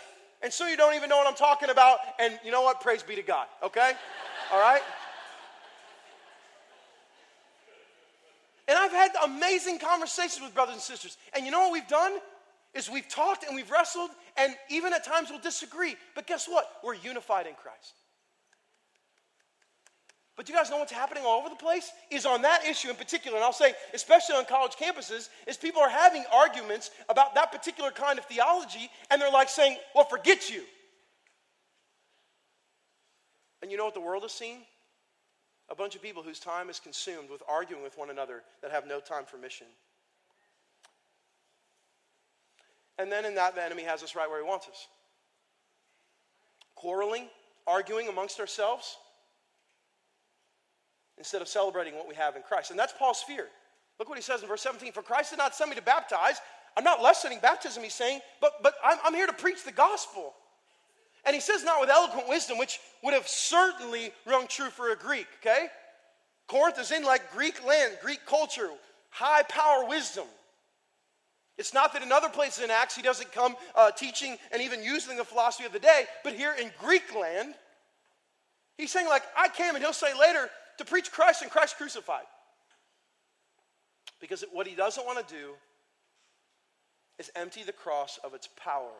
and 0.43 0.53
so 0.53 0.67
you 0.67 0.77
don't 0.77 0.95
even 0.95 1.09
know 1.09 1.17
what 1.17 1.27
I'm 1.27 1.35
talking 1.35 1.71
about. 1.71 1.99
And 2.19 2.39
you 2.45 2.51
know 2.51 2.63
what? 2.63 2.81
Praise 2.81 3.03
be 3.03 3.15
to 3.17 3.23
God, 3.23 3.47
okay? 3.63 3.93
All 4.53 4.61
right? 4.61 4.83
And 8.69 8.79
I've 8.79 8.93
had 8.93 9.11
amazing 9.25 9.79
conversations 9.79 10.41
with 10.41 10.55
brothers 10.55 10.75
and 10.75 10.83
sisters. 10.83 11.17
And 11.35 11.45
you 11.45 11.51
know 11.51 11.61
what 11.61 11.73
we've 11.73 11.89
done? 11.89 12.13
Is 12.73 12.89
we've 12.89 13.09
talked 13.09 13.45
and 13.45 13.57
we've 13.57 13.71
wrestled, 13.71 14.11
and 14.37 14.55
even 14.69 14.93
at 14.93 15.05
times 15.05 15.29
we'll 15.29 15.41
disagree. 15.41 15.97
But 16.15 16.29
guess 16.29 16.47
what? 16.47 16.71
We're 16.85 16.95
unified 16.95 17.49
in 17.49 17.55
Christ. 17.55 17.95
But 20.37 20.49
you 20.49 20.55
guys 20.55 20.71
know 20.71 20.79
what's 20.79 20.93
happening 20.93 21.25
all 21.27 21.41
over 21.41 21.49
the 21.49 21.57
place? 21.57 21.91
Is 22.11 22.25
on 22.25 22.43
that 22.43 22.65
issue 22.65 22.89
in 22.89 22.97
particular, 22.97 23.37
and 23.37 23.45
I'll 23.45 23.53
say, 23.53 23.75
especially 23.93 24.37
on 24.37 24.45
college 24.45 24.73
campuses, 24.73 25.29
is 25.47 25.57
people 25.57 25.83
are 25.83 25.91
having 25.91 26.25
arguments 26.33 26.93
about 27.09 27.35
that 27.35 27.51
particular 27.53 27.91
kind 27.91 28.19
of 28.19 28.25
theology, 28.27 28.89
and 29.11 29.21
they're 29.21 29.31
like 29.31 29.49
saying, 29.49 29.77
well, 29.95 30.05
forget 30.05 30.49
you. 30.49 30.63
You 33.71 33.77
know 33.77 33.85
what 33.85 33.95
the 33.95 34.01
world 34.01 34.25
has 34.25 34.33
seen? 34.33 34.59
A 35.69 35.77
bunch 35.77 35.95
of 35.95 36.03
people 36.03 36.25
whose 36.25 36.41
time 36.41 36.69
is 36.69 36.81
consumed 36.81 37.31
with 37.31 37.41
arguing 37.49 37.85
with 37.85 37.97
one 37.97 38.11
another 38.11 38.43
that 38.63 38.73
have 38.73 38.85
no 38.85 38.99
time 38.99 39.25
for 39.25 39.37
mission. 39.37 39.69
And 42.99 43.13
then 43.13 43.25
in 43.25 43.37
that, 43.37 43.55
the 43.55 43.63
enemy 43.63 43.85
has 43.85 44.03
us 44.03 44.17
right 44.17 44.29
where 44.29 44.43
he 44.43 44.49
wants 44.49 44.67
us. 44.67 44.89
Quarreling, 46.75 47.29
arguing 47.65 48.09
amongst 48.09 48.41
ourselves 48.41 48.97
instead 51.17 51.41
of 51.41 51.47
celebrating 51.47 51.95
what 51.95 52.09
we 52.09 52.17
have 52.17 52.35
in 52.35 52.43
Christ. 52.43 52.71
And 52.71 52.79
that's 52.79 52.93
Paul's 52.99 53.23
fear. 53.23 53.47
Look 54.01 54.09
what 54.09 54.19
he 54.19 54.23
says 54.23 54.43
in 54.43 54.49
verse 54.49 54.63
17 54.63 54.93
For 54.93 55.03
Christ 55.03 55.31
did 55.31 55.39
not 55.39 55.55
send 55.55 55.71
me 55.71 55.77
to 55.77 55.83
baptize. 55.83 56.41
I'm 56.77 56.85
not 56.85 57.03
lessening 57.03 57.39
baptism, 57.41 57.85
he's 57.85 57.95
saying, 57.95 58.21
but, 58.41 58.55
but 58.65 58.75
I'm, 58.85 58.99
I'm 59.05 59.15
here 59.15 59.27
to 59.27 59.33
preach 59.33 59.65
the 59.65 59.73
gospel. 59.73 60.35
And 61.27 61.35
he 61.35 61.41
says, 61.41 61.65
not 61.65 61.81
with 61.81 61.91
eloquent 61.91 62.29
wisdom, 62.29 62.59
which 62.59 62.79
would 63.03 63.15
have 63.15 63.29
certainly 63.29 64.13
rung 64.27 64.47
true 64.47 64.71
for 64.71 64.93
a 64.93 64.97
Greek, 64.97 65.27
okay? 65.41 65.67
Corinth 66.49 66.79
is 66.79 66.91
in 66.91 67.05
like 67.05 67.33
Greek 67.33 67.65
land, 67.67 67.99
Greek 68.03 68.21
culture, 68.27 68.71
high 69.11 69.43
power 69.43 69.87
wisdom. 69.87 70.27
It's 71.59 71.75
not 71.75 71.93
that 71.93 72.03
in 72.03 72.11
other 72.11 72.31
places 72.31 72.65
in 72.65 72.71
Acts 72.71 72.97
he 72.97 73.03
doesn't 73.03 73.33
come 73.33 73.55
uh, 73.77 73.91
teaching 73.91 74.39
and 74.51 74.63
even 74.63 74.83
using 74.83 75.17
the 75.17 75.25
philosophy 75.25 75.67
of 75.67 75.73
the 75.73 75.79
day, 75.79 76.05
but 76.25 76.33
here 76.33 76.55
in 76.59 76.71
Greek 76.81 77.15
land, 77.15 77.55
he's 78.79 78.91
saying, 78.91 79.07
like, 79.07 79.23
I 79.37 79.49
came, 79.49 79.75
and 79.75 79.85
he'll 79.85 79.93
say 79.93 80.19
later, 80.19 80.49
to 80.79 80.85
preach 80.87 81.13
Christ 81.13 81.43
and 81.43 81.51
Christ 81.51 81.77
crucified. 81.77 82.25
Because 84.21 84.43
what 84.53 84.67
he 84.67 84.75
doesn't 84.75 85.05
want 85.05 85.27
to 85.27 85.35
do 85.35 85.51
is 87.19 87.31
empty 87.37 87.63
the 87.63 87.73
cross 87.73 88.19
of 88.25 88.33
its 88.33 88.49
power. 88.57 88.91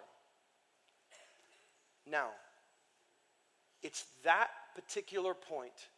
Now, 2.07 2.29
it's 3.83 4.05
that 4.25 4.49
particular 4.75 5.35
point 5.35 5.89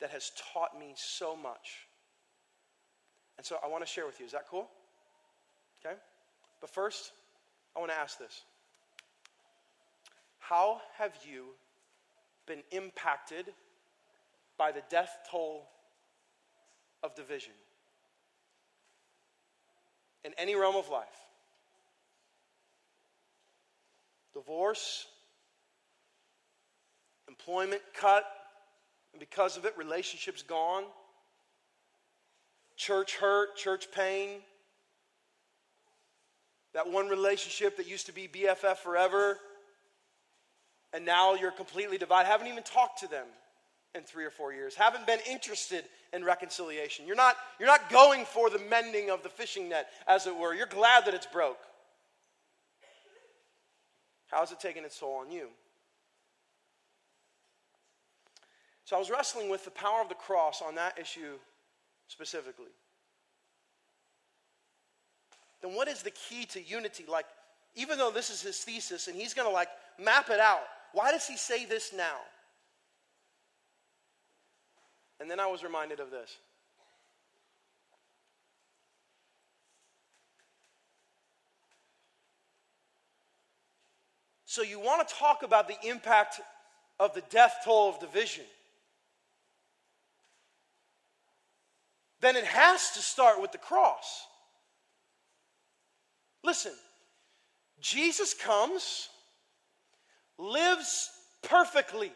that 0.00 0.10
has 0.10 0.32
taught 0.52 0.78
me 0.78 0.94
so 0.96 1.36
much. 1.36 1.86
And 3.36 3.46
so 3.46 3.56
I 3.64 3.68
want 3.68 3.84
to 3.84 3.90
share 3.90 4.06
with 4.06 4.18
you. 4.18 4.26
Is 4.26 4.32
that 4.32 4.48
cool? 4.48 4.68
Okay? 5.84 5.96
But 6.60 6.70
first, 6.70 7.12
I 7.76 7.80
want 7.80 7.90
to 7.92 7.98
ask 7.98 8.18
this 8.18 8.42
How 10.38 10.80
have 10.96 11.12
you 11.28 11.44
been 12.46 12.62
impacted 12.72 13.46
by 14.56 14.72
the 14.72 14.82
death 14.90 15.18
toll 15.30 15.68
of 17.02 17.14
division 17.14 17.52
in 20.24 20.32
any 20.36 20.56
realm 20.56 20.76
of 20.76 20.88
life. 20.88 21.06
Divorce, 24.34 25.06
employment 27.48 27.80
cut, 27.94 28.24
and 29.12 29.20
because 29.20 29.56
of 29.56 29.64
it, 29.64 29.72
relationships 29.78 30.42
gone, 30.42 30.84
church 32.76 33.16
hurt, 33.16 33.56
church 33.56 33.90
pain. 33.90 34.40
That 36.74 36.90
one 36.90 37.08
relationship 37.08 37.78
that 37.78 37.88
used 37.88 38.04
to 38.06 38.12
be 38.12 38.28
BFF 38.28 38.76
forever, 38.76 39.38
and 40.92 41.06
now 41.06 41.36
you're 41.36 41.50
completely 41.50 41.96
divided. 41.96 42.28
Haven't 42.28 42.48
even 42.48 42.62
talked 42.62 43.00
to 43.00 43.08
them 43.08 43.26
in 43.94 44.02
three 44.02 44.26
or 44.26 44.30
four 44.30 44.52
years, 44.52 44.74
haven't 44.74 45.06
been 45.06 45.20
interested 45.28 45.84
in 46.12 46.22
reconciliation. 46.22 47.06
You're 47.06 47.16
not, 47.16 47.36
you're 47.58 47.68
not 47.68 47.88
going 47.88 48.26
for 48.26 48.50
the 48.50 48.58
mending 48.58 49.10
of 49.10 49.22
the 49.22 49.30
fishing 49.30 49.70
net, 49.70 49.88
as 50.06 50.26
it 50.26 50.36
were. 50.36 50.54
You're 50.54 50.66
glad 50.66 51.06
that 51.06 51.14
it's 51.14 51.26
broke. 51.26 51.58
How 54.26 54.42
is 54.42 54.52
it 54.52 54.60
taking 54.60 54.84
its 54.84 54.98
toll 55.00 55.22
on 55.24 55.30
you? 55.30 55.48
So 58.88 58.96
I 58.96 58.98
was 58.98 59.10
wrestling 59.10 59.50
with 59.50 59.66
the 59.66 59.70
power 59.70 60.00
of 60.00 60.08
the 60.08 60.14
cross 60.14 60.62
on 60.66 60.76
that 60.76 60.98
issue 60.98 61.34
specifically. 62.06 62.72
Then 65.60 65.74
what 65.74 65.88
is 65.88 66.02
the 66.02 66.10
key 66.10 66.46
to 66.46 66.62
unity? 66.62 67.04
Like, 67.06 67.26
even 67.74 67.98
though 67.98 68.10
this 68.10 68.30
is 68.30 68.40
his 68.40 68.56
thesis 68.56 69.06
and 69.06 69.14
he's 69.14 69.34
going 69.34 69.46
to 69.46 69.52
like 69.52 69.68
map 70.02 70.30
it 70.30 70.40
out, 70.40 70.62
Why 70.94 71.12
does 71.12 71.26
he 71.26 71.36
say 71.36 71.66
this 71.66 71.92
now? 71.94 72.16
And 75.20 75.30
then 75.30 75.38
I 75.38 75.48
was 75.48 75.62
reminded 75.62 76.00
of 76.00 76.10
this. 76.10 76.34
So, 84.46 84.62
you 84.62 84.80
want 84.80 85.06
to 85.06 85.14
talk 85.14 85.42
about 85.42 85.68
the 85.68 85.76
impact 85.86 86.40
of 86.98 87.12
the 87.12 87.22
death 87.28 87.56
toll 87.66 87.90
of 87.90 88.00
division? 88.00 88.46
Then 92.20 92.36
it 92.36 92.44
has 92.44 92.90
to 92.92 93.00
start 93.00 93.40
with 93.40 93.52
the 93.52 93.58
cross. 93.58 94.26
Listen, 96.42 96.72
Jesus 97.80 98.34
comes, 98.34 99.08
lives 100.38 101.10
perfectly, 101.42 102.12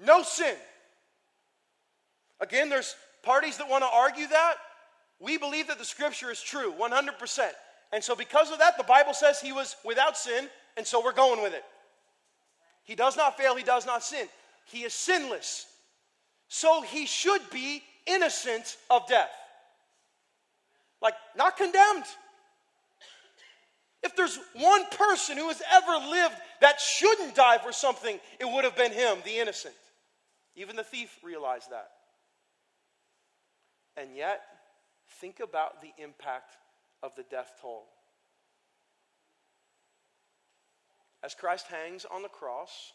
no 0.00 0.22
sin. 0.22 0.56
Again, 2.40 2.68
there's 2.68 2.94
parties 3.22 3.56
that 3.58 3.68
want 3.68 3.84
to 3.84 3.88
argue 3.88 4.26
that. 4.28 4.56
We 5.20 5.38
believe 5.38 5.68
that 5.68 5.78
the 5.78 5.84
scripture 5.84 6.30
is 6.30 6.42
true, 6.42 6.74
100%. 6.78 7.48
And 7.92 8.02
so, 8.02 8.16
because 8.16 8.50
of 8.50 8.58
that, 8.58 8.76
the 8.76 8.84
Bible 8.84 9.14
says 9.14 9.40
he 9.40 9.52
was 9.52 9.76
without 9.84 10.16
sin, 10.16 10.48
and 10.76 10.86
so 10.86 11.02
we're 11.02 11.12
going 11.12 11.42
with 11.42 11.54
it. 11.54 11.64
He 12.82 12.94
does 12.94 13.16
not 13.16 13.38
fail, 13.38 13.54
he 13.54 13.62
does 13.62 13.86
not 13.86 14.02
sin. 14.02 14.26
He 14.66 14.82
is 14.82 14.92
sinless. 14.92 15.66
So, 16.48 16.82
he 16.82 17.06
should 17.06 17.40
be 17.50 17.82
innocent 18.06 18.76
of 18.90 19.06
death. 19.06 19.30
Like, 21.00 21.14
not 21.36 21.56
condemned. 21.56 22.04
If 24.02 24.16
there's 24.16 24.38
one 24.54 24.84
person 24.90 25.38
who 25.38 25.48
has 25.48 25.62
ever 25.72 26.06
lived 26.10 26.34
that 26.60 26.80
shouldn't 26.80 27.34
die 27.34 27.58
for 27.58 27.72
something, 27.72 28.18
it 28.38 28.44
would 28.44 28.64
have 28.64 28.76
been 28.76 28.92
him, 28.92 29.18
the 29.24 29.38
innocent. 29.38 29.74
Even 30.56 30.76
the 30.76 30.84
thief 30.84 31.10
realized 31.22 31.70
that. 31.70 31.90
And 33.96 34.16
yet, 34.16 34.42
think 35.20 35.40
about 35.40 35.80
the 35.80 35.90
impact 36.02 36.56
of 37.02 37.12
the 37.16 37.24
death 37.30 37.52
toll. 37.60 37.84
As 41.22 41.34
Christ 41.34 41.66
hangs 41.68 42.04
on 42.04 42.22
the 42.22 42.28
cross, 42.28 42.92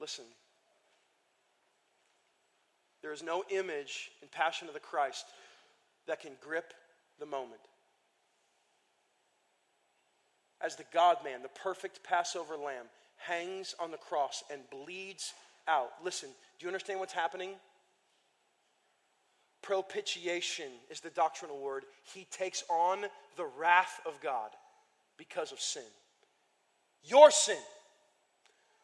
listen, 0.00 0.24
there 3.04 3.12
is 3.12 3.22
no 3.22 3.44
image 3.50 4.10
in 4.22 4.28
Passion 4.28 4.66
of 4.66 4.72
the 4.72 4.80
Christ 4.80 5.26
that 6.08 6.22
can 6.22 6.30
grip 6.40 6.72
the 7.20 7.26
moment. 7.26 7.60
As 10.62 10.76
the 10.76 10.86
God 10.90 11.18
man, 11.22 11.42
the 11.42 11.50
perfect 11.50 12.02
Passover 12.02 12.56
lamb, 12.56 12.86
hangs 13.18 13.74
on 13.78 13.90
the 13.90 13.98
cross 13.98 14.42
and 14.50 14.62
bleeds 14.70 15.34
out. 15.68 15.90
Listen, 16.02 16.30
do 16.58 16.64
you 16.64 16.68
understand 16.68 16.98
what's 16.98 17.12
happening? 17.12 17.50
Propitiation 19.60 20.70
is 20.88 21.00
the 21.00 21.10
doctrinal 21.10 21.58
word. 21.58 21.84
He 22.14 22.26
takes 22.30 22.64
on 22.70 23.00
the 23.36 23.46
wrath 23.60 24.00
of 24.06 24.18
God 24.22 24.48
because 25.18 25.52
of 25.52 25.60
sin. 25.60 25.82
Your 27.02 27.30
sin, 27.30 27.58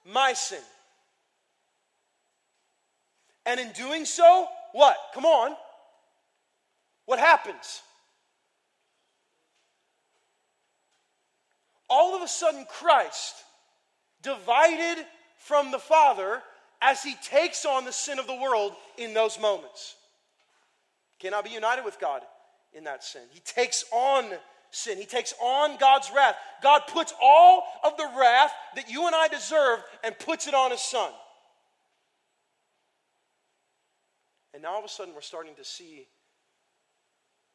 my 0.05 0.35
sin. 0.35 0.61
And 3.47 3.59
in 3.59 3.73
doing 3.73 4.05
so, 4.05 4.47
what? 4.73 4.97
Come 5.15 5.25
on. 5.25 5.57
What 7.07 7.19
happens? 7.19 7.83
All 11.89 12.15
of 12.15 12.23
a 12.23 12.29
sudden, 12.29 12.67
Christ, 12.69 13.35
divided 14.23 15.05
from 15.39 15.73
the 15.73 15.79
Father, 15.79 16.43
as 16.81 17.03
he 17.03 17.15
takes 17.23 17.65
on 17.65 17.85
the 17.85 17.93
sin 17.93 18.19
of 18.19 18.27
the 18.27 18.35
world 18.35 18.73
in 18.97 19.13
those 19.13 19.41
moments. 19.41 19.97
Cannot 21.19 21.45
be 21.45 21.51
united 21.51 21.85
with 21.85 21.99
God 22.01 22.23
in 22.73 22.85
that 22.85 23.05
sin. 23.05 23.23
He 23.31 23.41
takes 23.41 23.85
on 23.93 24.27
sin. 24.71 24.97
He 24.99 25.05
takes 25.05 25.35
on 25.43 25.77
God's 25.79 26.11
wrath. 26.15 26.37
God 26.63 26.83
puts 26.89 27.13
all 27.21 27.65
of 27.85 27.97
the 27.97 28.09
wrath 28.17 28.53
that 28.77 28.89
you 28.89 29.07
and 29.07 29.15
I 29.15 29.29
deserve 29.29 29.81
and 30.03 30.19
puts 30.19 30.47
it 30.47 30.55
on 30.55 30.71
his 30.71 30.81
son. 30.81 31.11
And 34.61 34.67
now 34.67 34.73
all 34.73 34.81
of 34.81 34.85
a 34.85 34.89
sudden, 34.89 35.15
we're 35.15 35.23
starting 35.23 35.55
to 35.55 35.65
see 35.65 36.07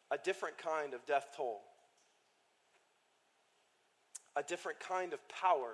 a 0.10 0.18
different 0.18 0.58
kind 0.58 0.95
of 0.95 1.06
death 1.06 1.28
toll, 1.38 1.62
a 4.36 4.41
different 4.41 4.80
kind 4.80 5.14
of 5.14 5.20
power 5.30 5.70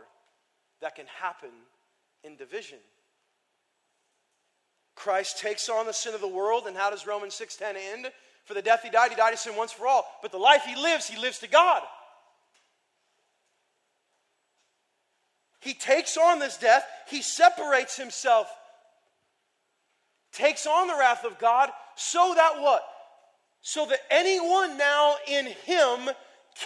that 0.81 0.95
can 0.95 1.05
happen 1.21 1.51
in 2.25 2.35
division. 2.35 2.79
Christ 4.93 5.39
takes 5.39 5.69
on 5.69 5.85
the 5.85 5.93
sin 5.93 6.13
of 6.13 6.19
the 6.19 6.27
world, 6.27 6.67
and 6.67 6.75
how 6.75 6.89
does 6.89 7.07
Romans 7.07 7.33
6:10 7.33 7.77
end? 7.77 8.11
For 8.43 8.53
the 8.53 8.61
death 8.61 8.83
he 8.83 8.89
died, 8.89 9.11
he 9.11 9.15
died 9.15 9.31
to 9.31 9.37
sin 9.37 9.55
once 9.55 9.71
for 9.71 9.87
all. 9.87 10.19
But 10.21 10.33
the 10.33 10.37
life 10.37 10.65
he 10.65 10.75
lives, 10.75 11.07
he 11.07 11.15
lives 11.15 11.39
to 11.39 11.47
God. 11.47 11.87
He 15.61 15.75
takes 15.75 16.17
on 16.17 16.39
this 16.39 16.57
death, 16.57 16.85
he 17.07 17.21
separates 17.21 17.95
himself 17.95 18.53
takes 20.31 20.65
on 20.65 20.87
the 20.87 20.95
wrath 20.95 21.25
of 21.25 21.39
God 21.39 21.69
so 21.95 22.33
that 22.35 22.61
what? 22.61 22.83
So 23.61 23.85
that 23.85 23.99
anyone 24.09 24.77
now 24.77 25.15
in 25.27 25.45
him 25.45 26.09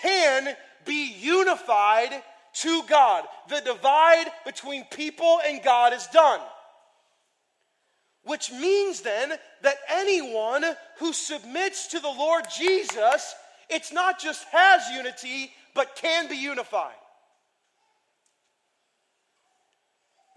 can 0.02 0.56
be 0.86 1.14
unified 1.20 2.24
to 2.62 2.84
God. 2.88 3.26
The 3.50 3.62
divide 3.62 4.28
between 4.46 4.86
people 4.86 5.40
and 5.46 5.62
God 5.64 5.94
is 5.94 6.08
done. 6.08 6.40
Which 8.24 8.52
means 8.52 9.02
then 9.02 9.34
that 9.62 9.76
anyone 9.90 10.64
who 11.00 11.14
submits 11.14 11.88
to 11.88 12.00
the 12.00 12.08
Lord 12.08 12.46
Jesus, 12.56 13.36
it's 13.70 13.92
not 13.92 14.20
just 14.20 14.46
has 14.52 14.90
unity, 14.90 15.52
but 15.74 15.96
can 15.96 16.28
be 16.28 16.36
unified. 16.36 16.96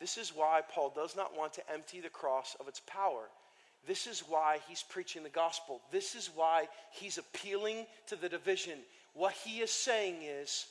This 0.01 0.17
is 0.17 0.31
why 0.35 0.63
Paul 0.73 0.93
does 0.95 1.17
not 1.17 1.37
want 1.37 1.53
to 1.55 1.73
empty 1.73 2.01
the 2.01 2.09
cross 2.09 2.57
of 2.61 2.69
its 2.69 2.81
power. 2.87 3.29
This 3.87 4.07
is 4.07 4.21
why 4.21 4.59
he's 4.69 4.83
preaching 4.83 5.23
the 5.23 5.29
gospel. 5.29 5.81
This 5.91 6.15
is 6.15 6.31
why 6.35 6.69
he's 6.93 7.19
appealing 7.19 7.87
to 8.09 8.17
the 8.17 8.29
division. 8.29 8.79
What 9.15 9.33
he 9.33 9.59
is 9.59 9.71
saying 9.71 10.17
is 10.23 10.67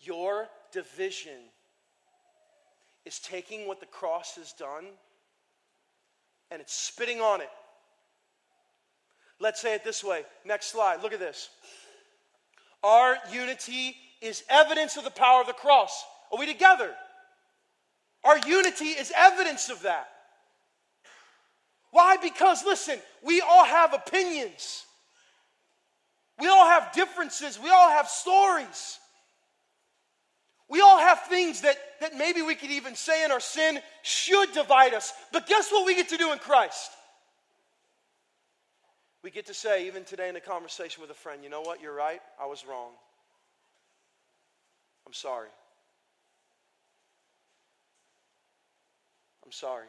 your 0.00 0.48
division 0.72 1.38
is 3.04 3.18
taking 3.18 3.68
what 3.68 3.80
the 3.80 3.86
cross 3.86 4.36
has 4.36 4.52
done 4.52 4.86
and 6.50 6.60
it's 6.60 6.74
spitting 6.74 7.20
on 7.20 7.40
it. 7.40 7.50
Let's 9.40 9.60
say 9.60 9.74
it 9.74 9.84
this 9.84 10.02
way. 10.02 10.22
Next 10.44 10.66
slide. 10.66 11.02
Look 11.02 11.12
at 11.12 11.18
this. 11.18 11.50
Our 12.82 13.16
unity 13.32 13.96
is 14.20 14.44
evidence 14.48 14.96
of 14.96 15.04
the 15.04 15.10
power 15.10 15.40
of 15.40 15.46
the 15.46 15.52
cross. 15.52 16.04
Are 16.32 16.38
we 16.38 16.46
together? 16.46 16.94
Our 18.24 18.38
unity 18.38 18.86
is 18.86 19.12
evidence 19.16 19.68
of 19.68 19.82
that. 19.82 20.08
Why? 21.90 22.16
Because, 22.16 22.64
listen, 22.64 22.98
we 23.22 23.40
all 23.40 23.64
have 23.64 23.94
opinions. 23.94 24.84
We 26.40 26.48
all 26.48 26.66
have 26.66 26.92
differences. 26.92 27.58
We 27.62 27.70
all 27.70 27.90
have 27.90 28.08
stories. 28.08 28.98
We 30.68 30.80
all 30.80 30.98
have 30.98 31.20
things 31.24 31.60
that, 31.60 31.76
that 32.00 32.16
maybe 32.16 32.42
we 32.42 32.54
could 32.54 32.70
even 32.70 32.96
say 32.96 33.24
in 33.24 33.30
our 33.30 33.40
sin 33.40 33.78
should 34.02 34.52
divide 34.52 34.94
us. 34.94 35.12
But 35.32 35.46
guess 35.46 35.70
what 35.70 35.86
we 35.86 35.94
get 35.94 36.08
to 36.08 36.16
do 36.16 36.32
in 36.32 36.38
Christ? 36.38 36.90
We 39.22 39.30
get 39.30 39.46
to 39.46 39.54
say, 39.54 39.86
even 39.86 40.04
today 40.04 40.28
in 40.28 40.36
a 40.36 40.40
conversation 40.40 41.00
with 41.00 41.10
a 41.10 41.14
friend, 41.14 41.44
you 41.44 41.50
know 41.50 41.62
what? 41.62 41.80
You're 41.80 41.94
right. 41.94 42.20
I 42.42 42.46
was 42.46 42.64
wrong. 42.66 42.90
I'm 45.06 45.12
sorry. 45.12 45.48
I'm 49.44 49.52
sorry. 49.52 49.86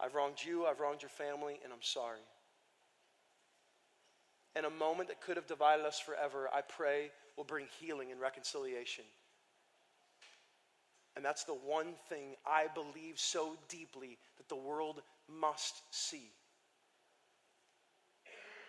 I've 0.00 0.14
wronged 0.14 0.38
you, 0.44 0.66
I've 0.66 0.80
wronged 0.80 1.02
your 1.02 1.10
family, 1.10 1.60
and 1.62 1.72
I'm 1.72 1.82
sorry. 1.82 2.18
And 4.56 4.66
a 4.66 4.70
moment 4.70 5.08
that 5.08 5.20
could 5.20 5.36
have 5.36 5.46
divided 5.46 5.84
us 5.86 6.00
forever, 6.00 6.48
I 6.52 6.62
pray 6.62 7.10
will 7.36 7.44
bring 7.44 7.66
healing 7.80 8.10
and 8.10 8.20
reconciliation. 8.20 9.04
And 11.14 11.24
that's 11.24 11.44
the 11.44 11.54
one 11.54 11.94
thing 12.08 12.34
I 12.46 12.66
believe 12.74 13.18
so 13.18 13.56
deeply 13.68 14.18
that 14.38 14.48
the 14.48 14.56
world 14.56 15.02
must 15.28 15.74
see 15.90 16.30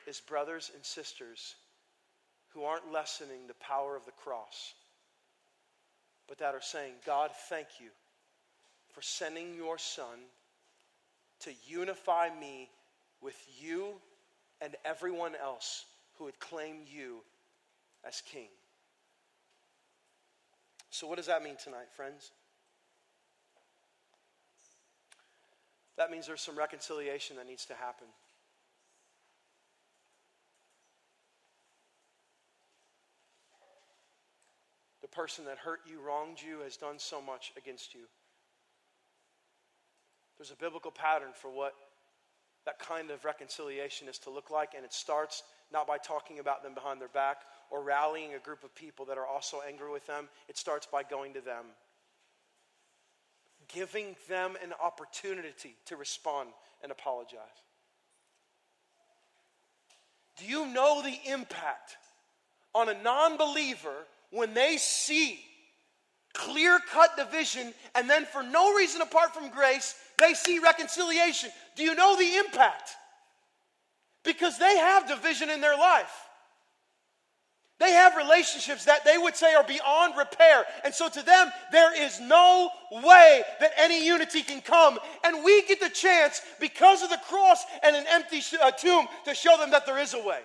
is 0.06 0.20
brothers 0.20 0.70
and 0.76 0.86
sisters 0.86 1.56
who 2.50 2.64
aren't 2.64 2.92
lessening 2.92 3.48
the 3.48 3.54
power 3.56 3.96
of 3.96 4.06
the 4.06 4.12
cross, 4.12 4.74
but 6.28 6.38
that 6.40 6.54
are 6.54 6.62
saying, 6.62 6.94
God, 7.06 7.32
thank 7.50 7.68
you 7.80 7.90
for 8.94 9.02
sending 9.02 9.56
your 9.56 9.78
son 9.78 10.20
to 11.42 11.52
unify 11.68 12.30
me 12.40 12.70
with 13.22 13.36
you 13.60 13.96
and 14.62 14.76
everyone 14.86 15.34
else 15.36 15.86
who 16.18 16.26
would 16.26 16.40
claim 16.40 16.78
you 16.88 17.18
as 18.08 18.22
king. 18.22 18.48
So, 20.90 21.08
what 21.08 21.18
does 21.18 21.26
that 21.26 21.44
mean 21.44 21.56
tonight, 21.62 21.92
friends? 21.96 22.32
That 25.98 26.12
means 26.12 26.28
there's 26.28 26.42
some 26.42 26.58
reconciliation 26.58 27.36
that 27.38 27.48
needs 27.48 27.66
to 27.66 27.74
happen. 27.74 28.08
The 35.02 35.08
person 35.08 35.46
that 35.46 35.58
hurt 35.58 35.82
you, 35.86 36.00
wronged 36.00 36.38
you, 36.42 36.60
has 36.60 36.78
done 36.78 36.98
so 36.98 37.22
much 37.22 37.54
against 37.58 37.94
you. 37.94 38.02
There's 40.38 40.52
a 40.52 40.56
biblical 40.56 40.92
pattern 40.92 41.30
for 41.34 41.50
what 41.50 41.74
that 42.66 42.80
kind 42.80 43.12
of 43.12 43.26
reconciliation 43.26 44.08
is 44.08 44.18
to 44.20 44.30
look 44.30 44.50
like, 44.50 44.74
and 44.76 44.86
it 44.86 44.94
starts 44.94 45.44
not 45.72 45.88
by 45.88 45.98
talking 45.98 46.40
about 46.40 46.64
them 46.64 46.74
behind 46.74 47.02
their 47.02 47.10
back 47.10 47.38
or 47.70 47.84
rallying 47.84 48.34
a 48.34 48.40
group 48.40 48.64
of 48.64 48.74
people 48.76 49.06
that 49.06 49.18
are 49.18 49.26
also 49.26 49.62
angry 49.68 49.92
with 49.92 50.06
them. 50.08 50.30
It 50.48 50.58
starts 50.58 50.86
by 50.86 51.04
going 51.04 51.34
to 51.34 51.42
them, 51.42 51.66
giving 53.74 54.16
them 54.30 54.56
an 54.64 54.74
opportunity 54.82 55.76
to 55.88 55.98
respond 55.98 56.50
and 56.82 56.92
apologize. 56.92 57.40
Do 60.38 60.46
you 60.46 60.68
know 60.68 61.02
the 61.02 61.32
impact 61.32 61.98
on 62.74 62.90
a 62.90 63.04
non 63.04 63.38
believer 63.38 64.08
when 64.32 64.54
they 64.54 64.78
see 64.78 65.40
clear 66.34 66.80
cut 66.92 67.16
division 67.18 67.74
and 67.96 68.10
then 68.10 68.26
for 68.26 68.44
no 68.44 68.74
reason 68.76 69.02
apart 69.02 69.34
from 69.34 69.50
grace, 69.50 69.96
they 70.18 70.34
see 70.34 70.60
reconciliation? 70.60 71.50
Do 71.76 71.84
you 71.84 71.96
know 71.96 72.16
the 72.16 72.36
impact? 72.36 72.92
Because 74.24 74.58
they 74.58 74.78
have 74.78 75.08
division 75.08 75.50
in 75.50 75.62
their 75.62 75.78
life. 75.78 76.12
They 77.80 77.92
have 77.92 78.16
relationships 78.16 78.86
that 78.86 79.04
they 79.04 79.18
would 79.18 79.36
say 79.36 79.54
are 79.56 79.64
beyond 79.64 80.14
repair. 80.18 80.64
And 80.86 80.94
so 80.94 81.10
to 81.10 81.22
them, 81.22 81.52
there 81.72 81.94
is 82.02 82.20
no 82.22 82.70
way 82.92 83.44
that 83.60 83.72
any 83.78 84.06
unity 84.06 84.42
can 84.42 84.62
come. 84.62 85.00
And 85.26 85.44
we 85.44 85.64
get 85.64 85.82
the 85.82 85.90
chance, 85.90 86.42
because 86.62 87.04
of 87.04 87.10
the 87.10 87.20
cross 87.28 87.64
and 87.84 87.96
an 87.96 88.06
empty 88.10 88.42
uh, 88.62 88.72
tomb, 88.72 89.08
to 89.26 89.34
show 89.34 89.58
them 89.58 89.72
that 89.72 89.86
there 89.86 90.00
is 90.00 90.14
a 90.14 90.24
way. 90.24 90.40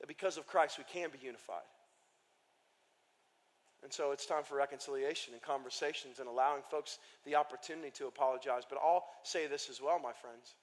That 0.00 0.06
because 0.06 0.38
of 0.38 0.46
Christ, 0.46 0.78
we 0.78 0.84
can 0.84 1.10
be 1.10 1.18
unified. 1.22 1.66
And 3.82 3.92
so 3.92 4.10
it's 4.10 4.26
time 4.26 4.42
for 4.42 4.56
reconciliation 4.56 5.34
and 5.34 5.42
conversations 5.42 6.18
and 6.18 6.28
allowing 6.28 6.62
folks 6.70 6.98
the 7.24 7.36
opportunity 7.36 7.90
to 7.92 8.06
apologize. 8.06 8.64
But 8.68 8.78
I'll 8.82 9.04
say 9.22 9.46
this 9.46 9.70
as 9.70 9.80
well, 9.80 9.98
my 9.98 10.12
friends. 10.12 10.54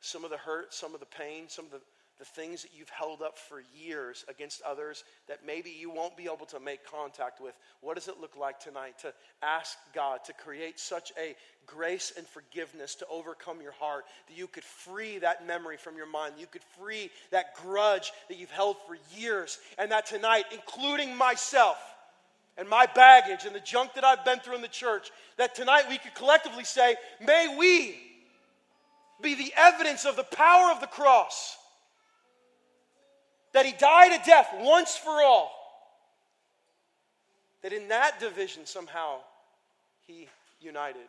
Some 0.00 0.24
of 0.24 0.30
the 0.30 0.38
hurt, 0.38 0.72
some 0.72 0.94
of 0.94 1.00
the 1.00 1.06
pain, 1.06 1.44
some 1.48 1.66
of 1.66 1.70
the, 1.72 1.80
the 2.22 2.40
things 2.40 2.62
that 2.62 2.70
you've 2.72 2.88
held 2.88 3.20
up 3.20 3.36
for 3.36 3.64
years 3.74 4.24
against 4.28 4.62
others 4.62 5.02
that 5.26 5.40
maybe 5.44 5.70
you 5.70 5.90
won't 5.90 6.16
be 6.16 6.26
able 6.32 6.46
to 6.46 6.60
make 6.60 6.86
contact 6.86 7.40
with. 7.40 7.52
What 7.80 7.96
does 7.96 8.06
it 8.06 8.20
look 8.20 8.36
like 8.36 8.60
tonight 8.60 9.00
to 9.00 9.12
ask 9.42 9.76
God 9.92 10.20
to 10.26 10.32
create 10.32 10.78
such 10.78 11.10
a 11.20 11.34
grace 11.66 12.12
and 12.16 12.24
forgiveness 12.24 12.94
to 12.94 13.06
overcome 13.10 13.60
your 13.60 13.72
heart 13.72 14.04
that 14.28 14.38
you 14.38 14.46
could 14.46 14.62
free 14.62 15.18
that 15.18 15.48
memory 15.48 15.76
from 15.76 15.96
your 15.96 16.06
mind, 16.06 16.34
you 16.38 16.46
could 16.46 16.62
free 16.78 17.10
that 17.32 17.56
grudge 17.56 18.12
that 18.28 18.38
you've 18.38 18.52
held 18.52 18.76
for 18.86 18.96
years, 19.18 19.58
and 19.76 19.90
that 19.90 20.06
tonight, 20.06 20.44
including 20.52 21.16
myself, 21.16 21.76
and 22.56 22.68
my 22.68 22.86
baggage 22.94 23.46
and 23.46 23.54
the 23.54 23.60
junk 23.60 23.94
that 23.94 24.04
I've 24.04 24.24
been 24.24 24.38
through 24.38 24.54
in 24.54 24.62
the 24.62 24.68
church, 24.68 25.10
that 25.38 25.56
tonight 25.56 25.86
we 25.88 25.98
could 25.98 26.14
collectively 26.14 26.62
say, 26.62 26.94
may 27.20 27.56
we 27.58 27.96
be 29.20 29.34
the 29.34 29.52
evidence 29.56 30.04
of 30.04 30.14
the 30.14 30.22
power 30.22 30.70
of 30.70 30.80
the 30.80 30.86
cross. 30.86 31.56
That 33.52 33.66
he 33.66 33.72
died 33.72 34.12
a 34.12 34.24
death 34.24 34.48
once 34.60 34.96
for 34.96 35.22
all. 35.22 35.50
That 37.62 37.72
in 37.72 37.88
that 37.88 38.18
division, 38.18 38.66
somehow, 38.66 39.18
he 40.06 40.28
united. 40.60 41.06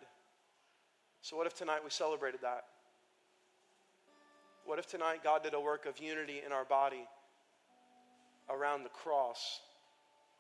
So, 1.22 1.38
what 1.38 1.48
if 1.48 1.56
tonight 1.56 1.80
we 1.84 1.90
celebrated 1.90 2.42
that? 2.42 2.66
What 4.66 4.78
if 4.78 4.88
tonight 4.88 5.24
God 5.24 5.44
did 5.44 5.54
a 5.54 5.60
work 5.60 5.86
of 5.86 6.00
unity 6.00 6.42
in 6.46 6.52
our 6.52 6.66
body 6.66 7.06
around 8.50 8.84
the 8.84 8.90
cross 8.90 9.60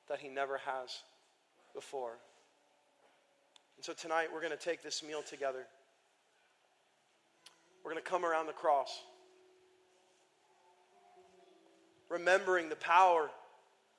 that 0.08 0.20
he 0.20 0.30
never 0.30 0.58
has 0.58 1.04
before? 1.74 2.18
And 3.78 3.84
so, 3.84 3.93
tonight 3.93 4.28
we're 4.32 4.41
going 4.41 4.51
to 4.51 4.58
take 4.58 4.84
this 4.84 5.04
meal 5.04 5.24
together. 5.24 5.66
We're 7.84 7.91
going 7.91 8.04
to 8.04 8.10
come 8.10 8.26
around 8.26 8.47
the 8.47 8.54
cross, 8.54 9.01
remembering 12.14 12.70
the 12.70 12.76
power 12.76 13.30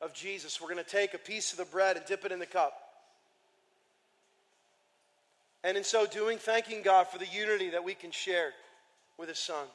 of 0.01 0.15
Jesus. 0.15 0.61
We're 0.61 0.73
going 0.73 0.83
to 0.83 0.89
take 0.89 1.15
a 1.15 1.19
piece 1.19 1.51
of 1.51 1.59
the 1.59 1.65
bread 1.65 1.97
and 1.97 2.07
dip 2.07 2.25
it 2.25 2.31
in 2.31 2.39
the 2.39 2.47
cup. 2.47 2.73
And 5.65 5.77
in 5.77 5.83
so 5.83 6.07
doing, 6.07 6.39
thanking 6.39 6.83
God 6.83 7.09
for 7.09 7.19
the 7.19 7.27
unity 7.27 7.71
that 7.71 7.83
we 7.83 7.95
can 7.95 8.12
share 8.12 8.53
with 9.19 9.29
His 9.29 9.39
Son. 9.39 9.67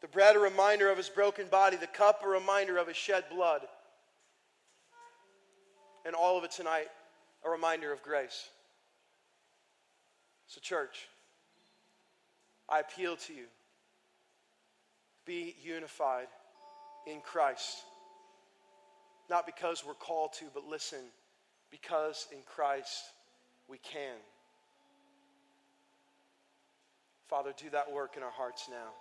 The 0.00 0.08
bread, 0.08 0.34
a 0.34 0.40
reminder 0.40 0.90
of 0.90 0.96
His 0.96 1.08
broken 1.08 1.46
body. 1.46 1.76
The 1.76 1.86
cup, 1.86 2.22
a 2.24 2.28
reminder 2.28 2.76
of 2.76 2.88
His 2.88 2.96
shed 2.96 3.24
blood. 3.32 3.60
And 6.04 6.16
all 6.16 6.36
of 6.36 6.44
it 6.44 6.50
tonight, 6.50 6.88
a 7.46 7.50
reminder 7.50 7.92
of 7.92 8.02
grace. 8.02 8.48
So, 10.48 10.60
church, 10.60 11.08
I 12.68 12.80
appeal 12.80 13.16
to 13.16 13.32
you 13.32 13.44
be 15.24 15.54
unified 15.62 16.26
in 17.06 17.20
Christ. 17.20 17.84
Not 19.30 19.46
because 19.46 19.84
we're 19.86 19.94
called 19.94 20.32
to, 20.34 20.44
but 20.52 20.64
listen, 20.68 21.00
because 21.70 22.26
in 22.32 22.38
Christ 22.46 23.04
we 23.68 23.78
can. 23.78 24.16
Father, 27.28 27.54
do 27.56 27.70
that 27.70 27.90
work 27.90 28.16
in 28.16 28.22
our 28.22 28.30
hearts 28.30 28.68
now. 28.70 28.92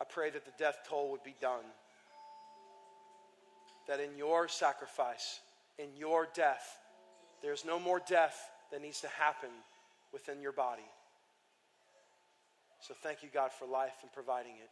I 0.00 0.04
pray 0.04 0.30
that 0.30 0.44
the 0.44 0.52
death 0.58 0.78
toll 0.88 1.10
would 1.10 1.24
be 1.24 1.34
done. 1.40 1.64
That 3.88 3.98
in 3.98 4.16
your 4.16 4.46
sacrifice, 4.46 5.40
in 5.78 5.88
your 5.96 6.28
death, 6.34 6.76
there's 7.42 7.64
no 7.64 7.80
more 7.80 8.00
death 8.06 8.38
that 8.70 8.80
needs 8.80 9.00
to 9.00 9.08
happen 9.08 9.50
within 10.12 10.40
your 10.40 10.52
body. 10.52 10.86
So 12.80 12.94
thank 13.02 13.22
you, 13.22 13.28
God, 13.32 13.52
for 13.52 13.66
life 13.66 13.94
and 14.02 14.12
providing 14.12 14.52
it. 14.52 14.70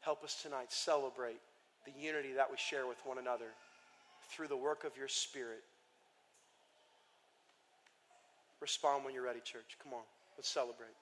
Help 0.00 0.24
us 0.24 0.40
tonight 0.42 0.72
celebrate 0.72 1.40
the 1.84 1.92
unity 1.98 2.32
that 2.34 2.50
we 2.50 2.56
share 2.56 2.86
with 2.86 2.98
one 3.04 3.18
another 3.18 3.52
through 4.30 4.48
the 4.48 4.56
work 4.56 4.84
of 4.84 4.96
your 4.96 5.08
Spirit. 5.08 5.62
Respond 8.60 9.04
when 9.04 9.14
you're 9.14 9.24
ready, 9.24 9.40
church. 9.40 9.76
Come 9.82 9.94
on, 9.94 10.02
let's 10.36 10.48
celebrate. 10.48 10.94